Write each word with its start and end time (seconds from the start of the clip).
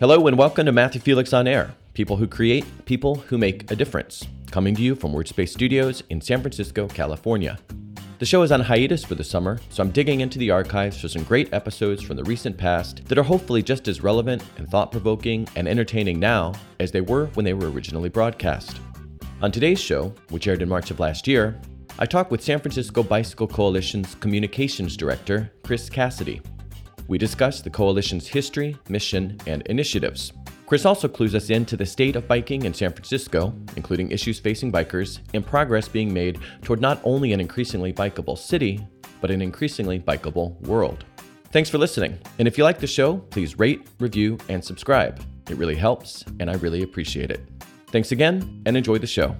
Hello 0.00 0.28
and 0.28 0.38
welcome 0.38 0.64
to 0.64 0.70
Matthew 0.70 1.00
Felix 1.00 1.32
on 1.32 1.48
Air. 1.48 1.74
People 1.92 2.16
who 2.16 2.28
create, 2.28 2.64
people 2.84 3.16
who 3.16 3.36
make 3.36 3.68
a 3.68 3.74
difference. 3.74 4.28
Coming 4.48 4.76
to 4.76 4.80
you 4.80 4.94
from 4.94 5.12
WordSpace 5.12 5.48
Studios 5.48 6.04
in 6.08 6.20
San 6.20 6.40
Francisco, 6.40 6.86
California. 6.86 7.58
The 8.20 8.24
show 8.24 8.42
is 8.42 8.52
on 8.52 8.60
hiatus 8.60 9.04
for 9.04 9.16
the 9.16 9.24
summer, 9.24 9.58
so 9.70 9.82
I'm 9.82 9.90
digging 9.90 10.20
into 10.20 10.38
the 10.38 10.52
archives 10.52 11.00
for 11.00 11.08
some 11.08 11.24
great 11.24 11.52
episodes 11.52 12.00
from 12.00 12.16
the 12.16 12.22
recent 12.22 12.56
past 12.56 13.06
that 13.06 13.18
are 13.18 13.24
hopefully 13.24 13.60
just 13.60 13.88
as 13.88 14.00
relevant 14.00 14.44
and 14.56 14.68
thought 14.68 14.92
provoking 14.92 15.48
and 15.56 15.66
entertaining 15.66 16.20
now 16.20 16.52
as 16.78 16.92
they 16.92 17.00
were 17.00 17.26
when 17.34 17.44
they 17.44 17.54
were 17.54 17.68
originally 17.68 18.08
broadcast. 18.08 18.80
On 19.42 19.50
today's 19.50 19.80
show, 19.80 20.14
which 20.28 20.46
aired 20.46 20.62
in 20.62 20.68
March 20.68 20.92
of 20.92 21.00
last 21.00 21.26
year, 21.26 21.60
I 21.98 22.06
talk 22.06 22.30
with 22.30 22.44
San 22.44 22.60
Francisco 22.60 23.02
Bicycle 23.02 23.48
Coalition's 23.48 24.14
Communications 24.14 24.96
Director, 24.96 25.50
Chris 25.64 25.90
Cassidy. 25.90 26.40
We 27.08 27.16
discuss 27.18 27.62
the 27.62 27.70
coalition's 27.70 28.28
history, 28.28 28.76
mission, 28.88 29.38
and 29.46 29.62
initiatives. 29.62 30.32
Chris 30.66 30.84
also 30.84 31.08
clues 31.08 31.34
us 31.34 31.48
into 31.48 31.74
the 31.74 31.86
state 31.86 32.14
of 32.14 32.28
biking 32.28 32.66
in 32.66 32.74
San 32.74 32.92
Francisco, 32.92 33.54
including 33.76 34.10
issues 34.10 34.38
facing 34.38 34.70
bikers 34.70 35.20
and 35.32 35.44
progress 35.44 35.88
being 35.88 36.12
made 36.12 36.38
toward 36.60 36.82
not 36.82 37.00
only 37.04 37.32
an 37.32 37.40
increasingly 37.40 37.94
bikeable 37.94 38.36
city, 38.36 38.86
but 39.22 39.30
an 39.30 39.40
increasingly 39.40 39.98
bikeable 39.98 40.60
world. 40.66 41.06
Thanks 41.50 41.70
for 41.70 41.78
listening. 41.78 42.18
And 42.38 42.46
if 42.46 42.58
you 42.58 42.64
like 42.64 42.78
the 42.78 42.86
show, 42.86 43.16
please 43.16 43.58
rate, 43.58 43.88
review, 43.98 44.36
and 44.50 44.62
subscribe. 44.62 45.24
It 45.48 45.56
really 45.56 45.76
helps, 45.76 46.22
and 46.40 46.50
I 46.50 46.54
really 46.56 46.82
appreciate 46.82 47.30
it. 47.30 47.40
Thanks 47.86 48.12
again, 48.12 48.62
and 48.66 48.76
enjoy 48.76 48.98
the 48.98 49.06
show. 49.06 49.34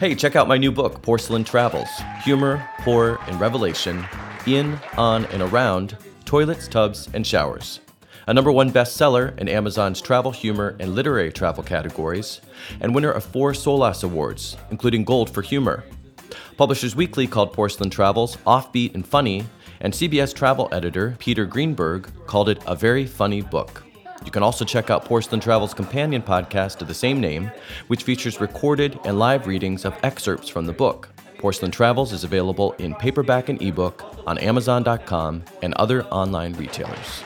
Hey, 0.00 0.14
check 0.14 0.36
out 0.36 0.46
my 0.46 0.56
new 0.56 0.70
book, 0.70 1.02
Porcelain 1.02 1.42
Travels 1.42 1.88
Humor, 2.22 2.58
Horror, 2.84 3.18
and 3.26 3.40
Revelation 3.40 4.06
in, 4.46 4.78
on, 4.96 5.24
and 5.26 5.42
around 5.42 5.96
toilets, 6.24 6.68
tubs, 6.68 7.08
and 7.14 7.26
showers. 7.26 7.80
A 8.28 8.32
number 8.32 8.52
one 8.52 8.70
bestseller 8.70 9.36
in 9.40 9.48
Amazon's 9.48 10.00
travel, 10.00 10.30
humor, 10.30 10.76
and 10.78 10.94
literary 10.94 11.32
travel 11.32 11.64
categories, 11.64 12.40
and 12.80 12.94
winner 12.94 13.10
of 13.10 13.24
four 13.24 13.50
Solas 13.50 14.04
Awards, 14.04 14.56
including 14.70 15.02
Gold 15.02 15.30
for 15.30 15.42
Humor. 15.42 15.82
Publishers 16.56 16.94
Weekly 16.94 17.26
called 17.26 17.52
Porcelain 17.52 17.90
Travels 17.90 18.36
offbeat 18.46 18.94
and 18.94 19.04
funny, 19.04 19.46
and 19.80 19.92
CBS 19.92 20.32
travel 20.32 20.68
editor 20.70 21.16
Peter 21.18 21.44
Greenberg 21.44 22.08
called 22.28 22.48
it 22.48 22.62
a 22.68 22.76
very 22.76 23.04
funny 23.04 23.40
book. 23.40 23.82
You 24.28 24.32
can 24.32 24.42
also 24.42 24.66
check 24.66 24.90
out 24.90 25.06
Porcelain 25.06 25.40
Travel's 25.40 25.72
companion 25.72 26.20
podcast 26.20 26.82
of 26.82 26.88
the 26.88 26.92
same 26.92 27.18
name, 27.18 27.50
which 27.86 28.02
features 28.02 28.42
recorded 28.42 29.00
and 29.06 29.18
live 29.18 29.46
readings 29.46 29.86
of 29.86 29.98
excerpts 30.02 30.50
from 30.50 30.66
the 30.66 30.72
book. 30.74 31.08
Porcelain 31.38 31.70
Travels 31.70 32.12
is 32.12 32.24
available 32.24 32.72
in 32.72 32.94
paperback 32.96 33.48
and 33.48 33.62
ebook 33.62 34.04
on 34.26 34.36
Amazon.com 34.36 35.44
and 35.62 35.72
other 35.76 36.04
online 36.08 36.52
retailers. 36.56 37.22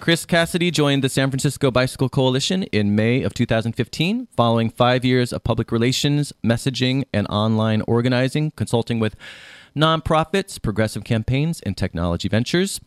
Chris 0.00 0.24
Cassidy 0.24 0.70
joined 0.70 1.04
the 1.04 1.10
San 1.10 1.28
Francisco 1.28 1.70
Bicycle 1.70 2.08
Coalition 2.08 2.62
in 2.62 2.96
May 2.96 3.22
of 3.22 3.34
2015, 3.34 4.28
following 4.34 4.70
five 4.70 5.04
years 5.04 5.34
of 5.34 5.44
public 5.44 5.70
relations, 5.70 6.32
messaging, 6.42 7.04
and 7.12 7.26
online 7.28 7.82
organizing, 7.82 8.52
consulting 8.52 8.98
with 8.98 9.14
nonprofits, 9.76 10.60
progressive 10.60 11.04
campaigns, 11.04 11.60
and 11.62 11.76
technology 11.76 12.28
ventures. 12.28 12.80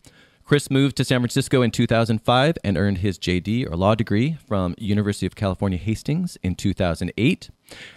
Chris 0.44 0.70
moved 0.70 0.94
to 0.98 1.04
San 1.04 1.20
Francisco 1.20 1.62
in 1.62 1.70
2005 1.70 2.58
and 2.62 2.76
earned 2.76 2.98
his 2.98 3.18
JD 3.18 3.66
or 3.70 3.76
law 3.76 3.94
degree 3.94 4.36
from 4.46 4.74
University 4.76 5.24
of 5.24 5.34
California 5.34 5.78
Hastings 5.78 6.36
in 6.42 6.54
2008. 6.54 7.48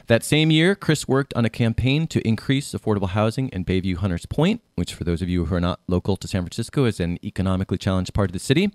That 0.07 0.23
same 0.23 0.49
year, 0.49 0.73
Chris 0.73 1.09
worked 1.09 1.33
on 1.33 1.43
a 1.43 1.49
campaign 1.49 2.07
to 2.07 2.25
increase 2.25 2.71
affordable 2.71 3.09
housing 3.09 3.49
in 3.49 3.65
Bayview 3.65 3.97
Hunters 3.97 4.25
Point, 4.25 4.61
which 4.75 4.93
for 4.93 5.03
those 5.03 5.21
of 5.21 5.27
you 5.27 5.45
who 5.45 5.55
are 5.55 5.59
not 5.59 5.81
local 5.89 6.15
to 6.15 6.27
San 6.27 6.43
Francisco 6.43 6.85
is 6.85 7.01
an 7.01 7.19
economically 7.21 7.77
challenged 7.77 8.13
part 8.13 8.29
of 8.29 8.33
the 8.33 8.39
city. 8.39 8.71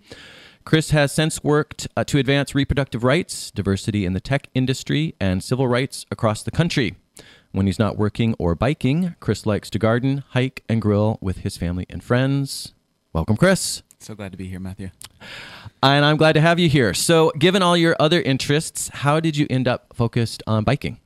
Chris 0.66 0.90
has 0.90 1.10
since 1.10 1.42
worked 1.42 1.88
uh, 1.96 2.04
to 2.04 2.18
advance 2.18 2.54
reproductive 2.54 3.02
rights, 3.02 3.50
diversity 3.50 4.04
in 4.04 4.12
the 4.12 4.20
tech 4.20 4.48
industry, 4.54 5.14
and 5.18 5.42
civil 5.42 5.66
rights 5.66 6.04
across 6.10 6.42
the 6.42 6.50
country. 6.50 6.94
When 7.52 7.66
he's 7.66 7.78
not 7.78 7.98
working 7.98 8.34
or 8.38 8.54
biking, 8.54 9.14
Chris 9.20 9.44
likes 9.44 9.68
to 9.70 9.78
garden, 9.78 10.24
hike, 10.30 10.64
and 10.70 10.80
grill 10.80 11.18
with 11.20 11.38
his 11.38 11.58
family 11.58 11.84
and 11.90 12.02
friends. 12.02 12.72
Welcome, 13.12 13.36
Chris. 13.36 13.82
So 13.98 14.14
glad 14.14 14.32
to 14.32 14.38
be 14.38 14.48
here, 14.48 14.58
Matthew. 14.58 14.90
And 15.82 16.04
I'm 16.04 16.16
glad 16.16 16.32
to 16.32 16.40
have 16.40 16.58
you 16.58 16.70
here. 16.70 16.94
So, 16.94 17.30
given 17.38 17.62
all 17.62 17.76
your 17.76 17.94
other 18.00 18.22
interests, 18.22 18.88
how 18.88 19.20
did 19.20 19.36
you 19.36 19.46
end 19.50 19.68
up 19.68 19.92
focused 19.94 20.42
on 20.46 20.64
biking? 20.64 20.98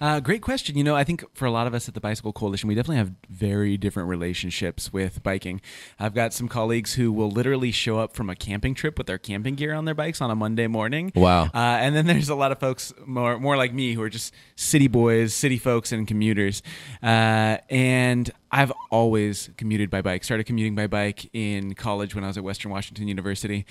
Uh, 0.00 0.20
great 0.20 0.42
question. 0.42 0.76
You 0.76 0.84
know, 0.84 0.96
I 0.96 1.04
think 1.04 1.24
for 1.34 1.44
a 1.44 1.50
lot 1.50 1.66
of 1.66 1.74
us 1.74 1.88
at 1.88 1.94
the 1.94 2.00
Bicycle 2.00 2.32
Coalition, 2.32 2.68
we 2.68 2.74
definitely 2.74 2.96
have 2.96 3.12
very 3.28 3.76
different 3.76 4.08
relationships 4.08 4.92
with 4.92 5.22
biking. 5.22 5.60
I've 5.98 6.14
got 6.14 6.32
some 6.32 6.48
colleagues 6.48 6.94
who 6.94 7.12
will 7.12 7.30
literally 7.30 7.70
show 7.70 7.98
up 7.98 8.14
from 8.14 8.30
a 8.30 8.36
camping 8.36 8.74
trip 8.74 8.96
with 8.96 9.06
their 9.06 9.18
camping 9.18 9.56
gear 9.56 9.74
on 9.74 9.84
their 9.84 9.94
bikes 9.94 10.20
on 10.20 10.30
a 10.30 10.34
Monday 10.34 10.66
morning. 10.66 11.12
Wow. 11.14 11.44
Uh, 11.44 11.48
and 11.54 11.94
then 11.94 12.06
there's 12.06 12.28
a 12.28 12.34
lot 12.34 12.52
of 12.52 12.58
folks 12.58 12.92
more 13.04 13.38
more 13.38 13.56
like 13.56 13.74
me 13.74 13.92
who 13.94 14.02
are 14.02 14.08
just 14.08 14.32
city 14.56 14.88
boys, 14.88 15.34
city 15.34 15.58
folks, 15.58 15.92
and 15.92 16.06
commuters. 16.06 16.62
Uh, 17.02 17.58
and 17.68 18.30
I've 18.52 18.72
always 18.90 19.50
commuted 19.56 19.90
by 19.90 20.02
bike. 20.02 20.24
Started 20.24 20.44
commuting 20.44 20.74
by 20.74 20.86
bike 20.88 21.30
in 21.32 21.74
college 21.74 22.14
when 22.14 22.24
I 22.24 22.26
was 22.26 22.36
at 22.36 22.42
Western 22.42 22.70
Washington 22.72 23.06
University, 23.06 23.64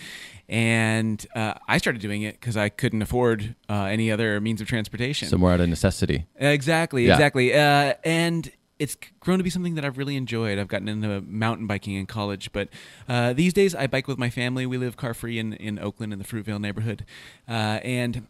and 0.48 1.26
uh, 1.36 1.56
I 1.68 1.78
started 1.78 2.02
doing 2.02 2.22
it 2.22 2.40
because 2.40 2.56
I 2.56 2.70
couldn't 2.70 3.02
afford 3.02 3.56
uh, 3.70 3.84
any 3.84 4.12
other 4.12 4.40
means 4.40 4.62
of 4.62 4.68
transportation. 4.68 5.28
So 5.28 5.38
more 5.38 5.52
out 5.52 5.60
of 5.60 5.70
necessity. 5.70 6.26
Exactly, 6.38 7.06
Yeah. 7.08 7.14
exactly. 7.14 7.54
Uh, 7.54 7.96
and 8.06 8.52
it's 8.80 8.96
grown 9.20 9.38
to 9.40 9.44
be 9.44 9.50
something 9.50 9.76
that 9.76 9.84
I've 9.84 9.98
really 9.98 10.16
enjoyed. 10.16 10.58
I've 10.58 10.70
gotten 10.70 10.88
into 10.88 11.20
mountain 11.22 11.68
biking 11.68 11.96
in 11.96 12.06
college, 12.06 12.52
but 12.54 12.70
uh, 13.10 13.34
these 13.34 13.52
days 13.54 13.76
I 13.76 13.88
bike 13.88 14.08
with 14.08 14.18
my 14.18 14.30
family. 14.30 14.66
We 14.66 14.78
live 14.78 14.96
car 14.96 15.14
free 15.14 15.38
in, 15.38 15.52
in 15.54 15.78
Oakland 15.80 16.14
in 16.14 16.20
the 16.20 16.26
Fruitvale 16.26 16.62
neighborhood, 16.62 17.06
uh, 17.50 17.80
and 17.84 18.26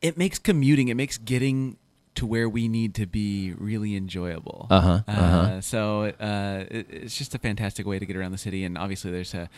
it 0.00 0.16
makes 0.16 0.38
commuting, 0.38 0.86
it 0.88 0.94
makes 0.94 1.18
getting 1.18 1.76
to 2.16 2.26
where 2.26 2.48
we 2.48 2.68
need 2.68 2.94
to 2.96 3.06
be 3.06 3.52
really 3.56 3.96
enjoyable. 3.96 4.66
Uh-huh, 4.70 5.02
uh-huh. 5.06 5.60
so 5.60 6.12
uh, 6.20 6.64
it, 6.70 6.86
it's 6.90 7.16
just 7.16 7.34
a 7.34 7.38
fantastic 7.38 7.86
way 7.86 7.98
to 7.98 8.06
get 8.06 8.16
around 8.16 8.32
the 8.32 8.38
city, 8.38 8.64
and 8.64 8.76
obviously 8.76 9.10
there's 9.10 9.34
a, 9.34 9.48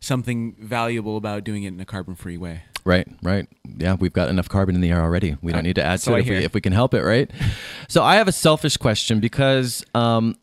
something 0.00 0.54
valuable 0.58 1.16
about 1.16 1.44
doing 1.44 1.62
it 1.64 1.68
in 1.68 1.80
a 1.80 1.84
carbon-free 1.84 2.36
way. 2.36 2.62
Right, 2.84 3.08
right. 3.22 3.46
Yeah, 3.76 3.94
we've 3.94 4.12
got 4.12 4.28
enough 4.28 4.48
carbon 4.48 4.74
in 4.74 4.80
the 4.80 4.90
air 4.90 5.02
already. 5.02 5.36
We 5.42 5.52
don't 5.52 5.60
Uh, 5.60 5.62
need 5.62 5.74
to 5.76 5.84
add 5.84 6.00
so 6.00 6.12
to 6.12 6.16
it 6.16 6.20
if 6.20 6.28
we, 6.28 6.36
if 6.36 6.54
we 6.54 6.60
can 6.60 6.72
help 6.72 6.94
it, 6.94 7.02
right? 7.02 7.30
So 7.88 8.02
I 8.02 8.16
have 8.16 8.28
a 8.28 8.32
selfish 8.32 8.76
question 8.76 9.18
because 9.20 9.84
um, 9.94 10.36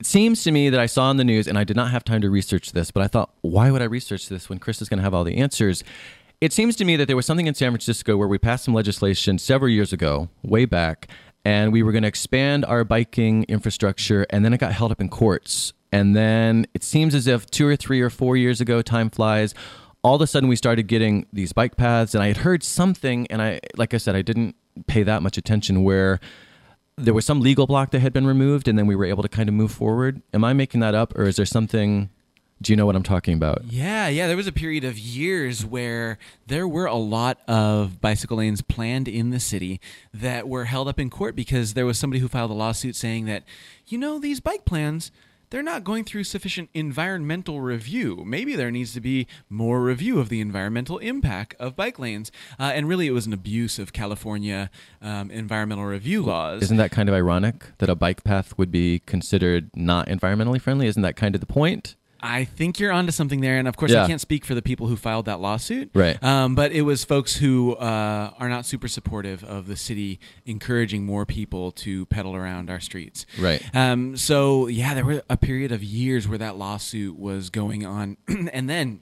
it 0.00 0.06
seems 0.06 0.42
to 0.44 0.50
me 0.50 0.70
that 0.70 0.80
I 0.80 0.86
saw 0.86 1.10
in 1.10 1.16
the 1.18 1.24
news, 1.24 1.46
and 1.46 1.56
I 1.56 1.64
did 1.64 1.76
not 1.76 1.90
have 1.90 2.04
time 2.04 2.20
to 2.22 2.30
research 2.30 2.72
this, 2.72 2.90
but 2.90 3.02
I 3.02 3.06
thought, 3.06 3.30
why 3.42 3.70
would 3.70 3.80
I 3.80 3.84
research 3.84 4.28
this 4.28 4.48
when 4.48 4.58
Chris 4.58 4.82
is 4.82 4.88
going 4.88 4.98
to 4.98 5.02
have 5.04 5.14
all 5.14 5.24
the 5.24 5.36
answers? 5.36 5.84
It 6.44 6.52
seems 6.52 6.76
to 6.76 6.84
me 6.84 6.96
that 6.96 7.06
there 7.06 7.16
was 7.16 7.24
something 7.24 7.46
in 7.46 7.54
San 7.54 7.72
Francisco 7.72 8.18
where 8.18 8.28
we 8.28 8.36
passed 8.36 8.66
some 8.66 8.74
legislation 8.74 9.38
several 9.38 9.70
years 9.70 9.94
ago, 9.94 10.28
way 10.42 10.66
back, 10.66 11.08
and 11.42 11.72
we 11.72 11.82
were 11.82 11.90
going 11.90 12.02
to 12.02 12.08
expand 12.08 12.66
our 12.66 12.84
biking 12.84 13.44
infrastructure, 13.44 14.26
and 14.28 14.44
then 14.44 14.52
it 14.52 14.58
got 14.58 14.72
held 14.72 14.92
up 14.92 15.00
in 15.00 15.08
courts. 15.08 15.72
And 15.90 16.14
then 16.14 16.66
it 16.74 16.84
seems 16.84 17.14
as 17.14 17.26
if 17.26 17.46
two 17.46 17.66
or 17.66 17.76
three 17.76 18.02
or 18.02 18.10
four 18.10 18.36
years 18.36 18.60
ago, 18.60 18.82
time 18.82 19.08
flies, 19.08 19.54
all 20.02 20.16
of 20.16 20.20
a 20.20 20.26
sudden 20.26 20.50
we 20.50 20.54
started 20.54 20.82
getting 20.82 21.24
these 21.32 21.54
bike 21.54 21.78
paths, 21.78 22.14
and 22.14 22.22
I 22.22 22.26
had 22.26 22.36
heard 22.36 22.62
something, 22.62 23.26
and 23.30 23.40
I, 23.40 23.60
like 23.78 23.94
I 23.94 23.96
said, 23.96 24.14
I 24.14 24.20
didn't 24.20 24.54
pay 24.86 25.02
that 25.02 25.22
much 25.22 25.38
attention 25.38 25.82
where 25.82 26.20
there 26.98 27.14
was 27.14 27.24
some 27.24 27.40
legal 27.40 27.66
block 27.66 27.90
that 27.92 28.00
had 28.00 28.12
been 28.12 28.26
removed, 28.26 28.68
and 28.68 28.78
then 28.78 28.86
we 28.86 28.96
were 28.96 29.06
able 29.06 29.22
to 29.22 29.30
kind 29.30 29.48
of 29.48 29.54
move 29.54 29.72
forward. 29.72 30.20
Am 30.34 30.44
I 30.44 30.52
making 30.52 30.80
that 30.80 30.94
up, 30.94 31.16
or 31.16 31.22
is 31.22 31.36
there 31.36 31.46
something? 31.46 32.10
Do 32.64 32.72
you 32.72 32.78
know 32.78 32.86
what 32.86 32.96
I'm 32.96 33.02
talking 33.02 33.34
about? 33.34 33.62
Yeah, 33.68 34.08
yeah. 34.08 34.26
There 34.26 34.38
was 34.38 34.46
a 34.46 34.52
period 34.52 34.84
of 34.84 34.98
years 34.98 35.66
where 35.66 36.16
there 36.46 36.66
were 36.66 36.86
a 36.86 36.94
lot 36.94 37.38
of 37.46 38.00
bicycle 38.00 38.38
lanes 38.38 38.62
planned 38.62 39.06
in 39.06 39.28
the 39.28 39.38
city 39.38 39.82
that 40.14 40.48
were 40.48 40.64
held 40.64 40.88
up 40.88 40.98
in 40.98 41.10
court 41.10 41.36
because 41.36 41.74
there 41.74 41.84
was 41.84 41.98
somebody 41.98 42.20
who 42.20 42.28
filed 42.28 42.50
a 42.50 42.54
lawsuit 42.54 42.96
saying 42.96 43.26
that, 43.26 43.42
you 43.86 43.98
know, 43.98 44.18
these 44.18 44.40
bike 44.40 44.64
plans. 44.64 45.12
They're 45.50 45.62
not 45.62 45.84
going 45.84 46.04
through 46.04 46.24
sufficient 46.24 46.70
environmental 46.72 47.60
review. 47.60 48.24
Maybe 48.26 48.56
there 48.56 48.70
needs 48.70 48.94
to 48.94 49.00
be 49.00 49.28
more 49.50 49.82
review 49.82 50.18
of 50.18 50.30
the 50.30 50.40
environmental 50.40 50.96
impact 50.98 51.54
of 51.60 51.76
bike 51.76 51.98
lanes. 51.98 52.32
Uh, 52.58 52.72
and 52.74 52.88
really, 52.88 53.06
it 53.06 53.12
was 53.12 53.26
an 53.26 53.34
abuse 53.34 53.78
of 53.78 53.92
California 53.92 54.70
um, 55.02 55.30
environmental 55.30 55.84
review 55.84 56.22
laws. 56.22 56.62
Isn't 56.62 56.78
that 56.78 56.90
kind 56.90 57.10
of 57.10 57.14
ironic 57.14 57.66
that 57.78 57.90
a 57.90 57.94
bike 57.94 58.24
path 58.24 58.56
would 58.56 58.72
be 58.72 59.00
considered 59.00 59.70
not 59.76 60.08
environmentally 60.08 60.60
friendly? 60.60 60.86
Isn't 60.86 61.02
that 61.02 61.14
kind 61.14 61.34
of 61.34 61.42
the 61.42 61.46
point? 61.46 61.94
I 62.26 62.44
think 62.44 62.80
you're 62.80 62.90
onto 62.90 63.12
something 63.12 63.42
there, 63.42 63.58
and 63.58 63.68
of 63.68 63.76
course, 63.76 63.92
Yeah. 63.92 64.04
I 64.04 64.06
can't 64.06 64.20
speak 64.20 64.46
for 64.46 64.54
the 64.54 64.62
people 64.62 64.86
who 64.86 64.96
filed 64.96 65.26
that 65.26 65.40
lawsuit. 65.40 65.90
Right. 65.94 66.22
Um, 66.24 66.54
but 66.54 66.72
it 66.72 66.82
was 66.82 67.04
folks 67.04 67.36
who 67.36 67.74
uh, 67.74 68.30
are 68.38 68.48
not 68.48 68.64
super 68.64 68.88
supportive 68.88 69.44
of 69.44 69.66
the 69.66 69.76
city 69.76 70.18
encouraging 70.46 71.04
more 71.04 71.26
people 71.26 71.70
to 71.72 72.06
pedal 72.06 72.34
around 72.34 72.70
our 72.70 72.80
streets. 72.80 73.26
Right. 73.38 73.62
Um, 73.74 74.16
so 74.16 74.68
yeah, 74.68 74.94
there 74.94 75.04
were 75.04 75.22
a 75.28 75.36
period 75.36 75.70
of 75.70 75.84
years 75.84 76.26
where 76.26 76.38
that 76.38 76.56
lawsuit 76.56 77.18
was 77.18 77.50
going 77.50 77.84
on, 77.84 78.16
and 78.28 78.70
then 78.70 79.00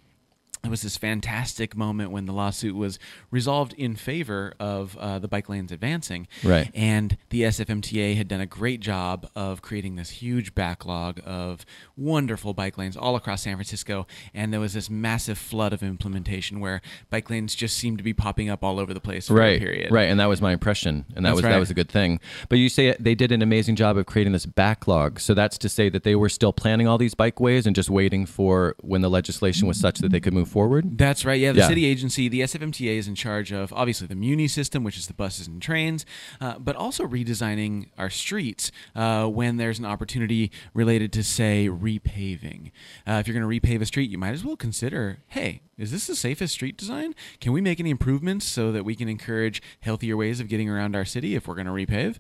it 0.64 0.70
was 0.70 0.82
this 0.82 0.96
fantastic 0.96 1.76
moment 1.76 2.12
when 2.12 2.26
the 2.26 2.32
lawsuit 2.32 2.76
was 2.76 3.00
resolved 3.32 3.72
in 3.72 3.96
favor 3.96 4.54
of 4.60 4.96
uh, 4.96 5.18
the 5.18 5.26
bike 5.26 5.48
lanes 5.48 5.72
advancing. 5.72 6.28
Right. 6.44 6.70
And 6.72 7.16
the 7.30 7.42
SFMTA 7.42 8.16
had 8.16 8.28
done 8.28 8.40
a 8.40 8.46
great 8.46 8.78
job 8.78 9.28
of 9.34 9.60
creating 9.60 9.96
this 9.96 10.10
huge 10.10 10.54
backlog 10.54 11.20
of 11.26 11.66
wonderful 11.96 12.54
bike 12.54 12.78
lanes 12.78 12.96
all 12.96 13.16
across 13.16 13.42
San 13.42 13.56
Francisco. 13.56 14.06
And 14.32 14.52
there 14.52 14.60
was 14.60 14.72
this 14.72 14.88
massive 14.88 15.36
flood 15.36 15.72
of 15.72 15.82
implementation 15.82 16.60
where 16.60 16.80
bike 17.10 17.28
lanes 17.28 17.56
just 17.56 17.76
seemed 17.76 17.98
to 17.98 18.04
be 18.04 18.12
popping 18.12 18.48
up 18.48 18.62
all 18.62 18.78
over 18.78 18.94
the 18.94 19.00
place 19.00 19.26
for 19.26 19.34
right, 19.34 19.56
a 19.56 19.58
period. 19.58 19.90
Right. 19.90 20.08
And 20.08 20.20
that 20.20 20.26
was 20.26 20.40
my 20.40 20.52
impression. 20.52 21.06
And 21.16 21.24
that 21.24 21.30
That's 21.30 21.34
was 21.34 21.44
right. 21.44 21.50
that 21.50 21.58
was 21.58 21.70
a 21.70 21.74
good 21.74 21.88
thing. 21.88 22.20
But 22.48 22.58
you 22.58 22.68
say 22.68 22.94
they 23.00 23.16
did 23.16 23.32
an 23.32 23.42
amazing 23.42 23.74
job 23.74 23.96
of 23.96 24.06
creating 24.06 24.32
this 24.32 24.46
backlog. 24.46 25.18
So 25.18 25.34
that's 25.34 25.58
to 25.58 25.68
say 25.68 25.88
that 25.88 26.04
they 26.04 26.14
were 26.14 26.28
still 26.28 26.52
planning 26.52 26.86
all 26.86 26.98
these 26.98 27.16
bikeways 27.16 27.66
and 27.66 27.74
just 27.74 27.90
waiting 27.90 28.26
for 28.26 28.76
when 28.80 29.00
the 29.00 29.10
legislation 29.10 29.66
was 29.66 29.80
such 29.80 29.98
that 29.98 30.12
they 30.12 30.20
could 30.20 30.32
move 30.32 30.51
forward. 30.52 30.98
That's 30.98 31.24
right. 31.24 31.40
Yeah, 31.40 31.52
the 31.52 31.60
Yeah. 31.60 31.68
city 31.68 31.84
agency, 31.86 32.28
the 32.28 32.40
SFMTA, 32.42 32.96
is 32.98 33.08
in 33.08 33.14
charge 33.14 33.50
of 33.52 33.72
obviously 33.72 34.06
the 34.06 34.14
Muni 34.14 34.46
system, 34.48 34.84
which 34.84 34.96
is 34.98 35.06
the 35.06 35.14
buses 35.14 35.46
and 35.48 35.60
trains, 35.60 36.04
uh, 36.40 36.58
but 36.58 36.76
also 36.76 37.06
redesigning 37.06 37.88
our 37.98 38.10
streets 38.10 38.70
uh, 38.94 39.26
when 39.26 39.56
there's 39.56 39.78
an 39.78 39.84
opportunity 39.86 40.50
related 40.74 41.12
to, 41.14 41.24
say, 41.24 41.68
repaving. 41.68 42.70
Uh, 43.08 43.12
if 43.14 43.26
you're 43.26 43.36
going 43.38 43.48
to 43.60 43.60
repave 43.60 43.80
a 43.80 43.86
street, 43.86 44.10
you 44.10 44.18
might 44.18 44.32
as 44.34 44.44
well 44.44 44.56
consider, 44.56 45.18
hey, 45.28 45.62
is 45.82 45.90
this 45.90 46.06
the 46.06 46.14
safest 46.14 46.54
street 46.54 46.76
design? 46.76 47.12
Can 47.40 47.52
we 47.52 47.60
make 47.60 47.80
any 47.80 47.90
improvements 47.90 48.46
so 48.46 48.70
that 48.70 48.84
we 48.84 48.94
can 48.94 49.08
encourage 49.08 49.60
healthier 49.80 50.16
ways 50.16 50.38
of 50.38 50.48
getting 50.48 50.68
around 50.68 50.94
our 50.94 51.04
city 51.04 51.34
if 51.34 51.48
we're 51.48 51.56
going 51.56 51.66
to 51.66 51.72
repave? 51.72 52.18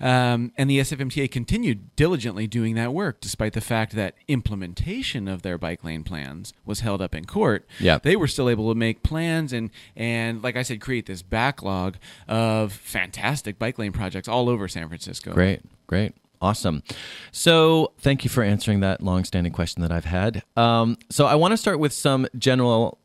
Um, 0.00 0.52
and 0.56 0.70
the 0.70 0.78
SFMTA 0.78 1.30
continued 1.30 1.94
diligently 1.94 2.46
doing 2.46 2.74
that 2.76 2.94
work, 2.94 3.20
despite 3.20 3.52
the 3.52 3.60
fact 3.60 3.94
that 3.96 4.14
implementation 4.28 5.28
of 5.28 5.42
their 5.42 5.58
bike 5.58 5.84
lane 5.84 6.04
plans 6.04 6.54
was 6.64 6.80
held 6.80 7.02
up 7.02 7.14
in 7.14 7.26
court. 7.26 7.68
Yeah. 7.78 7.98
they 8.02 8.16
were 8.16 8.28
still 8.28 8.48
able 8.48 8.72
to 8.72 8.78
make 8.78 9.02
plans 9.02 9.52
and 9.52 9.70
and 9.94 10.42
like 10.42 10.56
I 10.56 10.62
said, 10.62 10.80
create 10.80 11.04
this 11.04 11.20
backlog 11.20 11.96
of 12.26 12.72
fantastic 12.72 13.58
bike 13.58 13.78
lane 13.78 13.92
projects 13.92 14.26
all 14.26 14.48
over 14.48 14.68
San 14.68 14.88
Francisco. 14.88 15.34
Great, 15.34 15.60
great. 15.86 16.14
Awesome. 16.42 16.82
So, 17.30 17.92
thank 18.00 18.24
you 18.24 18.30
for 18.30 18.42
answering 18.42 18.80
that 18.80 19.00
long-standing 19.00 19.52
question 19.52 19.80
that 19.82 19.92
I've 19.92 20.04
had. 20.04 20.42
Um, 20.56 20.98
so, 21.08 21.26
I 21.26 21.36
want 21.36 21.52
to 21.52 21.56
start 21.56 21.78
with 21.78 21.92
some 21.92 22.26
general, 22.36 22.98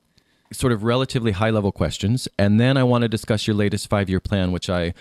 sort 0.51 0.73
of 0.73 0.83
relatively 0.83 1.31
high-level 1.31 1.71
questions, 1.71 2.27
and 2.37 2.59
then 2.59 2.77
I 2.77 2.83
want 2.83 3.01
to 3.03 3.07
discuss 3.07 3.47
your 3.47 3.55
latest 3.55 3.89
five-year 3.89 4.19
plan, 4.19 4.51
which 4.51 4.69
I 4.69 4.93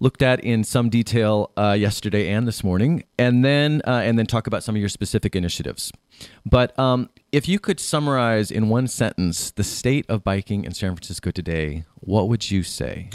looked 0.00 0.22
at 0.22 0.40
in 0.40 0.64
some 0.64 0.90
detail 0.90 1.50
uh, 1.56 1.76
yesterday 1.78 2.28
and 2.30 2.46
this 2.46 2.64
morning, 2.64 3.04
and 3.18 3.44
then 3.44 3.82
uh, 3.86 4.02
and 4.04 4.18
then 4.18 4.26
talk 4.26 4.46
about 4.46 4.62
some 4.64 4.74
of 4.74 4.80
your 4.80 4.88
specific 4.88 5.36
initiatives. 5.36 5.92
But 6.44 6.76
um, 6.78 7.08
if 7.30 7.48
you 7.48 7.58
could 7.58 7.80
summarize 7.80 8.50
in 8.50 8.68
one 8.68 8.88
sentence 8.88 9.50
the 9.52 9.64
state 9.64 10.04
of 10.08 10.24
biking 10.24 10.64
in 10.64 10.72
San 10.74 10.94
Francisco 10.94 11.30
today, 11.30 11.84
what 12.00 12.28
would 12.28 12.50
you 12.50 12.62
say? 12.62 13.10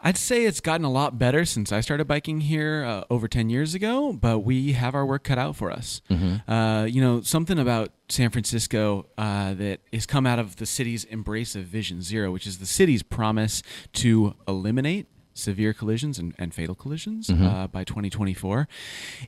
I'd 0.00 0.16
say 0.16 0.44
it's 0.44 0.60
gotten 0.60 0.84
a 0.86 0.90
lot 0.90 1.18
better 1.18 1.44
since 1.44 1.72
I 1.72 1.80
started 1.80 2.06
biking 2.06 2.40
here 2.42 2.84
uh, 2.84 3.04
over 3.10 3.26
10 3.26 3.50
years 3.50 3.74
ago, 3.74 4.12
but 4.12 4.40
we 4.40 4.72
have 4.72 4.94
our 4.94 5.04
work 5.04 5.24
cut 5.24 5.38
out 5.38 5.56
for 5.56 5.72
us. 5.72 6.00
Uh, 6.46 6.84
you 6.88 7.00
know, 7.00 7.20
something 7.20 7.58
about 7.58 7.90
San 8.08 8.30
Francisco 8.30 9.06
uh, 9.18 9.54
that 9.54 9.80
has 9.92 10.06
come 10.06 10.24
out 10.24 10.38
of 10.38 10.56
the 10.56 10.66
city's 10.66 11.02
embrace 11.04 11.56
of 11.56 11.64
Vision 11.64 12.00
Zero, 12.00 12.30
which 12.30 12.46
is 12.46 12.58
the 12.58 12.66
city's 12.66 13.02
promise 13.02 13.62
to 13.94 14.34
eliminate 14.46 15.06
severe 15.38 15.72
collisions 15.72 16.18
and, 16.18 16.34
and 16.38 16.52
fatal 16.52 16.74
collisions 16.74 17.30
uh, 17.30 17.66
by 17.68 17.84
2024 17.84 18.66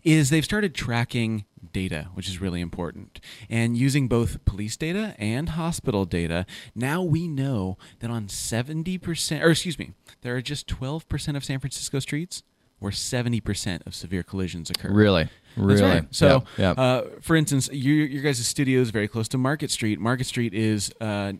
is 0.04 0.30
they've 0.30 0.44
started 0.44 0.74
tracking 0.74 1.44
data 1.72 2.08
which 2.14 2.28
is 2.28 2.40
really 2.40 2.60
important 2.60 3.20
and 3.48 3.76
using 3.76 4.08
both 4.08 4.44
police 4.44 4.76
data 4.76 5.14
and 5.18 5.50
hospital 5.50 6.04
data 6.04 6.44
now 6.74 7.02
we 7.02 7.28
know 7.28 7.76
that 8.00 8.10
on 8.10 8.26
70% 8.26 9.42
or 9.42 9.50
excuse 9.50 9.78
me 9.78 9.92
there 10.22 10.34
are 10.36 10.42
just 10.42 10.66
12% 10.66 11.36
of 11.36 11.44
san 11.44 11.58
francisco 11.60 11.98
streets 12.00 12.42
where 12.80 12.90
70% 12.92 13.86
of 13.86 13.94
severe 13.94 14.22
collisions 14.22 14.70
occur 14.70 14.90
Really, 14.90 15.28
really. 15.54 15.82
right. 15.82 16.04
So, 16.10 16.44
yeah, 16.56 16.74
yeah. 16.76 16.82
Uh, 16.82 17.04
for 17.20 17.36
instance, 17.36 17.68
your 17.70 18.06
your 18.06 18.22
guys' 18.22 18.46
studio 18.46 18.80
is 18.80 18.88
very 18.90 19.06
close 19.06 19.28
to 19.28 19.36
Market 19.38 19.70
Street. 19.70 20.00
Market 20.00 20.24
Street 20.26 20.54
is 20.54 20.90
uh, 20.98 21.34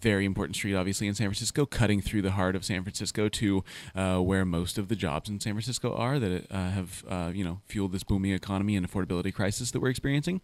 very 0.00 0.24
important 0.24 0.56
street, 0.56 0.74
obviously 0.74 1.06
in 1.06 1.14
San 1.14 1.28
Francisco, 1.28 1.66
cutting 1.66 2.00
through 2.00 2.22
the 2.22 2.32
heart 2.32 2.56
of 2.56 2.64
San 2.64 2.82
Francisco 2.82 3.28
to 3.28 3.64
uh, 3.94 4.18
where 4.18 4.44
most 4.44 4.78
of 4.78 4.88
the 4.88 4.96
jobs 4.96 5.28
in 5.28 5.40
San 5.40 5.54
Francisco 5.54 5.94
are 5.94 6.18
that 6.18 6.50
uh, 6.50 6.70
have 6.70 7.04
uh, 7.08 7.30
you 7.34 7.44
know 7.44 7.60
fueled 7.66 7.92
this 7.92 8.04
booming 8.04 8.32
economy 8.32 8.76
and 8.76 8.88
affordability 8.88 9.32
crisis 9.32 9.70
that 9.70 9.80
we're 9.80 9.90
experiencing. 9.90 10.40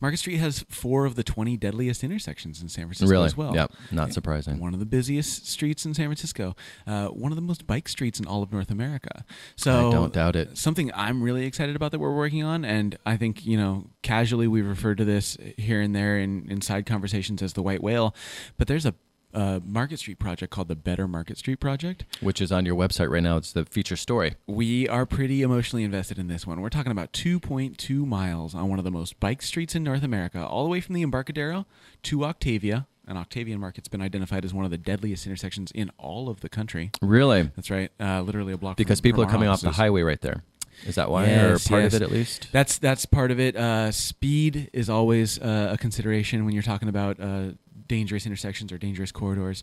Market 0.00 0.16
Street 0.16 0.38
has 0.38 0.64
four 0.68 1.04
of 1.04 1.14
the 1.14 1.22
20 1.22 1.56
deadliest 1.56 2.02
intersections 2.02 2.62
in 2.62 2.68
San 2.68 2.86
Francisco 2.86 3.10
really, 3.10 3.26
as 3.26 3.36
well. 3.36 3.54
yeah, 3.54 3.66
not 3.90 4.12
surprising. 4.12 4.58
One 4.58 4.72
of 4.74 4.80
the 4.80 4.86
busiest 4.86 5.46
streets 5.46 5.84
in 5.84 5.94
San 5.94 6.06
Francisco. 6.06 6.56
Uh, 6.86 7.08
one 7.08 7.32
of 7.32 7.36
the 7.36 7.42
most 7.42 7.66
bike 7.66 7.88
streets 7.88 8.18
in 8.18 8.26
all 8.26 8.42
of 8.42 8.52
North 8.52 8.70
America. 8.70 9.24
So 9.56 9.88
I 9.88 9.92
don't 9.92 10.12
doubt 10.12 10.36
it. 10.36 10.56
Something 10.56 10.90
I'm 10.94 11.22
really 11.22 11.44
excited 11.46 11.76
about 11.76 11.92
that 11.92 11.98
we're 11.98 12.14
working 12.14 12.42
on, 12.42 12.64
and 12.64 12.96
I 13.04 13.16
think 13.16 13.44
you 13.44 13.56
know, 13.56 13.90
casually 14.02 14.48
we've 14.48 14.66
referred 14.66 14.98
to 14.98 15.04
this 15.04 15.36
here 15.56 15.80
and 15.80 15.94
there 15.94 16.18
in, 16.18 16.50
in 16.50 16.60
side 16.60 16.86
conversations 16.86 17.42
as 17.42 17.52
the 17.52 17.62
white 17.62 17.82
whale, 17.82 18.14
but 18.56 18.68
there's 18.68 18.86
a 18.86 18.94
uh, 19.32 19.60
Market 19.64 19.98
Street 19.98 20.18
project 20.18 20.52
called 20.52 20.68
the 20.68 20.76
Better 20.76 21.06
Market 21.06 21.38
Street 21.38 21.60
Project. 21.60 22.04
Which 22.20 22.40
is 22.40 22.50
on 22.52 22.66
your 22.66 22.76
website 22.76 23.10
right 23.10 23.22
now. 23.22 23.36
It's 23.36 23.52
the 23.52 23.64
feature 23.64 23.96
story. 23.96 24.34
We 24.46 24.88
are 24.88 25.06
pretty 25.06 25.42
emotionally 25.42 25.84
invested 25.84 26.18
in 26.18 26.28
this 26.28 26.46
one. 26.46 26.60
We're 26.60 26.68
talking 26.68 26.92
about 26.92 27.12
2.2 27.12 28.06
miles 28.06 28.54
on 28.54 28.68
one 28.68 28.78
of 28.78 28.84
the 28.84 28.90
most 28.90 29.18
bike 29.20 29.42
streets 29.42 29.74
in 29.74 29.82
North 29.84 30.02
America, 30.02 30.44
all 30.44 30.64
the 30.64 30.70
way 30.70 30.80
from 30.80 30.94
the 30.94 31.02
Embarcadero 31.02 31.66
to 32.04 32.24
Octavia. 32.24 32.86
And 33.06 33.18
Octavian 33.18 33.58
Market's 33.58 33.88
been 33.88 34.02
identified 34.02 34.44
as 34.44 34.54
one 34.54 34.64
of 34.64 34.70
the 34.70 34.78
deadliest 34.78 35.26
intersections 35.26 35.72
in 35.72 35.90
all 35.98 36.28
of 36.28 36.40
the 36.40 36.48
country. 36.48 36.92
Really, 37.02 37.42
That's 37.56 37.68
right, 37.70 37.90
uh, 37.98 38.20
literally 38.22 38.52
a 38.52 38.56
block. 38.56 38.76
because 38.76 39.00
from, 39.00 39.02
people 39.04 39.22
from 39.24 39.30
are 39.30 39.32
coming 39.32 39.48
our 39.48 39.54
off 39.54 39.62
the 39.62 39.72
highway 39.72 40.02
right 40.02 40.20
there. 40.20 40.44
Is 40.86 40.94
that 40.94 41.10
why, 41.10 41.26
Yes, 41.26 41.66
or 41.66 41.68
part 41.68 41.82
yes. 41.82 41.94
of 41.94 42.02
it 42.02 42.04
at 42.04 42.12
least? 42.12 42.48
That's 42.52 42.78
that's 42.78 43.04
part 43.06 43.30
of 43.32 43.40
it. 43.40 43.56
Uh, 43.56 43.90
speed 43.90 44.70
is 44.72 44.88
always 44.88 45.38
uh, 45.40 45.70
a 45.72 45.76
consideration 45.78 46.44
when 46.44 46.54
you're 46.54 46.62
talking 46.62 46.88
about 46.88 47.18
uh, 47.20 47.48
dangerous 47.90 48.24
intersections 48.24 48.70
or 48.72 48.78
dangerous 48.78 49.10
corridors. 49.12 49.62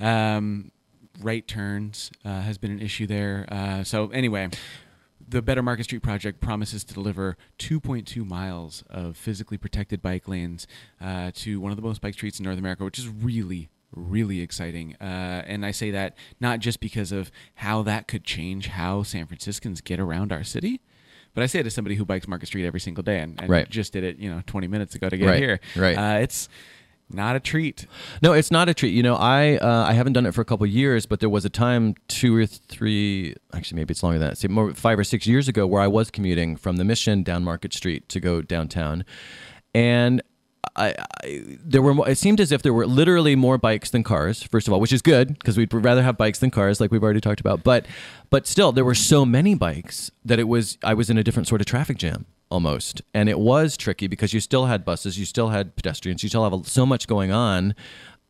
Um, 0.00 0.72
right 1.20 1.46
turns 1.46 2.10
uh, 2.24 2.40
has 2.40 2.56
been 2.58 2.70
an 2.70 2.80
issue 2.80 3.06
there. 3.06 3.46
Uh, 3.48 3.84
so 3.84 4.08
anyway. 4.10 4.48
The 5.28 5.42
Better 5.42 5.60
Market 5.62 5.82
Street 5.84 6.04
project 6.04 6.40
promises 6.40 6.84
to 6.84 6.94
deliver 6.94 7.36
2.2 7.58 8.24
miles 8.24 8.84
of 8.88 9.16
physically 9.16 9.58
protected 9.58 10.00
bike 10.00 10.28
lanes 10.28 10.68
uh, 11.00 11.32
to 11.42 11.58
one 11.60 11.72
of 11.72 11.76
the 11.76 11.82
most 11.82 12.00
bike 12.00 12.14
streets 12.14 12.38
in 12.38 12.44
North 12.44 12.58
America, 12.58 12.84
which 12.84 12.96
is 12.96 13.08
really, 13.08 13.68
really 13.92 14.40
exciting. 14.40 14.94
Uh, 15.00 15.42
and 15.44 15.66
I 15.66 15.72
say 15.72 15.90
that 15.90 16.16
not 16.38 16.60
just 16.60 16.78
because 16.78 17.10
of 17.10 17.32
how 17.56 17.82
that 17.82 18.06
could 18.06 18.22
change 18.22 18.68
how 18.68 19.02
San 19.02 19.26
Franciscans 19.26 19.80
get 19.80 19.98
around 19.98 20.30
our 20.32 20.44
city, 20.44 20.80
but 21.34 21.42
I 21.42 21.46
say 21.46 21.58
it 21.58 21.66
as 21.66 21.74
somebody 21.74 21.96
who 21.96 22.04
bikes 22.04 22.28
Market 22.28 22.46
Street 22.46 22.64
every 22.64 22.78
single 22.78 23.02
day 23.02 23.18
and, 23.18 23.40
and 23.40 23.50
Right. 23.50 23.68
just 23.68 23.92
did 23.92 24.04
it, 24.04 24.18
you 24.18 24.30
know, 24.30 24.42
20 24.46 24.68
minutes 24.68 24.94
ago 24.94 25.08
to 25.08 25.16
get 25.16 25.26
Right, 25.26 25.42
here. 25.42 25.58
right. 25.74 25.96
Uh, 25.98 26.18
it's 26.20 26.48
not 27.08 27.36
a 27.36 27.40
treat. 27.40 27.86
No, 28.20 28.32
it's 28.32 28.50
not 28.50 28.68
a 28.68 28.74
treat. 28.74 28.92
You 28.92 29.02
know, 29.02 29.14
I 29.14 29.56
uh, 29.56 29.84
I 29.88 29.92
haven't 29.92 30.14
done 30.14 30.26
it 30.26 30.32
for 30.32 30.40
a 30.40 30.44
couple 30.44 30.66
years, 30.66 31.06
but 31.06 31.20
there 31.20 31.28
was 31.28 31.44
a 31.44 31.50
time 31.50 31.94
two 32.08 32.36
or 32.36 32.46
three, 32.46 33.34
actually 33.52 33.76
maybe 33.76 33.92
it's 33.92 34.02
longer 34.02 34.18
than 34.18 34.30
that, 34.30 34.38
say 34.38 34.48
more 34.48 34.74
five 34.74 34.98
or 34.98 35.04
six 35.04 35.26
years 35.26 35.48
ago, 35.48 35.66
where 35.66 35.82
I 35.82 35.86
was 35.86 36.10
commuting 36.10 36.56
from 36.56 36.76
the 36.76 36.84
Mission 36.84 37.22
down 37.22 37.44
Market 37.44 37.72
Street 37.72 38.08
to 38.10 38.20
go 38.20 38.42
downtown, 38.42 39.04
and. 39.74 40.22
I, 40.74 40.94
I 41.22 41.42
there 41.64 41.80
were 41.80 41.94
more, 41.94 42.08
it 42.08 42.18
seemed 42.18 42.40
as 42.40 42.50
if 42.50 42.60
there 42.60 42.72
were 42.74 42.88
literally 42.88 43.36
more 43.36 43.56
bikes 43.56 43.88
than 43.90 44.02
cars 44.02 44.42
first 44.42 44.66
of 44.66 44.74
all 44.74 44.80
which 44.80 44.92
is 44.92 45.00
good 45.00 45.38
because 45.38 45.56
we'd 45.56 45.72
rather 45.72 46.02
have 46.02 46.18
bikes 46.18 46.40
than 46.40 46.50
cars 46.50 46.80
like 46.80 46.90
we've 46.90 47.04
already 47.04 47.20
talked 47.20 47.40
about 47.40 47.62
but 47.62 47.86
but 48.28 48.48
still 48.48 48.72
there 48.72 48.84
were 48.84 48.94
so 48.94 49.24
many 49.24 49.54
bikes 49.54 50.10
that 50.24 50.40
it 50.40 50.48
was 50.48 50.76
I 50.82 50.92
was 50.92 51.08
in 51.08 51.16
a 51.16 51.22
different 51.22 51.46
sort 51.46 51.60
of 51.60 51.66
traffic 51.68 51.98
jam 51.98 52.26
almost 52.50 53.02
and 53.12 53.28
it 53.28 53.38
was 53.38 53.76
tricky 53.76 54.06
because 54.06 54.32
you 54.32 54.40
still 54.40 54.66
had 54.66 54.84
buses 54.84 55.18
you 55.18 55.24
still 55.24 55.48
had 55.48 55.74
pedestrians 55.74 56.22
you 56.22 56.28
still 56.28 56.48
have 56.48 56.66
so 56.66 56.86
much 56.86 57.06
going 57.06 57.32
on 57.32 57.74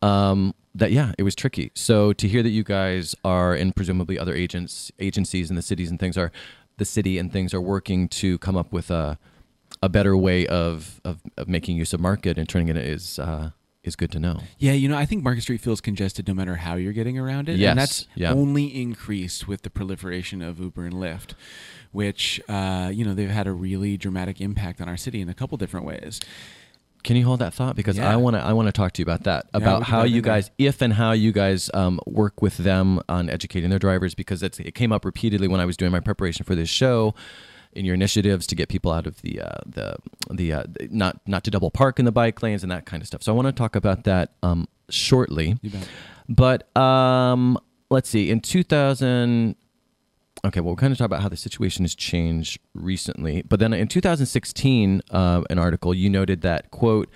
um, 0.03 0.55
that 0.75 0.93
yeah, 0.93 1.13
it 1.19 1.23
was 1.23 1.35
tricky. 1.35 1.71
So 1.75 2.13
to 2.13 2.29
hear 2.29 2.43
that 2.43 2.51
you 2.51 2.63
guys 2.63 3.15
are 3.25 3.55
and 3.55 3.75
presumably 3.75 4.19
other 4.19 4.35
agents, 4.35 4.93
agencies 4.99 5.51
in 5.51 5.57
the 5.57 5.63
cities 5.63 5.91
and 5.91 5.99
things 5.99 6.17
are, 6.19 6.31
the 6.77 6.85
city 6.85 7.19
and 7.19 7.33
things 7.33 7.55
are 7.55 7.61
working 7.61 8.09
to 8.09 8.39
come 8.39 8.57
up 8.57 8.73
with 8.73 8.91
a 8.91 9.19
a 9.83 9.89
better 9.89 10.17
way 10.17 10.47
of 10.47 11.01
of, 11.05 11.21
of 11.37 11.49
making 11.49 11.77
use 11.77 11.93
of 11.93 12.01
market 12.01 12.39
and 12.39 12.49
turning 12.49 12.69
it 12.69 12.77
is 12.77 13.19
uh, 13.19 13.51
is 13.87 13.97
good 13.97 14.11
to 14.13 14.19
know. 14.19 14.41
Yeah, 14.59 14.73
you 14.73 14.89
know, 14.89 14.97
I 14.97 15.07
think 15.07 15.23
Market 15.23 15.43
Street 15.43 15.61
feels 15.61 15.81
congested 15.81 16.27
no 16.29 16.35
matter 16.35 16.57
how 16.57 16.75
you're 16.75 16.93
getting 16.93 17.19
around 17.19 17.49
it. 17.49 17.57
Yes, 17.57 17.71
And 17.71 17.79
that's 17.79 18.07
yeah. 18.15 18.33
only 18.33 18.65
increased 18.81 19.47
with 19.49 19.63
the 19.63 19.71
proliferation 19.71 20.43
of 20.43 20.59
Uber 20.61 20.85
and 20.85 20.95
Lyft, 20.95 21.33
which, 21.93 22.41
uh, 22.49 22.91
you 22.93 23.05
know, 23.05 23.15
they've 23.15 23.31
had 23.31 23.47
a 23.47 23.53
really 23.53 23.97
dramatic 23.97 24.41
impact 24.41 24.81
on 24.81 24.89
our 24.89 24.97
city 24.97 25.21
in 25.21 25.29
a 25.29 25.35
couple 25.35 25.57
different 25.59 25.87
ways. 25.87 26.21
Can 27.05 27.15
you 27.17 27.25
hold 27.25 27.39
that 27.39 27.55
thought? 27.55 27.77
Because 27.77 27.99
Yeah. 27.99 28.13
I 28.13 28.17
want 28.17 28.35
to 28.35 28.43
I 28.43 28.53
want 28.53 28.67
to 28.67 28.73
talk 28.73 28.91
to 28.95 29.01
you 29.01 29.05
about 29.05 29.23
that 29.25 29.47
we 29.55 29.59
about 29.63 29.85
how 29.85 30.03
you 30.03 30.21
guys, 30.21 30.51
if 30.59 30.83
and 30.83 30.93
how 30.93 31.13
you 31.13 31.31
guys 31.31 31.71
um, 31.73 32.01
work 32.05 32.43
with 32.43 32.57
them 32.57 33.01
on 33.09 33.31
educating 33.31 33.71
their 33.71 33.79
drivers. 33.79 34.17
Because 34.17 34.43
it 34.43 34.75
came 34.75 34.91
up 34.91 35.05
repeatedly 35.05 35.47
when 35.47 35.61
I 35.61 35.67
was 35.67 35.77
doing 35.77 35.93
my 35.93 36.01
preparation 36.01 36.45
for 36.45 36.57
this 36.57 36.69
show. 36.69 37.15
In 37.77 37.85
your 37.85 37.95
initiatives 37.95 38.47
to 38.49 38.55
get 38.55 38.69
people 38.69 38.91
out 38.91 39.07
of 39.07 39.21
the 39.23 39.41
uh, 39.41 39.59
the 39.67 39.97
the 40.31 40.53
uh, 40.53 40.65
not 40.91 41.21
not 41.27 41.45
to 41.45 41.51
double 41.51 41.71
park 41.71 41.99
in 41.99 42.05
the 42.05 42.13
bike 42.13 42.43
lanes 42.43 42.63
and 42.63 42.73
that 42.73 42.87
kind 42.87 43.03
of 43.03 43.07
stuff. 43.07 43.23
So 43.23 43.33
I 43.33 43.37
want 43.37 43.47
to 43.47 43.53
talk 43.53 43.77
about 43.77 44.05
that 44.05 44.33
um, 44.43 44.67
shortly. 44.89 45.59
But 46.29 46.77
um, 46.77 47.59
let's 47.91 48.09
see. 48.09 48.31
In 48.31 48.41
2000, 48.41 49.55
okay, 50.45 50.61
well, 50.61 50.73
we're 50.75 50.77
kind 50.77 50.93
of 50.93 50.99
talk 50.99 51.07
about 51.07 51.23
how 51.23 51.29
the 51.29 51.37
situation 51.37 51.85
has 51.85 51.95
changed 51.95 52.59
recently. 52.75 53.43
But 53.43 53.61
then 53.61 53.73
in 53.73 53.89
2016, 53.89 55.03
uh, 55.11 55.43
an 55.49 55.59
article 55.59 55.95
you 55.95 56.11
noted 56.11 56.41
that 56.43 56.71
quote. 56.71 57.09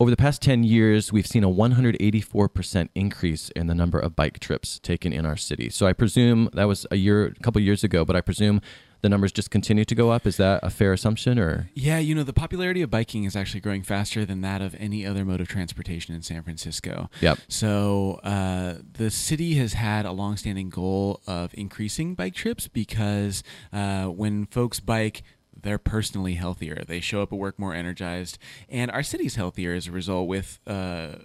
Over 0.00 0.10
the 0.10 0.16
past 0.16 0.42
10 0.42 0.64
years, 0.64 1.12
we've 1.12 1.28
seen 1.28 1.44
a 1.44 1.48
184% 1.48 2.88
increase 2.96 3.50
in 3.50 3.68
the 3.68 3.74
number 3.74 4.00
of 4.00 4.16
bike 4.16 4.40
trips 4.40 4.80
taken 4.80 5.12
in 5.12 5.24
our 5.24 5.36
city. 5.36 5.70
So 5.70 5.86
I 5.86 5.92
presume 5.92 6.48
that 6.54 6.64
was 6.64 6.86
a 6.90 6.96
year, 6.96 7.26
a 7.26 7.34
couple 7.34 7.60
years 7.62 7.84
ago, 7.84 8.04
but 8.04 8.16
I 8.16 8.20
presume 8.20 8.60
the 9.02 9.08
numbers 9.08 9.32
just 9.32 9.50
continue 9.50 9.84
to 9.84 9.94
go 9.94 10.10
up. 10.10 10.26
Is 10.26 10.36
that 10.38 10.60
a 10.62 10.70
fair 10.70 10.92
assumption 10.92 11.38
or? 11.38 11.68
Yeah, 11.74 11.98
you 11.98 12.14
know, 12.14 12.22
the 12.22 12.32
popularity 12.32 12.82
of 12.82 12.90
biking 12.90 13.24
is 13.24 13.36
actually 13.36 13.60
growing 13.60 13.82
faster 13.82 14.24
than 14.24 14.40
that 14.42 14.62
of 14.62 14.76
any 14.78 15.04
other 15.04 15.24
mode 15.24 15.40
of 15.40 15.48
transportation 15.48 16.14
in 16.14 16.22
San 16.22 16.42
Francisco. 16.42 17.10
Yep. 17.20 17.38
So 17.48 18.20
uh, 18.22 18.76
the 18.92 19.10
city 19.10 19.54
has 19.54 19.74
had 19.74 20.06
a 20.06 20.12
longstanding 20.12 20.70
goal 20.70 21.20
of 21.26 21.52
increasing 21.54 22.14
bike 22.14 22.34
trips 22.34 22.68
because 22.68 23.42
uh, 23.72 24.04
when 24.06 24.46
folks 24.46 24.78
bike, 24.78 25.22
they're 25.60 25.78
personally 25.78 26.34
healthier. 26.34 26.84
They 26.86 27.00
show 27.00 27.22
up 27.22 27.32
at 27.32 27.38
work 27.38 27.58
more 27.58 27.74
energized, 27.74 28.38
and 28.68 28.90
our 28.90 29.02
city's 29.02 29.34
healthier 29.34 29.74
as 29.74 29.88
a 29.88 29.92
result 29.92 30.28
with. 30.28 30.60
Uh, 30.66 31.16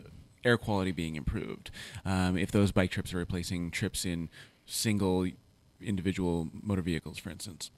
air 0.45 0.57
quality 0.57 0.91
being 0.91 1.17
improved. 1.17 1.69
Um, 2.05 2.37
if 2.37 2.51
those 2.51 2.71
bike 2.71 2.89
trips 2.89 3.13
are 3.13 3.17
replacing 3.17 3.69
trips 3.69 4.05
in 4.05 4.29
single 4.65 5.27
individual 5.81 6.49
motor 6.61 6.81
vehicles, 6.81 7.17
for 7.17 7.29
instance. 7.29 7.71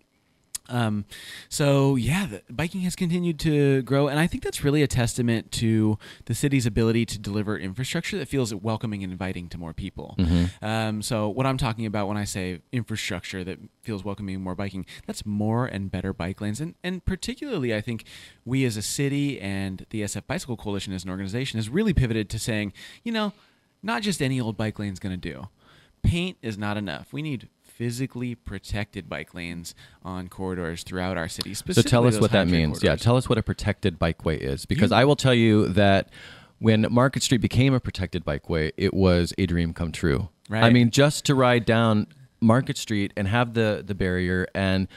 Um, 0.70 1.06
so 1.50 1.96
yeah, 1.96 2.28
the, 2.28 2.44
biking 2.50 2.82
has 2.82 2.96
continued 2.96 3.40
to 3.40 3.82
grow, 3.82 4.08
and 4.08 4.20
I 4.20 4.28
think 4.28 4.44
that's 4.44 4.64
really 4.64 4.84
a 4.84 4.88
testament 4.88 5.52
to 5.54 5.98
the 6.26 6.36
city's 6.36 6.66
ability 6.66 7.06
to 7.08 7.20
deliver 7.20 7.58
infrastructure 7.58 8.18
that 8.18 8.28
feels 8.28 8.54
welcoming 8.54 9.04
and 9.04 9.12
inviting 9.12 9.50
to 9.50 9.58
more 9.58 9.74
people. 9.74 10.16
Mm-hmm. 10.18 10.66
Um, 10.66 11.02
so 11.02 11.28
what 11.28 11.46
I'm 11.46 11.58
talking 11.58 11.86
about 11.86 12.08
when 12.08 12.18
I 12.18 12.24
say 12.24 12.62
infrastructure 12.72 13.44
that 13.44 13.60
feels 13.82 14.04
welcoming 14.04 14.36
and 14.36 14.44
more 14.44 14.56
biking, 14.56 14.86
that's 15.08 15.26
more 15.26 15.66
and 15.66 15.92
better 15.92 16.14
bike 16.14 16.40
lanes, 16.40 16.62
and 16.62 16.76
and 16.84 17.04
particularly 17.04 17.74
I 17.74 17.82
think 17.82 18.06
we 18.46 18.66
as 18.66 18.78
a 18.78 18.82
city 18.82 19.40
and 19.42 19.86
the 19.90 20.02
SF 20.04 20.28
Bicycle 20.28 20.58
Coalition 20.58 20.94
as 20.94 21.04
an 21.04 21.10
organization 21.10 21.58
has 21.58 21.70
really 21.70 21.94
pivoted 21.94 22.30
to 22.30 22.40
saying, 22.40 22.74
you 23.04 23.12
know, 23.12 23.34
not 23.82 24.02
just 24.02 24.22
any 24.22 24.40
old 24.40 24.58
bike 24.58 24.78
lane's 24.78 25.00
going 25.00 25.20
to 25.20 25.34
do. 25.34 25.48
Paint 26.02 26.38
is 26.42 26.58
not 26.58 26.78
enough. 26.78 27.12
We 27.12 27.22
need 27.22 27.50
physically 27.80 28.36
protected 28.36 29.08
bike 29.08 29.34
lanes 29.34 29.74
on 30.04 30.28
corridors 30.28 30.84
throughout 30.84 31.18
our 31.18 31.30
city. 31.30 31.54
So 31.54 31.82
tell 31.82 32.06
us 32.06 32.20
what 32.20 32.32
that 32.32 32.50
means. 32.50 32.84
Yeah, 32.84 32.98
tell 32.98 33.16
us 33.16 33.30
what 33.30 33.38
a 33.38 33.42
protected 33.42 33.98
bikeway 33.98 34.38
is 34.38 34.66
because 34.66 34.92
You- 34.92 34.98
I 34.98 35.06
will 35.06 35.16
tell 35.16 35.34
you 35.34 35.70
that 35.70 36.10
when 36.58 36.86
Market 36.92 37.24
Street 37.24 37.40
became 37.40 37.74
a 37.74 37.80
protected 37.80 38.26
bikeway, 38.26 38.74
it 38.76 38.94
was 38.94 39.34
a 39.38 39.46
dream 39.46 39.74
come 39.74 39.94
true. 39.94 40.28
Right. 40.50 40.66
I 40.66 40.72
mean, 40.72 40.90
just 40.92 41.24
to 41.28 41.36
ride 41.36 41.64
down 41.64 42.08
Market 42.42 42.76
Street 42.78 43.14
and 43.16 43.30
have 43.30 43.54
the 43.54 43.82
the 43.88 43.96
barrier 43.96 44.46
and 44.54 44.90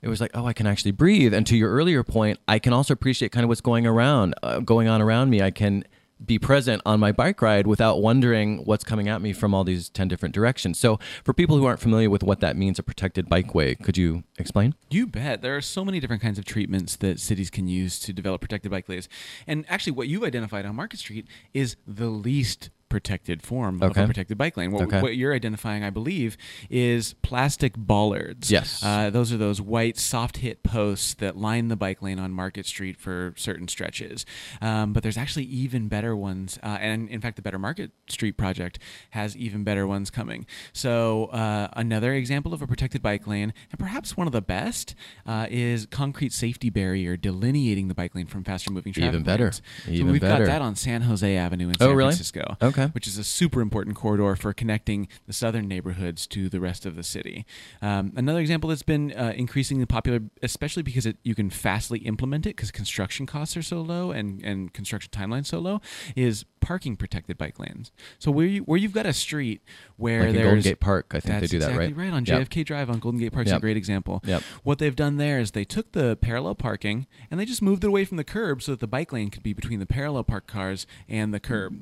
it 0.00 0.06
was 0.06 0.20
like, 0.20 0.30
oh, 0.34 0.46
I 0.46 0.52
can 0.52 0.68
actually 0.68 0.92
breathe. 0.92 1.34
And 1.34 1.44
to 1.48 1.56
your 1.56 1.72
earlier 1.72 2.04
point, 2.04 2.38
I 2.46 2.60
can 2.60 2.72
also 2.72 2.94
appreciate 2.94 3.32
kind 3.32 3.42
of 3.42 3.48
what's 3.48 3.60
going 3.60 3.84
around, 3.84 4.36
uh, 4.44 4.60
going 4.60 4.86
on 4.86 5.02
around 5.02 5.28
me. 5.28 5.42
I 5.42 5.50
can 5.50 5.82
be 6.24 6.38
present 6.38 6.82
on 6.84 7.00
my 7.00 7.12
bike 7.12 7.40
ride 7.40 7.66
without 7.66 8.00
wondering 8.00 8.58
what's 8.64 8.84
coming 8.84 9.08
at 9.08 9.22
me 9.22 9.32
from 9.32 9.54
all 9.54 9.64
these 9.64 9.88
10 9.88 10.08
different 10.08 10.34
directions. 10.34 10.78
So, 10.78 10.98
for 11.24 11.32
people 11.32 11.56
who 11.56 11.64
aren't 11.64 11.80
familiar 11.80 12.10
with 12.10 12.22
what 12.22 12.40
that 12.40 12.56
means, 12.56 12.78
a 12.78 12.82
protected 12.82 13.28
bikeway, 13.28 13.82
could 13.82 13.96
you 13.96 14.24
explain? 14.38 14.74
You 14.90 15.06
bet. 15.06 15.42
There 15.42 15.56
are 15.56 15.60
so 15.60 15.84
many 15.84 16.00
different 16.00 16.22
kinds 16.22 16.38
of 16.38 16.44
treatments 16.44 16.96
that 16.96 17.20
cities 17.20 17.50
can 17.50 17.68
use 17.68 17.98
to 18.00 18.12
develop 18.12 18.40
protected 18.40 18.70
bike 18.70 18.88
lanes. 18.88 19.08
And 19.46 19.64
actually, 19.68 19.92
what 19.92 20.08
you've 20.08 20.24
identified 20.24 20.66
on 20.66 20.74
Market 20.76 20.98
Street 20.98 21.26
is 21.54 21.76
the 21.86 22.08
least 22.08 22.70
protected 22.88 23.42
form 23.42 23.82
of 23.82 23.96
a 23.96 24.06
protected 24.06 24.38
bike 24.38 24.56
lane. 24.56 24.70
What, 24.72 24.82
Okay. 24.84 25.00
what 25.02 25.16
you're 25.16 25.34
identifying, 25.34 25.84
I 25.84 25.90
believe, 25.90 26.36
is 26.70 27.14
plastic 27.22 27.74
bollards. 27.76 28.50
Yes. 28.50 28.82
Uh, 28.82 29.10
those 29.10 29.32
are 29.32 29.36
those 29.36 29.60
white 29.60 29.98
soft 29.98 30.38
hit 30.38 30.62
posts 30.62 31.14
that 31.14 31.36
line 31.36 31.68
the 31.68 31.76
bike 31.76 32.00
lane 32.02 32.18
on 32.18 32.32
Market 32.32 32.66
Street 32.66 32.96
for 32.96 33.34
certain 33.36 33.68
stretches. 33.68 34.24
Um, 34.60 34.92
but 34.92 35.02
there's 35.02 35.18
actually 35.18 35.44
even 35.44 35.88
better 35.88 36.16
ones. 36.16 36.58
Uh, 36.62 36.78
and 36.80 37.08
in 37.08 37.20
fact, 37.20 37.36
the 37.36 37.42
Better 37.42 37.58
Market 37.58 37.90
Street 38.08 38.36
project 38.36 38.78
has 39.10 39.36
even 39.36 39.64
better 39.64 39.86
ones 39.86 40.10
coming. 40.10 40.46
So 40.72 41.26
uh, 41.26 41.68
another 41.74 42.12
example 42.14 42.54
of 42.54 42.62
a 42.62 42.66
protected 42.66 43.02
bike 43.02 43.26
lane, 43.26 43.52
and 43.70 43.78
perhaps 43.78 44.16
one 44.16 44.26
of 44.26 44.32
the 44.32 44.42
best, 44.42 44.94
uh, 45.26 45.46
is 45.50 45.86
concrete 45.86 46.32
safety 46.32 46.70
barrier 46.70 47.16
delineating 47.16 47.88
the 47.88 47.94
bike 47.94 48.14
lane 48.14 48.26
from 48.26 48.44
faster 48.44 48.70
moving 48.70 48.92
traffic. 48.92 49.08
Even 49.14 49.22
better. 49.24 49.44
lanes. 49.44 49.62
So 49.84 50.04
we've 50.06 50.20
better. 50.20 50.44
got 50.46 50.50
that 50.52 50.62
on 50.62 50.76
San 50.76 51.02
Jose 51.02 51.36
Avenue 51.36 51.68
in 51.68 51.74
San 51.78 51.86
Oh, 51.86 51.90
San 51.90 51.96
really? 51.96 52.10
Francisco 52.10 52.56
Okay. 52.62 52.77
Which 52.92 53.06
is 53.06 53.18
a 53.18 53.24
super 53.24 53.60
important 53.60 53.96
corridor 53.96 54.36
for 54.36 54.52
connecting 54.52 55.08
the 55.26 55.32
southern 55.32 55.66
neighborhoods 55.68 56.26
to 56.28 56.48
the 56.48 56.60
rest 56.60 56.86
of 56.86 56.96
the 56.96 57.02
city. 57.02 57.44
Um, 57.82 58.12
another 58.16 58.40
example 58.40 58.68
that's 58.70 58.82
been 58.82 59.12
uh, 59.12 59.32
increasingly 59.36 59.86
popular, 59.86 60.20
especially 60.42 60.82
because 60.82 61.06
it, 61.06 61.16
you 61.22 61.34
can 61.34 61.50
fastly 61.50 61.98
implement 62.00 62.46
it 62.46 62.56
because 62.56 62.70
construction 62.70 63.26
costs 63.26 63.56
are 63.56 63.62
so 63.62 63.80
low 63.80 64.10
and, 64.10 64.42
and 64.44 64.72
construction 64.72 65.10
timelines 65.10 65.46
so 65.46 65.58
low, 65.58 65.80
is 66.16 66.44
parking 66.60 66.96
protected 66.96 67.38
bike 67.38 67.58
lanes. 67.58 67.92
So 68.18 68.30
where 68.30 68.46
you 68.46 68.62
where 68.62 68.78
you've 68.78 68.92
got 68.92 69.06
a 69.06 69.12
street 69.12 69.62
where 69.96 70.24
Like 70.24 70.32
there's 70.34 70.44
Golden 70.44 70.62
Gate 70.62 70.80
Park, 70.80 71.06
I 71.14 71.20
think 71.20 71.40
they 71.40 71.46
do 71.46 71.58
that, 71.60 71.70
exactly 71.70 71.92
right? 71.92 72.12
on 72.12 72.24
Yep. 72.24 72.48
JFK 72.50 72.64
Drive 72.64 72.90
on 72.90 72.98
Golden 72.98 73.20
Gate 73.20 73.32
Park 73.32 73.46
is 73.46 73.52
Yep. 73.52 73.58
a 73.58 73.60
great 73.60 73.76
example. 73.76 74.20
Yep. 74.24 74.42
What 74.64 74.78
they've 74.78 74.96
done 74.96 75.16
there 75.16 75.38
is 75.38 75.52
they 75.52 75.64
took 75.64 75.92
the 75.92 76.16
parallel 76.16 76.54
parking 76.54 77.06
and 77.30 77.38
they 77.38 77.44
just 77.44 77.62
moved 77.62 77.84
it 77.84 77.88
away 77.88 78.04
from 78.04 78.16
the 78.16 78.24
curb 78.24 78.62
so 78.62 78.72
that 78.72 78.80
the 78.80 78.86
bike 78.86 79.12
lane 79.12 79.30
could 79.30 79.42
be 79.42 79.52
between 79.52 79.78
the 79.78 79.86
parallel 79.86 80.24
parked 80.24 80.48
cars 80.48 80.86
and 81.08 81.32
the 81.32 81.40
curb. 81.40 81.80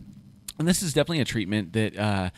And 0.58 0.66
this 0.66 0.82
is 0.82 0.92
definitely 0.92 1.20
a 1.20 1.24
treatment 1.24 1.72
that 1.74 1.98
uh, 1.98 2.30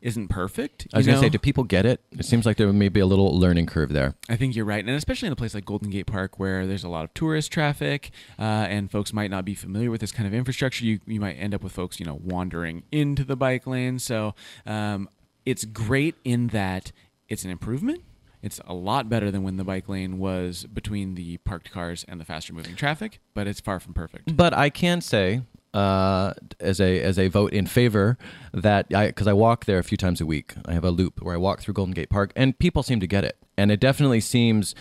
isn't 0.00 0.28
perfect. 0.28 0.86
I 0.92 0.98
was 0.98 1.06
going 1.06 1.16
to 1.16 1.24
say, 1.24 1.30
do 1.30 1.38
people 1.38 1.64
get 1.64 1.86
it? 1.86 2.00
It 2.12 2.26
seems 2.26 2.44
like 2.44 2.58
there 2.58 2.70
may 2.72 2.90
be 2.90 3.00
a 3.00 3.06
little 3.06 3.36
learning 3.38 3.66
curve 3.66 3.92
there. 3.92 4.14
I 4.28 4.36
think 4.36 4.54
you're 4.54 4.66
right, 4.66 4.84
and 4.84 4.94
especially 4.94 5.26
in 5.28 5.32
a 5.32 5.36
place 5.36 5.54
like 5.54 5.64
Golden 5.64 5.90
Gate 5.90 6.06
Park, 6.06 6.38
where 6.38 6.66
there's 6.66 6.84
a 6.84 6.88
lot 6.88 7.04
of 7.04 7.14
tourist 7.14 7.50
traffic, 7.50 8.10
uh, 8.38 8.42
and 8.42 8.90
folks 8.90 9.12
might 9.12 9.30
not 9.30 9.44
be 9.44 9.54
familiar 9.54 9.90
with 9.90 10.02
this 10.02 10.12
kind 10.12 10.26
of 10.26 10.34
infrastructure. 10.34 10.84
You 10.84 11.00
you 11.06 11.20
might 11.20 11.34
end 11.34 11.54
up 11.54 11.62
with 11.62 11.72
folks, 11.72 11.98
you 11.98 12.06
know, 12.06 12.20
wandering 12.22 12.82
into 12.92 13.24
the 13.24 13.34
bike 13.34 13.66
lane. 13.66 13.98
So 13.98 14.34
um, 14.66 15.08
it's 15.46 15.64
great 15.64 16.16
in 16.22 16.48
that 16.48 16.92
it's 17.28 17.44
an 17.44 17.50
improvement. 17.50 18.02
It's 18.42 18.60
a 18.66 18.74
lot 18.74 19.08
better 19.08 19.30
than 19.30 19.42
when 19.42 19.56
the 19.56 19.64
bike 19.64 19.88
lane 19.88 20.18
was 20.18 20.64
between 20.64 21.14
the 21.14 21.38
parked 21.38 21.70
cars 21.70 22.04
and 22.06 22.20
the 22.20 22.26
faster 22.26 22.52
moving 22.52 22.76
traffic, 22.76 23.20
but 23.32 23.46
it's 23.46 23.58
far 23.58 23.80
from 23.80 23.94
perfect. 23.94 24.36
But 24.36 24.52
I 24.52 24.68
can 24.68 25.00
say, 25.00 25.40
uh, 25.74 26.32
as 26.60 26.80
a 26.80 27.00
as 27.02 27.18
a 27.18 27.28
vote 27.28 27.52
in 27.52 27.66
favor, 27.66 28.16
that 28.52 28.86
I 28.94 29.08
because 29.08 29.26
I 29.26 29.32
walk 29.32 29.66
there 29.66 29.78
a 29.78 29.84
few 29.84 29.98
times 29.98 30.20
a 30.20 30.26
week. 30.26 30.54
I 30.64 30.72
have 30.72 30.84
a 30.84 30.90
loop 30.90 31.20
where 31.20 31.34
I 31.34 31.38
walk 31.38 31.60
through 31.60 31.74
Golden 31.74 31.92
Gate 31.92 32.08
Park, 32.08 32.32
and 32.36 32.58
people 32.58 32.82
seem 32.82 33.00
to 33.00 33.06
get 33.06 33.24
it. 33.24 33.36
And 33.58 33.70
it 33.70 33.80
definitely 33.80 34.20
seems, 34.20 34.74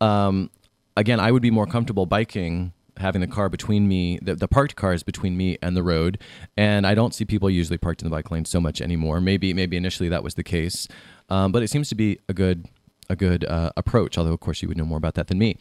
um, 0.00 0.50
again, 0.96 1.20
I 1.20 1.30
would 1.30 1.42
be 1.42 1.50
more 1.50 1.66
comfortable 1.66 2.06
biking 2.06 2.72
having 3.00 3.20
the 3.20 3.26
car 3.26 3.48
between 3.48 3.88
me, 3.88 4.18
the, 4.22 4.36
the 4.36 4.46
parked 4.46 4.76
cars 4.76 5.02
between 5.02 5.36
me 5.36 5.56
and 5.62 5.76
the 5.76 5.82
road. 5.82 6.18
And 6.56 6.86
I 6.86 6.94
don't 6.94 7.14
see 7.14 7.24
people 7.24 7.50
usually 7.50 7.78
parked 7.78 8.02
in 8.02 8.08
the 8.08 8.14
bike 8.14 8.30
lane 8.30 8.44
so 8.44 8.60
much 8.60 8.80
anymore. 8.80 9.20
Maybe 9.20 9.52
maybe 9.54 9.76
initially 9.76 10.08
that 10.08 10.22
was 10.22 10.34
the 10.34 10.44
case, 10.44 10.88
um, 11.28 11.52
but 11.52 11.62
it 11.62 11.68
seems 11.68 11.88
to 11.90 11.94
be 11.94 12.18
a 12.28 12.34
good 12.34 12.66
a 13.08 13.16
good 13.16 13.44
uh, 13.44 13.72
approach. 13.76 14.16
Although 14.16 14.32
of 14.32 14.40
course 14.40 14.62
you 14.62 14.68
would 14.68 14.76
know 14.76 14.84
more 14.84 14.98
about 14.98 15.14
that 15.14 15.26
than 15.28 15.38
me. 15.38 15.56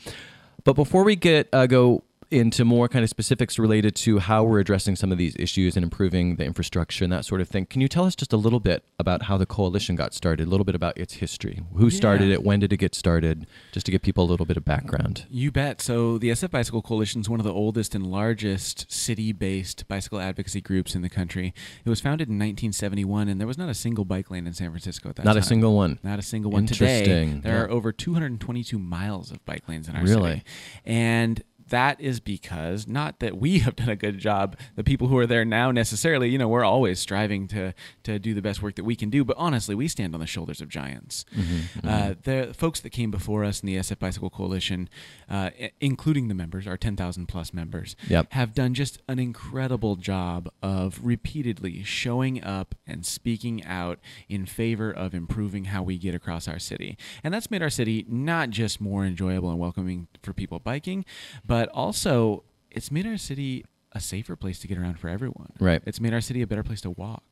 But 0.63 0.73
before 0.73 1.03
we 1.03 1.15
get 1.15 1.49
uh, 1.53 1.67
go 1.67 2.03
into 2.31 2.63
more 2.63 2.87
kind 2.87 3.03
of 3.03 3.09
specifics 3.09 3.57
related 3.57 3.95
to 3.95 4.19
how 4.19 4.43
we're 4.43 4.59
addressing 4.59 4.95
some 4.95 5.11
of 5.11 5.17
these 5.17 5.35
issues 5.39 5.75
and 5.75 5.83
improving 5.83 6.35
the 6.35 6.45
infrastructure 6.45 7.03
and 7.03 7.11
that 7.11 7.25
sort 7.25 7.41
of 7.41 7.49
thing, 7.49 7.65
can 7.65 7.81
you 7.81 7.87
tell 7.87 8.05
us 8.05 8.15
just 8.15 8.31
a 8.33 8.37
little 8.37 8.59
bit 8.59 8.83
about 8.99 9.23
how 9.23 9.35
the 9.37 9.45
coalition 9.47 9.95
got 9.95 10.13
started, 10.13 10.47
a 10.47 10.49
little 10.49 10.63
bit 10.63 10.75
about 10.75 10.95
its 10.97 11.15
history? 11.15 11.61
Who 11.75 11.89
started 11.89 12.27
Yeah. 12.27 12.35
it? 12.35 12.43
When 12.43 12.59
did 12.59 12.71
it 12.71 12.77
get 12.77 12.93
started? 12.93 13.47
Just 13.71 13.85
to 13.87 13.91
give 13.91 14.01
people 14.03 14.23
a 14.23 14.29
little 14.29 14.45
bit 14.45 14.57
of 14.57 14.65
background. 14.65 15.25
You 15.29 15.51
bet. 15.51 15.81
So 15.81 16.17
the 16.19 16.29
SF 16.29 16.51
Bicycle 16.51 16.81
Coalition 16.83 17.21
is 17.21 17.29
one 17.29 17.39
of 17.39 17.45
the 17.45 17.53
oldest 17.53 17.95
and 17.95 18.05
largest 18.05 18.91
city-based 18.91 19.87
bicycle 19.87 20.19
advocacy 20.19 20.61
groups 20.61 20.93
in 20.95 21.01
the 21.01 21.09
country. 21.09 21.53
It 21.83 21.89
was 21.89 21.99
founded 21.99 22.27
in 22.29 22.35
1971, 22.37 23.27
and 23.27 23.39
there 23.39 23.47
was 23.47 23.57
not 23.57 23.69
a 23.69 23.73
single 23.73 24.05
bike 24.05 24.29
lane 24.29 24.45
in 24.45 24.53
San 24.53 24.69
Francisco 24.69 25.09
at 25.09 25.15
that 25.15 25.25
Not 25.25 25.31
time. 25.31 25.37
Not 25.37 25.43
a 25.45 25.47
single 25.47 25.75
one. 25.75 25.99
Not 26.03 26.19
a 26.19 26.21
single 26.21 26.51
one. 26.51 26.67
Today, 26.67 26.99
Interesting. 26.99 27.41
there 27.41 27.55
Yeah. 27.55 27.61
are 27.63 27.69
over 27.71 27.91
222 27.91 28.77
miles 28.77 29.31
of 29.31 29.43
bike 29.45 29.67
lanes 29.67 29.89
in 29.89 29.95
our 29.95 30.03
Really? 30.03 30.31
city. 30.31 30.43
And 30.85 31.41
that 31.69 31.99
is 31.99 32.19
because 32.19 32.87
not 32.87 33.19
that 33.19 33.37
we 33.37 33.59
have 33.65 33.75
done 33.75 33.89
a 33.89 33.95
good 33.95 34.17
job, 34.17 34.57
the 34.75 34.83
people 34.83 35.07
who 35.07 35.17
are 35.17 35.27
there 35.27 35.45
now 35.45 35.71
necessarily, 35.71 36.29
you 36.29 36.37
know, 36.37 36.47
we're 36.47 36.63
always 36.63 36.99
striving 36.99 37.47
to 37.49 37.73
to 38.03 38.19
do 38.19 38.33
the 38.33 38.41
best 38.41 38.61
work 38.61 38.75
that 38.75 38.83
we 38.83 38.95
can 38.95 39.09
do. 39.09 39.23
But 39.23 39.37
honestly, 39.37 39.75
we 39.75 39.87
stand 39.87 40.13
on 40.13 40.19
the 40.19 40.27
shoulders 40.27 40.61
of 40.61 40.69
giants. 40.69 41.25
Mm-hmm, 41.35 41.87
uh, 41.87 41.91
mm-hmm. 41.91 42.47
the 42.47 42.53
folks 42.53 42.79
that 42.81 42.89
came 42.91 43.11
before 43.11 43.43
us 43.43 43.61
in 43.61 43.67
the 43.67 43.75
SF 43.75 43.99
Bicycle 43.99 44.29
Coalition, 44.29 44.89
uh, 45.29 45.51
including 45.79 46.27
the 46.27 46.33
members, 46.33 46.67
our 46.67 46.77
10,000 46.77 47.27
plus 47.27 47.53
members, 47.53 47.95
yep. 48.07 48.31
have 48.33 48.53
done 48.53 48.73
just 48.73 49.01
an 49.07 49.19
incredible 49.19 49.95
job 49.95 50.49
of 50.61 50.99
repeatedly 51.03 51.83
showing 51.83 52.43
up 52.43 52.75
and 52.87 53.05
speaking 53.05 53.63
out 53.65 53.99
in 54.27 54.45
favor 54.45 54.91
of 54.91 55.13
improving 55.13 55.65
how 55.65 55.83
we 55.83 55.97
get 55.97 56.15
across 56.15 56.47
our 56.47 56.59
city. 56.59 56.97
And 57.23 57.33
that's 57.33 57.51
made 57.51 57.61
our 57.61 57.69
city 57.69 58.05
not 58.07 58.49
just 58.49 58.79
more 58.79 59.05
enjoyable 59.05 59.49
and 59.49 59.59
welcoming 59.59 60.07
for 60.21 60.33
people 60.33 60.59
biking, 60.59 61.05
but 61.45 61.58
also 61.69 62.43
it's 62.71 62.91
made 62.91 63.05
our 63.05 63.17
city 63.17 63.65
a 63.91 63.99
safer 63.99 64.35
place 64.35 64.59
to 64.59 64.67
get 64.67 64.77
around 64.77 64.99
for 64.99 65.09
everyone. 65.09 65.51
Right. 65.59 65.81
It's 65.85 65.99
made 65.99 66.13
our 66.13 66.21
city 66.21 66.41
a 66.41 66.47
better 66.47 66.63
place 66.63 66.81
to 66.81 66.91
walk. 66.91 67.23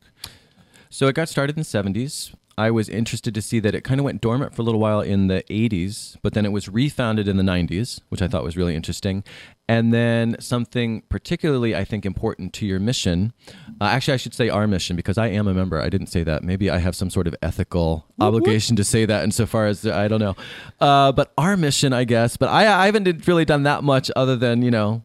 So 0.89 1.07
it 1.07 1.15
got 1.15 1.29
started 1.29 1.55
in 1.57 1.61
the 1.61 1.65
70s. 1.65 2.33
I 2.57 2.71
was 2.71 2.89
interested 2.89 3.35
to 3.35 3.41
see 3.41 3.59
that 3.59 3.75
it 3.75 3.83
kind 3.83 3.99
of 3.99 4.03
went 4.03 4.19
dormant 4.19 4.55
for 4.55 4.63
a 4.63 4.65
little 4.65 4.81
while 4.81 4.99
in 4.99 5.27
the 5.27 5.43
80s, 5.49 6.17
but 6.23 6.33
then 6.33 6.43
it 6.43 6.51
was 6.51 6.67
refounded 6.67 7.27
in 7.27 7.37
the 7.37 7.43
90s, 7.43 8.01
which 8.09 8.21
I 8.21 8.27
thought 8.27 8.43
was 8.43 8.57
really 8.57 8.75
interesting. 8.75 9.23
And 9.69 9.93
then 9.93 10.37
something 10.39 11.03
particularly, 11.07 11.75
I 11.75 11.83
think, 11.83 12.03
important 12.03 12.53
to 12.53 12.65
your 12.65 12.79
mission. 12.79 13.33
Uh, 13.79 13.85
actually, 13.85 14.15
I 14.15 14.17
should 14.17 14.33
say 14.33 14.49
our 14.49 14.65
mission 14.65 14.95
because 14.95 15.19
I 15.19 15.27
am 15.27 15.47
a 15.47 15.53
member. 15.53 15.79
I 15.79 15.89
didn't 15.89 16.07
say 16.07 16.23
that. 16.23 16.43
Maybe 16.43 16.69
I 16.69 16.79
have 16.79 16.95
some 16.95 17.11
sort 17.11 17.27
of 17.27 17.35
ethical 17.43 18.07
obligation 18.19 18.75
to 18.77 18.83
say 18.83 19.05
that 19.05 19.23
insofar 19.23 19.67
as 19.67 19.85
I 19.85 20.07
don't 20.07 20.21
know. 20.21 20.35
Uh, 20.79 21.11
but 21.11 21.33
our 21.37 21.57
mission, 21.57 21.93
I 21.93 22.05
guess. 22.05 22.37
But 22.37 22.49
I, 22.49 22.83
I 22.83 22.85
haven't 22.87 23.27
really 23.27 23.45
done 23.45 23.63
that 23.63 23.83
much 23.83 24.09
other 24.15 24.35
than, 24.35 24.63
you 24.63 24.71
know, 24.71 25.03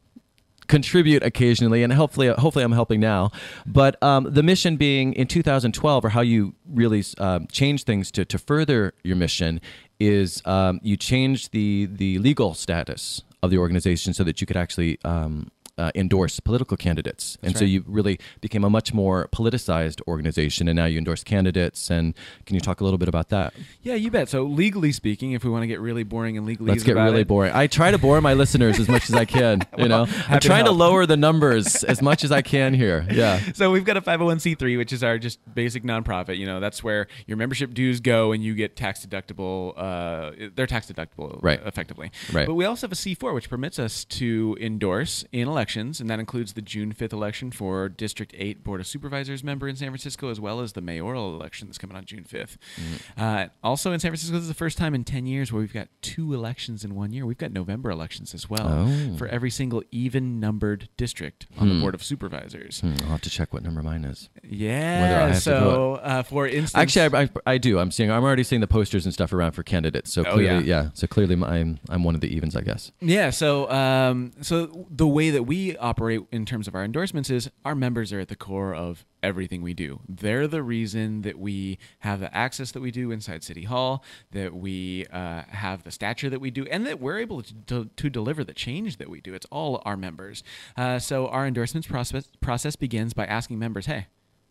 contribute 0.68 1.22
occasionally, 1.22 1.82
and 1.82 1.92
hopefully, 1.92 2.28
hopefully, 2.28 2.64
I'm 2.64 2.72
helping 2.72 3.00
now. 3.00 3.30
But 3.66 4.02
um, 4.02 4.28
the 4.30 4.42
mission 4.42 4.76
being 4.76 5.12
in 5.14 5.26
2012, 5.26 6.04
or 6.04 6.08
how 6.10 6.20
you 6.20 6.54
really 6.66 7.04
uh, 7.18 7.40
change 7.50 7.84
things 7.84 8.10
to 8.12 8.24
to 8.24 8.38
further 8.38 8.94
your 9.02 9.16
mission, 9.16 9.60
is 10.00 10.42
um, 10.44 10.80
you 10.82 10.96
change 10.96 11.50
the 11.50 11.86
the 11.86 12.18
legal 12.18 12.54
status 12.54 13.22
of 13.42 13.50
the 13.50 13.58
organization 13.58 14.14
so 14.14 14.24
that 14.24 14.40
you 14.40 14.46
could 14.46 14.56
actually 14.56 14.98
um, 15.04 15.50
uh, 15.82 15.90
endorse 15.96 16.38
political 16.38 16.76
candidates. 16.76 17.36
That's 17.40 17.42
and 17.42 17.54
right. 17.54 17.58
so 17.58 17.64
you 17.64 17.84
really 17.88 18.20
became 18.40 18.62
a 18.62 18.70
much 18.70 18.94
more 18.94 19.28
politicized 19.32 20.00
organization, 20.06 20.68
and 20.68 20.76
now 20.76 20.84
you 20.84 20.96
endorse 20.96 21.24
candidates. 21.24 21.90
And 21.90 22.14
can 22.46 22.54
you 22.54 22.60
talk 22.60 22.80
a 22.80 22.84
little 22.84 22.98
bit 22.98 23.08
about 23.08 23.30
that? 23.30 23.52
Yeah, 23.82 23.94
you 23.94 24.10
bet. 24.10 24.28
So, 24.28 24.44
legally 24.44 24.92
speaking, 24.92 25.32
if 25.32 25.42
we 25.42 25.50
want 25.50 25.64
to 25.64 25.66
get 25.66 25.80
really 25.80 26.04
boring 26.04 26.36
and 26.36 26.46
legally, 26.46 26.70
let's 26.70 26.84
get 26.84 26.94
really 26.94 27.22
it. 27.22 27.28
boring. 27.28 27.52
I 27.52 27.66
try 27.66 27.90
to 27.90 27.98
bore 27.98 28.20
my 28.20 28.34
listeners 28.34 28.78
as 28.78 28.88
much 28.88 29.10
as 29.10 29.16
I 29.16 29.24
can. 29.24 29.62
well, 29.72 29.80
you 29.82 29.88
know, 29.88 30.06
I'm 30.28 30.38
trying 30.38 30.66
to, 30.66 30.70
to, 30.70 30.76
lower 30.76 31.04
the 31.04 31.16
numbers 31.16 31.82
as 31.82 32.00
much 32.00 32.22
as 32.22 32.30
I 32.30 32.42
can 32.42 32.74
here. 32.74 33.06
Yeah. 33.12 33.40
So 33.52 33.70
we've 33.70 33.84
got 33.84 33.98
a 33.98 34.00
501c3, 34.00 34.78
which 34.78 34.92
is 34.92 35.04
our 35.04 35.18
just 35.18 35.38
basic 35.54 35.84
nonprofit. 35.84 36.38
You 36.38 36.46
know, 36.46 36.60
that's 36.60 36.82
where 36.82 37.08
your 37.26 37.36
membership 37.36 37.74
dues 37.74 38.00
go, 38.00 38.32
and 38.32 38.42
you 38.42 38.54
get 38.54 38.74
tax 38.74 39.04
deductible. 39.04 39.74
Uh, 39.76 40.48
they're 40.54 40.66
tax 40.66 40.90
deductible, 40.90 41.38
right? 41.42 41.60
Effectively, 41.64 42.10
right. 42.32 42.46
But 42.46 42.54
we 42.54 42.64
also 42.64 42.86
have 42.86 42.92
a 42.92 42.96
C4, 42.96 43.34
which 43.34 43.50
permits 43.50 43.78
us 43.78 44.04
to 44.06 44.56
endorse 44.60 45.24
in 45.30 45.46
elections 45.46 45.71
elections, 45.72 46.00
and 46.00 46.10
that 46.10 46.20
includes 46.20 46.52
the 46.52 46.62
June 46.62 46.92
5th 46.92 47.12
election 47.12 47.50
for 47.50 47.88
District 47.88 48.34
8 48.36 48.62
Board 48.62 48.80
of 48.80 48.86
Supervisors 48.86 49.42
member 49.42 49.68
in 49.68 49.76
San 49.76 49.88
Francisco, 49.88 50.28
as 50.28 50.38
well 50.38 50.60
as 50.60 50.74
the 50.74 50.80
mayoral 50.80 51.34
election 51.34 51.68
that's 51.68 51.78
coming 51.78 51.96
on 51.96 52.04
June 52.04 52.24
5th. 52.24 52.58
Mm-hmm. 52.76 53.20
Uh, 53.20 53.46
also 53.62 53.92
in 53.92 54.00
San 54.00 54.10
Francisco, 54.10 54.34
this 54.34 54.42
is 54.42 54.48
the 54.48 54.54
first 54.54 54.76
time 54.76 54.94
in 54.94 55.04
10 55.04 55.26
years 55.26 55.52
where 55.52 55.60
we've 55.60 55.72
got 55.72 55.88
two 56.02 56.34
elections 56.34 56.84
in 56.84 56.94
one 56.94 57.12
year. 57.12 57.24
We've 57.24 57.38
got 57.38 57.52
November 57.52 57.90
elections 57.90 58.34
as 58.34 58.50
well 58.50 58.66
oh. 58.68 59.16
for 59.16 59.26
every 59.28 59.50
single 59.50 59.82
even 59.90 60.40
numbered 60.40 60.88
district 60.96 61.46
on 61.58 61.68
hmm. 61.68 61.74
the 61.74 61.80
Board 61.80 61.94
of 61.94 62.02
Supervisors. 62.02 62.80
Hmm. 62.80 62.94
I'll 63.04 63.12
have 63.12 63.22
to 63.22 63.30
check 63.30 63.52
what 63.52 63.62
number 63.62 63.82
mine 63.82 64.04
is. 64.04 64.28
Yeah. 64.42 65.32
so, 65.32 65.94
uh, 66.02 66.22
for 66.22 66.46
instance. 66.46 66.74
Actually, 66.74 67.18
I, 67.18 67.22
I, 67.22 67.54
I, 67.54 67.58
do. 67.58 67.78
I'm 67.78 67.90
seeing, 67.90 68.10
I'm 68.10 68.24
already 68.24 68.44
seeing 68.44 68.60
the 68.60 68.66
posters 68.66 69.06
and 69.06 69.14
stuff 69.14 69.32
around 69.32 69.52
for 69.52 69.62
candidates. 69.62 70.12
So 70.12 70.22
clearly, 70.24 70.48
oh, 70.48 70.58
yeah. 70.58 70.82
yeah. 70.82 70.90
So 70.94 71.06
clearly, 71.06 71.34
I'm, 71.42 71.78
I'm 71.88 72.04
one 72.04 72.14
of 72.14 72.20
the 72.20 72.34
evens, 72.34 72.56
I 72.56 72.60
guess. 72.60 72.92
Yeah. 73.00 73.30
So, 73.30 73.70
um, 73.70 74.32
so 74.42 74.86
the 74.90 75.06
way 75.06 75.30
that 75.30 75.44
we 75.44 75.51
operate 75.78 76.20
in 76.30 76.44
terms 76.46 76.66
of 76.68 76.74
our 76.74 76.84
endorsements 76.84 77.30
is 77.30 77.50
our 77.64 77.74
members 77.74 78.12
are 78.12 78.20
at 78.20 78.28
the 78.28 78.36
core 78.36 78.74
of 78.74 79.04
everything 79.22 79.62
we 79.62 79.74
do. 79.74 80.00
They're 80.08 80.48
the 80.48 80.62
reason 80.62 81.22
that 81.22 81.38
we 81.38 81.78
have 82.00 82.20
the 82.20 82.34
access 82.34 82.72
that 82.72 82.80
we 82.80 82.90
do 82.90 83.10
inside 83.10 83.42
City 83.44 83.64
Hall, 83.64 84.02
that 84.32 84.54
we 84.54 85.06
uh, 85.12 85.42
have 85.48 85.84
the 85.84 85.90
stature 85.90 86.30
that 86.30 86.40
we 86.40 86.50
do, 86.50 86.64
and 86.66 86.86
that 86.86 87.00
we're 87.00 87.18
able 87.18 87.42
to, 87.42 87.54
to, 87.66 87.90
to 87.96 88.10
deliver 88.10 88.44
the 88.44 88.54
change 88.54 88.96
that 88.96 89.10
we 89.10 89.20
do. 89.20 89.34
It's 89.34 89.46
all 89.50 89.82
our 89.84 89.96
members. 89.96 90.42
Uh, 90.76 90.98
so 90.98 91.28
our 91.28 91.46
endorsements 91.46 91.86
process, 91.86 92.28
process 92.40 92.76
begins 92.76 93.12
by 93.14 93.26
asking 93.26 93.58
members, 93.58 93.86
hey, 93.86 94.06